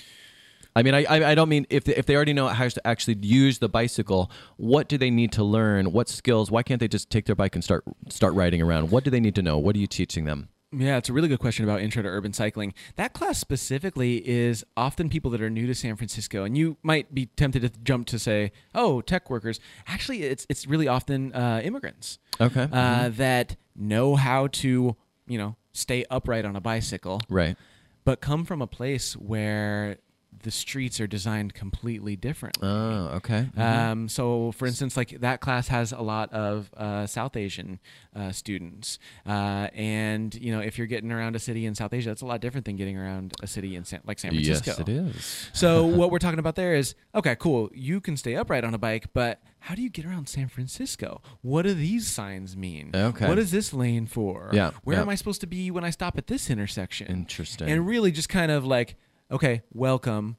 I 0.74 0.82
mean, 0.82 0.94
I, 0.94 1.04
I 1.06 1.34
don't 1.34 1.50
mean 1.50 1.66
if 1.70 1.84
they, 1.84 1.94
if 1.94 2.06
they 2.06 2.16
already 2.16 2.32
know 2.32 2.48
how 2.48 2.66
to 2.66 2.86
actually 2.86 3.18
use 3.20 3.58
the 3.58 3.68
bicycle. 3.68 4.30
What 4.56 4.88
do 4.88 4.96
they 4.98 5.10
need 5.10 5.30
to 5.32 5.44
learn? 5.44 5.92
What 5.92 6.08
skills? 6.08 6.50
Why 6.50 6.62
can't 6.62 6.80
they 6.80 6.88
just 6.88 7.10
take 7.10 7.26
their 7.26 7.36
bike 7.36 7.54
and 7.54 7.62
start 7.62 7.84
start 8.08 8.34
riding 8.34 8.62
around? 8.62 8.90
What 8.90 9.04
do 9.04 9.10
they 9.10 9.20
need 9.20 9.34
to 9.36 9.42
know? 9.42 9.58
What 9.58 9.76
are 9.76 9.78
you 9.78 9.86
teaching 9.86 10.24
them? 10.24 10.48
Yeah, 10.74 10.96
it's 10.96 11.08
a 11.08 11.12
really 11.12 11.28
good 11.28 11.38
question 11.38 11.64
about 11.64 11.80
intro 11.82 12.02
to 12.02 12.08
urban 12.08 12.32
cycling. 12.32 12.72
That 12.96 13.12
class 13.12 13.38
specifically 13.38 14.26
is 14.26 14.64
often 14.76 15.10
people 15.10 15.30
that 15.32 15.42
are 15.42 15.50
new 15.50 15.66
to 15.66 15.74
San 15.74 15.96
Francisco, 15.96 16.44
and 16.44 16.56
you 16.56 16.78
might 16.82 17.14
be 17.14 17.26
tempted 17.26 17.60
to 17.62 17.68
jump 17.82 18.06
to 18.08 18.18
say, 18.18 18.52
"Oh, 18.74 19.00
tech 19.02 19.28
workers." 19.28 19.60
Actually, 19.86 20.22
it's 20.22 20.46
it's 20.48 20.66
really 20.66 20.88
often 20.88 21.32
uh, 21.34 21.60
immigrants 21.62 22.18
Okay. 22.40 22.68
uh, 22.72 23.10
that 23.10 23.56
know 23.76 24.16
how 24.16 24.46
to, 24.48 24.96
you 25.26 25.38
know, 25.38 25.56
stay 25.72 26.04
upright 26.10 26.44
on 26.44 26.56
a 26.56 26.60
bicycle, 26.60 27.20
right. 27.28 27.56
but 28.04 28.20
come 28.20 28.44
from 28.44 28.62
a 28.62 28.66
place 28.66 29.14
where 29.14 29.98
the 30.42 30.50
streets 30.50 31.00
are 31.00 31.06
designed 31.06 31.54
completely 31.54 32.16
differently. 32.16 32.68
Oh, 32.68 33.10
okay. 33.16 33.48
Um, 33.56 34.08
so, 34.08 34.52
for 34.52 34.66
instance, 34.66 34.96
like 34.96 35.20
that 35.20 35.40
class 35.40 35.68
has 35.68 35.92
a 35.92 36.00
lot 36.00 36.32
of 36.32 36.70
uh, 36.76 37.06
South 37.06 37.36
Asian 37.36 37.78
uh, 38.14 38.32
students, 38.32 38.98
uh, 39.26 39.68
and 39.74 40.34
you 40.34 40.52
know, 40.52 40.60
if 40.60 40.78
you're 40.78 40.86
getting 40.86 41.12
around 41.12 41.36
a 41.36 41.38
city 41.38 41.66
in 41.66 41.74
South 41.74 41.92
Asia, 41.92 42.10
that's 42.10 42.22
a 42.22 42.26
lot 42.26 42.40
different 42.40 42.64
than 42.64 42.76
getting 42.76 42.98
around 42.98 43.34
a 43.42 43.46
city 43.46 43.76
in 43.76 43.84
San, 43.84 44.00
like 44.04 44.18
San 44.18 44.32
Francisco. 44.32 44.70
Yes, 44.70 44.80
it 44.80 44.88
is. 44.88 45.50
So, 45.52 45.86
what 45.86 46.10
we're 46.10 46.18
talking 46.18 46.38
about 46.38 46.56
there 46.56 46.74
is 46.74 46.94
okay, 47.14 47.36
cool. 47.36 47.70
You 47.74 48.00
can 48.00 48.16
stay 48.16 48.34
upright 48.34 48.64
on 48.64 48.74
a 48.74 48.78
bike, 48.78 49.12
but 49.12 49.40
how 49.60 49.76
do 49.76 49.82
you 49.82 49.90
get 49.90 50.04
around 50.04 50.28
San 50.28 50.48
Francisco? 50.48 51.22
What 51.40 51.62
do 51.62 51.72
these 51.72 52.08
signs 52.08 52.56
mean? 52.56 52.90
Okay. 52.92 53.28
What 53.28 53.38
is 53.38 53.52
this 53.52 53.72
lane 53.72 54.06
for? 54.06 54.50
Yeah, 54.52 54.72
Where 54.82 54.96
yeah. 54.96 55.02
am 55.02 55.08
I 55.08 55.14
supposed 55.14 55.40
to 55.42 55.46
be 55.46 55.70
when 55.70 55.84
I 55.84 55.90
stop 55.90 56.18
at 56.18 56.26
this 56.26 56.50
intersection? 56.50 57.06
Interesting. 57.06 57.70
And 57.70 57.86
really 57.86 58.10
just 58.10 58.28
kind 58.28 58.50
of 58.50 58.64
like, 58.64 58.96
okay, 59.32 59.62
welcome. 59.72 60.36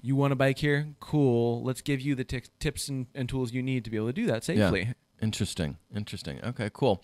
You 0.00 0.16
want 0.16 0.32
a 0.32 0.36
bike 0.36 0.58
here? 0.58 0.94
Cool. 1.00 1.62
Let's 1.62 1.82
give 1.82 2.00
you 2.00 2.14
the 2.14 2.24
t- 2.24 2.42
tips 2.60 2.88
and, 2.88 3.06
and 3.14 3.28
tools 3.28 3.52
you 3.52 3.62
need 3.62 3.84
to 3.84 3.90
be 3.90 3.96
able 3.96 4.06
to 4.06 4.12
do 4.12 4.26
that 4.26 4.44
safely. 4.44 4.82
Yeah. 4.82 4.92
Interesting. 5.20 5.76
Interesting. 5.94 6.40
Okay, 6.44 6.70
cool. 6.72 7.02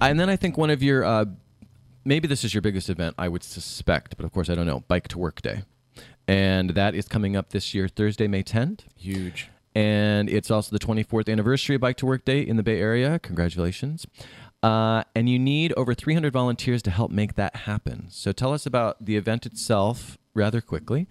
And 0.00 0.18
then 0.20 0.30
I 0.30 0.36
think 0.36 0.56
one 0.56 0.70
of 0.70 0.82
your 0.82 1.04
uh, 1.04 1.24
maybe 2.04 2.28
this 2.28 2.44
is 2.44 2.54
your 2.54 2.62
biggest 2.62 2.88
event, 2.88 3.16
I 3.18 3.28
would 3.28 3.42
suspect, 3.42 4.16
but 4.16 4.24
of 4.24 4.32
course 4.32 4.48
I 4.48 4.54
don't 4.54 4.66
know, 4.66 4.84
Bike 4.86 5.08
to 5.08 5.18
Work 5.18 5.42
Day. 5.42 5.64
And 6.28 6.70
that 6.70 6.94
is 6.94 7.08
coming 7.08 7.36
up 7.36 7.50
this 7.50 7.74
year, 7.74 7.88
Thursday, 7.88 8.28
May 8.28 8.44
10th. 8.44 8.82
Huge. 8.94 9.50
And 9.74 10.30
it's 10.30 10.50
also 10.50 10.76
the 10.76 10.84
24th 10.84 11.30
anniversary 11.30 11.74
of 11.74 11.80
Bike 11.80 11.96
to 11.98 12.06
Work 12.06 12.24
Day 12.24 12.40
in 12.40 12.56
the 12.56 12.62
Bay 12.62 12.80
Area. 12.80 13.18
Congratulations. 13.18 14.06
Uh, 14.62 15.04
and 15.14 15.28
you 15.28 15.38
need 15.38 15.72
over 15.76 15.94
300 15.94 16.32
volunteers 16.32 16.82
to 16.82 16.90
help 16.90 17.10
make 17.10 17.34
that 17.34 17.56
happen. 17.56 18.06
So 18.10 18.30
tell 18.30 18.52
us 18.52 18.66
about 18.66 19.04
the 19.04 19.16
event 19.16 19.46
itself 19.46 20.18
rather 20.34 20.60
quickly. 20.60 21.06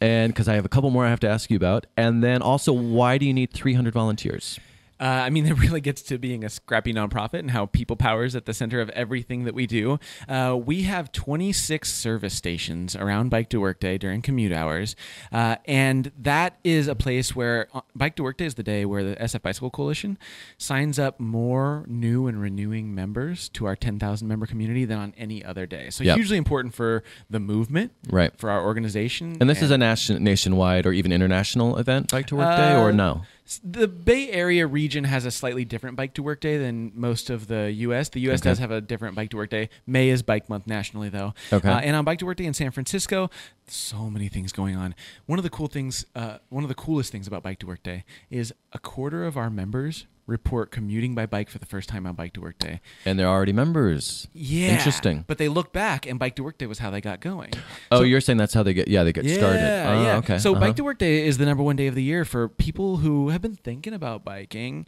And 0.00 0.32
because 0.32 0.48
I 0.48 0.54
have 0.54 0.64
a 0.64 0.68
couple 0.68 0.90
more 0.90 1.06
I 1.06 1.10
have 1.10 1.20
to 1.20 1.28
ask 1.28 1.50
you 1.50 1.56
about. 1.56 1.86
And 1.96 2.22
then 2.22 2.42
also, 2.42 2.72
why 2.72 3.18
do 3.18 3.26
you 3.26 3.32
need 3.32 3.52
300 3.52 3.94
volunteers? 3.94 4.58
Uh, 5.04 5.24
I 5.26 5.28
mean, 5.30 5.44
it 5.52 5.58
really 5.58 5.82
gets 5.82 6.00
to 6.02 6.16
being 6.16 6.44
a 6.44 6.48
scrappy 6.48 6.94
nonprofit 6.94 7.40
and 7.40 7.50
how 7.50 7.66
people 7.66 7.94
power 7.94 8.24
is 8.24 8.34
at 8.34 8.46
the 8.46 8.54
center 8.54 8.80
of 8.80 8.88
everything 8.90 9.44
that 9.44 9.54
we 9.54 9.66
do. 9.66 9.98
Uh, 10.26 10.58
we 10.58 10.82
have 10.84 11.12
26 11.12 11.92
service 11.92 12.32
stations 12.34 12.96
around 12.96 13.28
Bike 13.28 13.50
to 13.50 13.60
Work 13.60 13.80
Day 13.80 13.98
during 13.98 14.22
commute 14.22 14.50
hours, 14.52 14.96
uh, 15.30 15.56
and 15.66 16.10
that 16.18 16.56
is 16.64 16.88
a 16.88 16.94
place 16.94 17.36
where 17.36 17.68
uh, 17.74 17.82
Bike 17.94 18.16
to 18.16 18.22
Work 18.22 18.38
Day 18.38 18.46
is 18.46 18.54
the 18.54 18.62
day 18.62 18.86
where 18.86 19.04
the 19.04 19.16
SF 19.16 19.42
Bicycle 19.42 19.70
Coalition 19.70 20.16
signs 20.56 20.98
up 20.98 21.20
more 21.20 21.84
new 21.86 22.26
and 22.26 22.40
renewing 22.40 22.94
members 22.94 23.50
to 23.50 23.66
our 23.66 23.76
10,000 23.76 24.26
member 24.26 24.46
community 24.46 24.86
than 24.86 24.98
on 24.98 25.12
any 25.18 25.44
other 25.44 25.66
day. 25.66 25.90
So 25.90 26.02
Yep. 26.02 26.16
hugely 26.16 26.38
important 26.38 26.72
for 26.74 27.04
the 27.28 27.40
movement, 27.40 27.92
Right. 28.08 28.32
For 28.38 28.48
our 28.48 28.64
organization, 28.64 29.36
And 29.40 29.50
this 29.50 29.60
is 29.60 29.70
a 29.70 29.76
nation, 29.76 30.24
nationwide 30.24 30.86
or 30.86 30.92
even 30.92 31.12
international 31.12 31.76
event, 31.76 32.10
Bike 32.10 32.26
to 32.28 32.36
Work 32.36 32.56
Day, 32.56 32.74
or 32.74 32.88
Uh, 32.88 32.92
no? 32.92 33.22
The 33.62 33.86
Bay 33.86 34.30
Area 34.30 34.66
region 34.66 35.04
has 35.04 35.26
a 35.26 35.30
slightly 35.30 35.66
different 35.66 35.96
bike 35.96 36.14
to 36.14 36.22
work 36.22 36.40
day 36.40 36.56
than 36.56 36.92
most 36.94 37.28
of 37.28 37.46
the 37.46 37.70
U.S. 37.72 38.08
The 38.08 38.20
U.S. 38.20 38.40
Okay. 38.40 38.50
does 38.50 38.58
have 38.58 38.70
a 38.70 38.80
different 38.80 39.16
bike 39.16 39.30
to 39.30 39.36
work 39.36 39.50
day. 39.50 39.68
May 39.86 40.08
is 40.08 40.22
Bike 40.22 40.48
Month 40.48 40.66
nationally, 40.66 41.10
though. 41.10 41.34
Okay. 41.52 41.68
Uh, 41.68 41.78
and 41.78 41.94
on 41.94 42.04
Bike 42.04 42.18
to 42.20 42.26
Work 42.26 42.38
Day 42.38 42.46
in 42.46 42.54
San 42.54 42.70
Francisco, 42.70 43.28
so 43.66 44.08
many 44.08 44.28
things 44.28 44.50
going 44.50 44.76
on. 44.76 44.94
One 45.26 45.38
of 45.38 45.42
the 45.42 45.50
cool 45.50 45.66
things, 45.66 46.06
uh, 46.14 46.38
one 46.48 46.64
of 46.64 46.68
the 46.68 46.74
coolest 46.74 47.12
things 47.12 47.26
about 47.26 47.42
Bike 47.42 47.58
to 47.58 47.66
Work 47.66 47.82
Day 47.82 48.04
is 48.30 48.54
a 48.72 48.78
quarter 48.78 49.24
of 49.26 49.36
our 49.36 49.50
members 49.50 50.06
report 50.26 50.70
commuting 50.70 51.14
by 51.14 51.26
bike 51.26 51.50
for 51.50 51.58
the 51.58 51.66
first 51.66 51.88
time 51.88 52.06
on 52.06 52.14
Bike 52.14 52.32
to 52.34 52.40
Work 52.40 52.58
Day. 52.58 52.80
And 53.04 53.18
they're 53.18 53.28
already 53.28 53.52
members. 53.52 54.28
Yeah, 54.32 54.68
Interesting. 54.68 55.24
But 55.26 55.38
they 55.38 55.48
look 55.48 55.72
back, 55.72 56.06
and 56.06 56.18
Bike 56.18 56.36
to 56.36 56.42
Work 56.42 56.58
Day 56.58 56.66
was 56.66 56.78
how 56.78 56.90
they 56.90 57.00
got 57.00 57.20
going. 57.20 57.52
Oh, 57.90 57.98
So- 57.98 58.02
you're 58.04 58.20
saying 58.20 58.38
that's 58.38 58.54
how 58.54 58.62
they 58.62 58.74
get? 58.74 58.88
Yeah, 58.88 59.04
they 59.04 59.12
get 59.12 59.28
started. 59.28 59.60
Oh, 59.60 60.02
yeah. 60.02 60.16
Okay. 60.18 60.38
So 60.38 60.52
uh-huh. 60.52 60.60
Bike 60.60 60.76
to 60.76 60.84
Work 60.84 60.98
Day 60.98 61.26
is 61.26 61.38
the 61.38 61.44
number 61.46 61.62
one 61.62 61.76
day 61.76 61.86
of 61.86 61.94
the 61.94 62.02
year 62.02 62.24
for 62.24 62.48
people 62.48 62.98
who 62.98 63.28
have 63.30 63.42
been 63.42 63.56
thinking 63.56 63.92
about 63.92 64.24
biking 64.24 64.86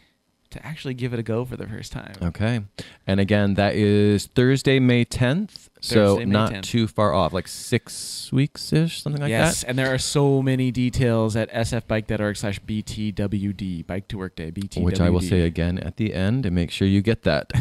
to 0.50 0.64
actually 0.64 0.94
give 0.94 1.12
it 1.12 1.18
a 1.18 1.22
go 1.22 1.44
for 1.44 1.56
the 1.56 1.66
first 1.66 1.92
time. 1.92 2.14
Okay. 2.22 2.60
And 3.06 3.20
again, 3.20 3.54
that 3.54 3.74
is 3.74 4.26
Thursday, 4.26 4.78
May 4.78 5.04
10th. 5.04 5.68
So 5.80 6.18
not 6.18 6.52
10th. 6.52 6.62
too 6.62 6.86
far 6.88 7.12
off, 7.12 7.32
like 7.32 7.46
six 7.48 8.30
weeks 8.32 8.72
ish, 8.72 9.02
something 9.02 9.20
like 9.22 9.28
yes, 9.30 9.40
that. 9.40 9.46
Yes, 9.48 9.64
and 9.64 9.78
there 9.78 9.92
are 9.92 9.98
so 9.98 10.42
many 10.42 10.70
details 10.70 11.36
at 11.36 11.50
sfbike.org 11.52 12.36
slash 12.36 12.60
btwd, 12.60 13.86
Bike 13.86 14.08
to 14.08 14.18
Work 14.18 14.36
Day, 14.36 14.50
BTWD. 14.50 14.82
Which 14.82 15.00
I 15.00 15.10
will 15.10 15.20
say 15.20 15.42
again 15.42 15.78
at 15.78 15.96
the 15.96 16.14
end 16.14 16.46
and 16.46 16.54
make 16.54 16.70
sure 16.70 16.86
you 16.88 17.02
get 17.02 17.22
that. 17.22 17.52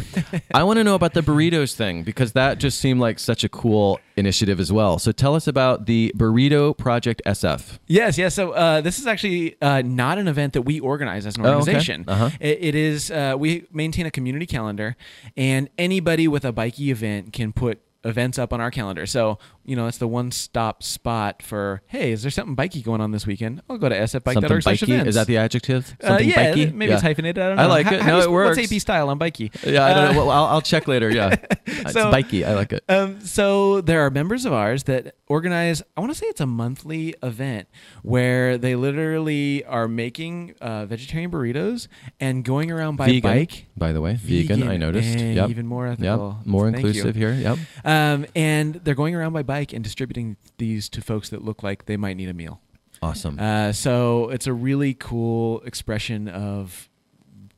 I 0.54 0.62
want 0.64 0.78
to 0.78 0.84
know 0.84 0.94
about 0.94 1.14
the 1.14 1.20
burritos 1.22 1.74
thing 1.74 2.02
because 2.02 2.32
that 2.32 2.58
just 2.58 2.78
seemed 2.80 3.00
like 3.00 3.18
such 3.18 3.44
a 3.44 3.48
cool 3.48 4.00
initiative 4.16 4.58
as 4.60 4.72
well. 4.72 4.98
So 4.98 5.12
tell 5.12 5.34
us 5.34 5.46
about 5.46 5.86
the 5.86 6.12
Burrito 6.16 6.76
Project 6.76 7.20
SF. 7.26 7.78
Yes, 7.86 8.16
yes. 8.18 8.34
So 8.34 8.52
uh, 8.52 8.80
this 8.80 8.98
is 8.98 9.06
actually 9.06 9.60
uh, 9.60 9.82
not 9.82 10.18
an 10.18 10.26
event 10.28 10.54
that 10.54 10.62
we 10.62 10.80
organize 10.80 11.26
as 11.26 11.36
an 11.36 11.44
Oh, 11.44 11.48
okay. 11.48 11.56
organization. 11.58 12.04
Uh-huh. 12.08 12.30
It, 12.40 12.58
it 12.60 12.74
is. 12.74 13.10
Uh, 13.10 13.34
we 13.38 13.66
maintain 13.72 14.06
a 14.06 14.10
community 14.10 14.46
calendar, 14.46 14.96
and 15.36 15.68
anybody 15.78 16.26
with 16.28 16.44
a 16.44 16.52
bikey 16.52 16.90
event 16.90 17.32
can 17.32 17.52
put 17.52 17.80
events 18.06 18.38
up 18.38 18.52
on 18.52 18.60
our 18.60 18.70
calendar. 18.70 19.06
So 19.06 19.38
you 19.64 19.74
know, 19.74 19.88
it's 19.88 19.98
the 19.98 20.06
one-stop 20.06 20.82
spot 20.84 21.42
for. 21.42 21.82
Hey, 21.86 22.12
is 22.12 22.22
there 22.22 22.30
something 22.30 22.54
bikey 22.54 22.82
going 22.82 23.00
on 23.00 23.10
this 23.10 23.26
weekend? 23.26 23.62
I'll 23.68 23.78
go 23.78 23.88
to 23.88 23.96
sfbike.org 23.96 24.62
slash 24.62 24.80
bikey. 24.80 24.92
events. 24.92 25.08
Is 25.10 25.14
that 25.16 25.26
the 25.26 25.38
adjective? 25.38 25.96
Uh, 26.02 26.06
Something 26.08 26.28
yeah, 26.28 26.50
bikey? 26.50 26.66
maybe 26.72 26.92
it's 26.92 27.02
hyphenated. 27.02 27.42
I 27.42 27.48
don't 27.48 27.56
know. 27.56 27.62
I 27.64 27.66
like 27.66 27.86
How- 27.86 27.94
it. 27.96 28.00
how 28.02 28.18
No, 28.18 28.20
it 28.20 28.30
works. 28.30 28.56
What's 28.58 28.72
AP 28.72 28.80
style 28.80 29.08
on 29.08 29.18
bikey? 29.18 29.50
Yeah, 29.66 29.84
I 29.84 29.92
don't 29.94 30.04
Uh, 30.04 30.12
know. 30.12 30.18
Well, 30.18 30.30
I'll, 30.30 30.44
I'll 30.46 30.62
check 30.62 30.86
later. 30.86 31.10
Yeah. 31.10 31.34
it's 31.66 31.94
bikey. 31.94 32.44
I 32.44 32.54
like 32.54 32.72
it. 32.72 32.84
Um, 32.88 33.20
so 33.22 33.80
there 33.80 34.02
are 34.06 34.10
members 34.10 34.44
of 34.44 34.52
ours 34.52 34.84
that 34.84 35.16
organize. 35.26 35.82
I 35.96 36.00
want 36.00 36.12
to 36.12 36.18
say 36.18 36.26
it's 36.26 36.40
a 36.40 36.46
monthly 36.46 37.14
event 37.24 37.66
where 38.02 38.56
they 38.58 38.76
literally 38.76 39.64
are 39.64 39.88
making 39.88 40.54
uh, 40.60 40.86
vegetarian 40.86 41.30
burritos 41.32 41.88
and 42.20 42.44
going 42.44 42.70
around 42.70 42.96
by 42.96 43.06
vegan, 43.06 43.20
bike. 43.32 43.66
by 43.76 43.90
the 43.92 44.00
way. 44.00 44.14
Vegan, 44.14 44.68
I 44.68 44.76
noticed. 44.76 45.18
Yep. 45.18 45.50
even 45.50 45.66
more 45.66 45.88
ethical. 45.88 46.36
Yep. 46.38 46.46
More 46.46 46.68
you. 46.68 46.74
inclusive 46.74 47.16
here. 47.16 47.32
Yep. 47.32 47.58
Um, 47.96 48.26
and 48.34 48.74
they're 48.76 48.94
going 48.94 49.14
around 49.14 49.32
by 49.32 49.42
bike 49.42 49.72
and 49.72 49.82
distributing 49.82 50.36
these 50.58 50.88
to 50.90 51.00
folks 51.00 51.28
that 51.30 51.42
look 51.44 51.62
like 51.62 51.86
they 51.86 51.96
might 51.96 52.16
need 52.16 52.28
a 52.28 52.34
meal. 52.34 52.60
Awesome. 53.02 53.38
Uh, 53.38 53.72
so 53.72 54.30
it's 54.30 54.46
a 54.46 54.52
really 54.52 54.94
cool 54.94 55.60
expression 55.62 56.28
of 56.28 56.88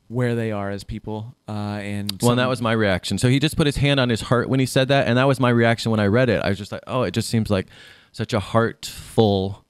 where 0.07 0.33
they 0.35 0.51
are 0.51 0.69
as 0.71 0.83
people. 0.83 1.35
Uh, 1.47 1.51
and 1.81 2.11
Well, 2.13 2.19
some- 2.21 2.29
and 2.31 2.39
that 2.39 2.49
was 2.49 2.61
my 2.61 2.71
reaction. 2.71 3.17
So 3.17 3.29
he 3.29 3.39
just 3.39 3.55
put 3.55 3.65
his 3.67 3.77
hand 3.77 3.99
on 3.99 4.09
his 4.09 4.21
heart 4.21 4.49
when 4.49 4.59
he 4.59 4.65
said 4.65 4.87
that, 4.87 5.07
and 5.07 5.17
that 5.17 5.27
was 5.27 5.39
my 5.39 5.49
reaction 5.49 5.91
when 5.91 5.99
I 5.99 6.07
read 6.07 6.29
it. 6.29 6.41
I 6.43 6.49
was 6.49 6.57
just 6.57 6.71
like, 6.71 6.81
oh, 6.87 7.03
it 7.03 7.11
just 7.11 7.29
seems 7.29 7.49
like 7.49 7.67
such 8.11 8.33
a 8.33 8.39
heartful 8.39 9.63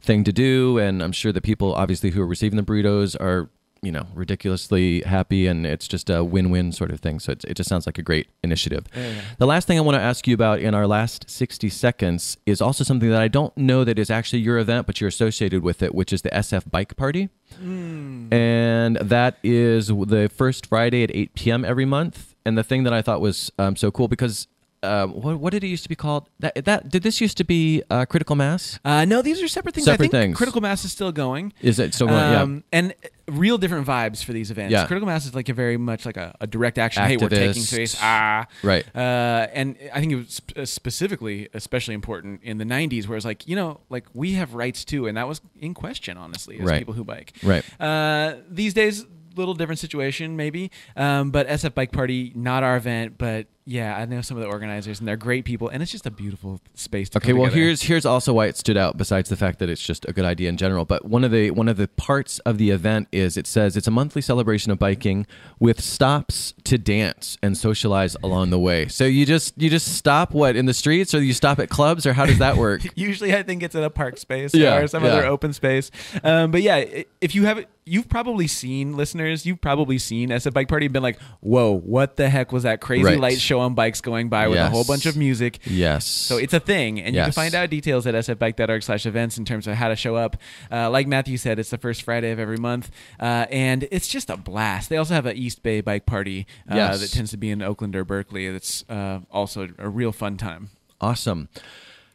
thing 0.00 0.22
to 0.24 0.32
do, 0.32 0.78
and 0.78 1.02
I'm 1.02 1.12
sure 1.12 1.32
the 1.32 1.40
people, 1.40 1.74
obviously, 1.74 2.10
who 2.10 2.20
are 2.22 2.26
receiving 2.26 2.56
the 2.56 2.62
burritos 2.62 3.18
are, 3.20 3.48
you 3.82 3.92
know, 3.92 4.06
ridiculously 4.14 5.02
happy, 5.02 5.46
and 5.46 5.66
it's 5.66 5.86
just 5.86 6.10
a 6.10 6.24
win-win 6.24 6.72
sort 6.72 6.90
of 6.90 7.00
thing. 7.00 7.20
So 7.20 7.32
it's, 7.32 7.44
it 7.44 7.54
just 7.54 7.68
sounds 7.68 7.86
like 7.86 7.98
a 7.98 8.02
great 8.02 8.28
initiative. 8.42 8.86
Yeah. 8.94 9.20
The 9.38 9.46
last 9.46 9.66
thing 9.66 9.78
I 9.78 9.82
want 9.82 9.96
to 9.96 10.02
ask 10.02 10.26
you 10.26 10.34
about 10.34 10.60
in 10.60 10.74
our 10.74 10.86
last 10.86 11.28
60 11.30 11.68
seconds 11.68 12.36
is 12.46 12.60
also 12.60 12.84
something 12.84 13.10
that 13.10 13.20
I 13.20 13.28
don't 13.28 13.56
know 13.56 13.84
that 13.84 13.98
is 13.98 14.10
actually 14.10 14.40
your 14.40 14.58
event, 14.58 14.86
but 14.86 15.00
you're 15.00 15.08
associated 15.08 15.62
with 15.62 15.82
it, 15.82 15.94
which 15.94 16.12
is 16.12 16.22
the 16.22 16.30
SF 16.30 16.70
Bike 16.70 16.96
Party. 16.96 17.28
Mm. 17.62 18.32
And 18.32 18.96
that 18.96 19.38
is 19.42 19.88
the 19.88 20.30
first 20.34 20.66
Friday 20.66 21.02
at 21.02 21.10
8 21.14 21.34
p.m. 21.34 21.64
every 21.64 21.84
month. 21.84 22.34
and 22.44 22.56
the 22.56 22.62
thing 22.64 22.84
that 22.84 22.92
I 22.92 23.02
thought 23.02 23.20
was 23.20 23.50
um, 23.58 23.74
so 23.76 23.90
cool 23.90 24.08
because 24.08 24.46
um, 24.82 25.12
what, 25.12 25.38
what 25.38 25.50
did 25.52 25.64
it 25.64 25.68
used 25.68 25.82
to 25.84 25.88
be 25.88 25.94
called? 25.96 26.28
That 26.40 26.64
that 26.64 26.88
did 26.90 27.02
this 27.02 27.20
used 27.20 27.36
to 27.38 27.44
be 27.44 27.82
uh, 27.90 28.04
critical 28.06 28.36
mass? 28.36 28.78
Uh, 28.84 29.04
no, 29.04 29.22
these 29.22 29.42
are 29.42 29.48
separate 29.48 29.74
things. 29.74 29.88
I 29.88 29.92
Separate 29.92 30.10
think 30.10 30.22
things. 30.22 30.36
Critical 30.36 30.60
Mass 30.60 30.84
is 30.84 30.92
still 30.92 31.12
going. 31.12 31.52
Is 31.62 31.78
it 31.78 31.94
still 31.94 32.08
going? 32.08 32.32
yeah. 32.32 32.42
Um, 32.42 32.64
And 32.72 32.94
real 33.28 33.58
different 33.58 33.86
vibes 33.86 34.22
for 34.22 34.32
these 34.32 34.50
events. 34.50 34.72
Yeah. 34.72 34.86
Critical 34.86 35.06
Mass 35.06 35.26
is 35.26 35.34
like 35.34 35.48
a 35.48 35.54
very 35.54 35.76
much 35.76 36.06
like 36.06 36.16
a, 36.16 36.34
a 36.40 36.46
direct 36.46 36.78
action. 36.78 37.02
Hey, 37.04 37.16
we're 37.16 37.28
taking 37.28 37.62
space. 37.62 37.96
Ah. 38.00 38.46
Right. 38.62 38.84
Uh, 38.94 39.46
and 39.52 39.76
I 39.92 40.00
think 40.00 40.12
it 40.12 40.16
was 40.16 40.40
uh, 40.56 40.64
specifically, 40.64 41.48
especially 41.54 41.94
important 41.94 42.42
in 42.42 42.58
the 42.58 42.64
90s, 42.64 43.08
where 43.08 43.16
it's 43.16 43.26
like, 43.26 43.46
you 43.48 43.56
know, 43.56 43.80
like 43.90 44.06
we 44.14 44.32
have 44.34 44.54
rights 44.54 44.84
too. 44.84 45.06
And 45.06 45.16
that 45.16 45.26
was 45.26 45.40
in 45.58 45.74
question, 45.74 46.16
honestly, 46.16 46.58
as 46.60 46.64
Right. 46.66 46.78
people 46.78 46.94
who 46.94 47.04
bike. 47.04 47.32
Right. 47.42 47.64
Uh, 47.80 48.36
these 48.48 48.74
days, 48.74 49.04
little 49.36 49.52
different 49.52 49.78
situation 49.78 50.34
maybe 50.34 50.70
um, 50.96 51.30
but 51.30 51.46
sf 51.46 51.74
bike 51.74 51.92
party 51.92 52.32
not 52.34 52.62
our 52.62 52.74
event 52.74 53.18
but 53.18 53.46
yeah 53.68 53.96
i 53.96 54.04
know 54.04 54.20
some 54.20 54.36
of 54.36 54.42
the 54.42 54.48
organizers 54.48 55.00
and 55.00 55.08
they're 55.08 55.16
great 55.16 55.44
people 55.44 55.68
and 55.68 55.82
it's 55.82 55.90
just 55.90 56.06
a 56.06 56.10
beautiful 56.10 56.60
space 56.74 57.08
to 57.10 57.18
Okay, 57.18 57.32
well 57.32 57.44
together. 57.46 57.60
here's 57.62 57.82
here's 57.82 58.06
also 58.06 58.32
why 58.32 58.46
it 58.46 58.56
stood 58.56 58.76
out. 58.76 58.96
Besides 58.96 59.28
the 59.28 59.36
fact 59.36 59.58
that 59.58 59.68
it's 59.68 59.82
just 59.82 60.04
a 60.06 60.12
good 60.12 60.24
idea 60.24 60.48
in 60.48 60.56
general, 60.56 60.84
but 60.84 61.04
one 61.04 61.24
of 61.24 61.30
the 61.32 61.50
one 61.50 61.66
of 61.68 61.76
the 61.76 61.88
parts 61.88 62.38
of 62.40 62.58
the 62.58 62.70
event 62.70 63.08
is 63.10 63.36
it 63.36 63.46
says 63.46 63.76
it's 63.76 63.86
a 63.88 63.90
monthly 63.90 64.22
celebration 64.22 64.70
of 64.70 64.78
biking 64.78 65.26
with 65.58 65.80
stops 65.80 66.54
to 66.64 66.78
dance 66.78 67.38
and 67.42 67.56
socialize 67.58 68.16
along 68.22 68.50
the 68.50 68.58
way. 68.58 68.86
So 68.88 69.04
you 69.04 69.26
just 69.26 69.60
you 69.60 69.68
just 69.70 69.96
stop 69.96 70.32
what 70.32 70.54
in 70.56 70.66
the 70.66 70.74
streets, 70.74 71.14
or 71.14 71.22
you 71.22 71.32
stop 71.32 71.58
at 71.58 71.68
clubs, 71.68 72.06
or 72.06 72.12
how 72.12 72.26
does 72.26 72.38
that 72.38 72.56
work? 72.56 72.82
Usually, 72.94 73.34
I 73.34 73.42
think 73.42 73.62
it's 73.62 73.74
in 73.74 73.82
a 73.82 73.90
park 73.90 74.18
space 74.18 74.54
Yeah, 74.54 74.76
or 74.76 74.86
some 74.86 75.04
yeah. 75.04 75.10
other 75.10 75.26
open 75.26 75.52
space. 75.52 75.90
Um, 76.22 76.50
but 76.50 76.62
yeah, 76.62 76.84
if 77.20 77.34
you 77.34 77.46
have, 77.46 77.64
you've 77.86 78.08
probably 78.08 78.46
seen 78.48 78.96
listeners. 78.96 79.46
You've 79.46 79.60
probably 79.60 79.96
seen 79.98 80.30
SF 80.30 80.52
Bike 80.52 80.68
Party 80.68 80.86
and 80.86 80.92
been 80.92 81.02
like, 81.02 81.18
"Whoa, 81.40 81.72
what 81.78 82.16
the 82.16 82.28
heck 82.28 82.50
was 82.52 82.64
that 82.64 82.80
crazy 82.80 83.04
Right. 83.04 83.20
light 83.20 83.40
show 83.40 83.60
on 83.60 83.74
bikes 83.74 84.00
going 84.00 84.28
by 84.28 84.48
with 84.48 84.58
a 84.58 84.68
whole 84.68 84.84
bunch 84.84 85.06
of 85.06 85.16
music?" 85.16 85.60
yes. 85.64 86.04
So 86.06 86.36
it's 86.36 86.52
a 86.52 86.60
thing, 86.60 87.00
and 87.00 87.14
you 87.14 87.22
can 87.22 87.32
find 87.32 87.54
out 87.54 87.70
details 87.70 88.06
at 88.06 88.14
sfbike.org 88.14 88.82
slash 88.82 89.06
events 89.06 89.38
in 89.38 89.44
terms 89.44 89.66
of 89.66 89.74
how 89.76 89.88
to 89.88 89.96
show 89.96 90.16
up. 90.16 90.36
Uh, 90.70 90.90
like 90.90 91.06
Matthew 91.06 91.36
said, 91.36 91.58
it's 91.58 91.70
the 91.70 91.78
first 91.78 92.02
Friday 92.02 92.30
of 92.32 92.38
every 92.38 92.56
month, 92.58 92.90
uh, 93.20 93.46
and 93.50 93.86
it's 93.90 94.08
just 94.08 94.28
a 94.30 94.36
blast. 94.36 94.88
They 94.88 94.96
also 94.96 95.14
have 95.14 95.26
an 95.26 95.36
East 95.36 95.62
Bay 95.62 95.80
bike 95.80 96.06
party 96.06 96.46
uh, 96.70 96.74
Yes. 96.74 97.00
that 97.00 97.12
tends 97.12 97.30
to 97.30 97.36
be 97.36 97.50
in 97.50 97.62
Oakland 97.62 97.94
or 97.94 98.04
Berkeley. 98.04 98.50
That's 98.50 98.84
uh, 98.88 99.20
also 99.30 99.68
a 99.78 99.88
real 99.88 100.12
fun 100.12 100.36
time. 100.36 100.70
Awesome. 101.00 101.48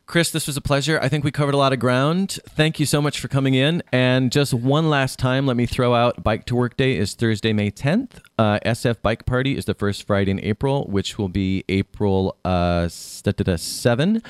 Chris, 0.08 0.30
this 0.32 0.45
was 0.45 0.58
a 0.58 0.62
pleasure. 0.62 0.99
I 1.02 1.08
think 1.08 1.24
we 1.24 1.32
covered 1.32 1.54
a 1.54 1.58
lot 1.58 1.72
of 1.72 1.80
ground. 1.80 2.38
Thank 2.49 2.82
you 2.82 2.86
so 2.86 3.02
much 3.02 3.20
for 3.22 3.30
coming 3.30 3.54
in. 3.54 3.82
And 3.93 4.30
just 4.30 4.54
one 4.54 4.89
last 4.89 5.18
time, 5.18 5.45
let 5.45 5.56
me 5.56 5.66
throw 5.66 5.93
out 5.95 6.22
Bike 6.22 6.43
to 6.47 6.56
Work 6.56 6.76
Day 6.76 6.97
is 6.97 7.14
Thursday, 7.14 7.54
May 7.54 7.72
10th. 7.72 8.20
Uh, 8.38 8.60
SF 8.66 9.02
Bike 9.02 9.26
Party 9.26 9.56
is 9.56 9.64
the 9.66 9.74
first 9.74 10.06
Friday 10.06 10.32
in 10.32 10.39
April, 10.41 10.86
which 10.88 11.18
will 11.18 11.30
be 11.30 11.64
April 11.70 12.36
uh, 12.43 12.84
s- 12.86 13.22
da- 13.24 13.32
da- 13.32 13.43
da, 13.45 13.56
7. 13.56 14.22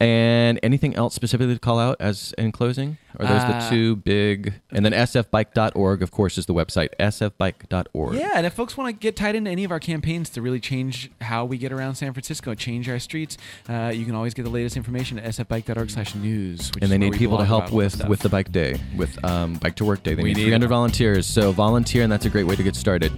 And 0.00 0.60
anything 0.62 0.94
else 0.94 1.12
specifically 1.12 1.54
to 1.54 1.58
call 1.60 1.80
out 1.80 1.96
as 1.98 2.32
in 2.38 2.52
closing? 2.52 2.98
Are 3.18 3.26
those 3.26 3.42
the 3.42 3.56
Uh, 3.56 3.68
two 3.70 3.96
big? 3.96 4.54
And 4.70 4.84
then 4.84 4.92
sfbike.org, 4.92 6.02
of 6.04 6.12
course, 6.12 6.38
is 6.38 6.46
the 6.46 6.54
website. 6.54 6.90
sfbike.org. 7.00 8.14
Yeah, 8.14 8.30
and 8.36 8.46
if 8.46 8.52
folks 8.54 8.76
want 8.76 8.88
to 8.88 8.92
get 8.92 9.16
tied 9.16 9.34
into 9.34 9.50
any 9.50 9.64
of 9.64 9.72
our 9.72 9.80
campaigns 9.80 10.30
to 10.30 10.40
really 10.42 10.60
change 10.60 11.10
how 11.20 11.44
we 11.44 11.58
get 11.58 11.72
around 11.72 11.96
San 11.96 12.12
Francisco, 12.12 12.54
change 12.54 12.88
our 12.88 13.00
streets, 13.00 13.36
uh, 13.68 13.90
you 13.92 14.04
can 14.04 14.14
always 14.14 14.34
get 14.34 14.44
the 14.44 14.50
latest 14.50 14.76
information 14.76 15.18
at 15.18 15.24
sfbike.org 15.34 15.90
slash 15.90 16.14
news. 16.14 16.70
and 16.80 16.92
they 16.92 16.98
need 16.98 17.14
people 17.14 17.38
to 17.38 17.44
help 17.44 17.64
about 17.64 17.72
all 17.72 17.78
this 17.80 17.84
with 17.86 17.94
stuff. 17.94 18.08
with 18.08 18.20
the 18.20 18.28
bike 18.28 18.52
day 18.52 18.76
with 18.96 19.24
um, 19.24 19.54
bike 19.54 19.74
to 19.74 19.84
work 19.84 20.04
day 20.04 20.14
they 20.14 20.22
We 20.22 20.28
need 20.28 20.36
need 20.36 20.42
300 20.44 20.64
it. 20.66 20.68
volunteers 20.68 21.26
so 21.26 21.50
volunteer 21.50 22.04
and 22.04 22.12
that's 22.12 22.24
a 22.24 22.30
great 22.30 22.44
way 22.46 22.54
to 22.54 22.62
get 22.62 22.76
started 22.76 23.10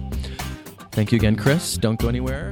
thank 0.91 1.11
you 1.11 1.17
again 1.17 1.35
chris 1.35 1.77
don't 1.77 1.99
go 1.99 2.07
anywhere 2.09 2.51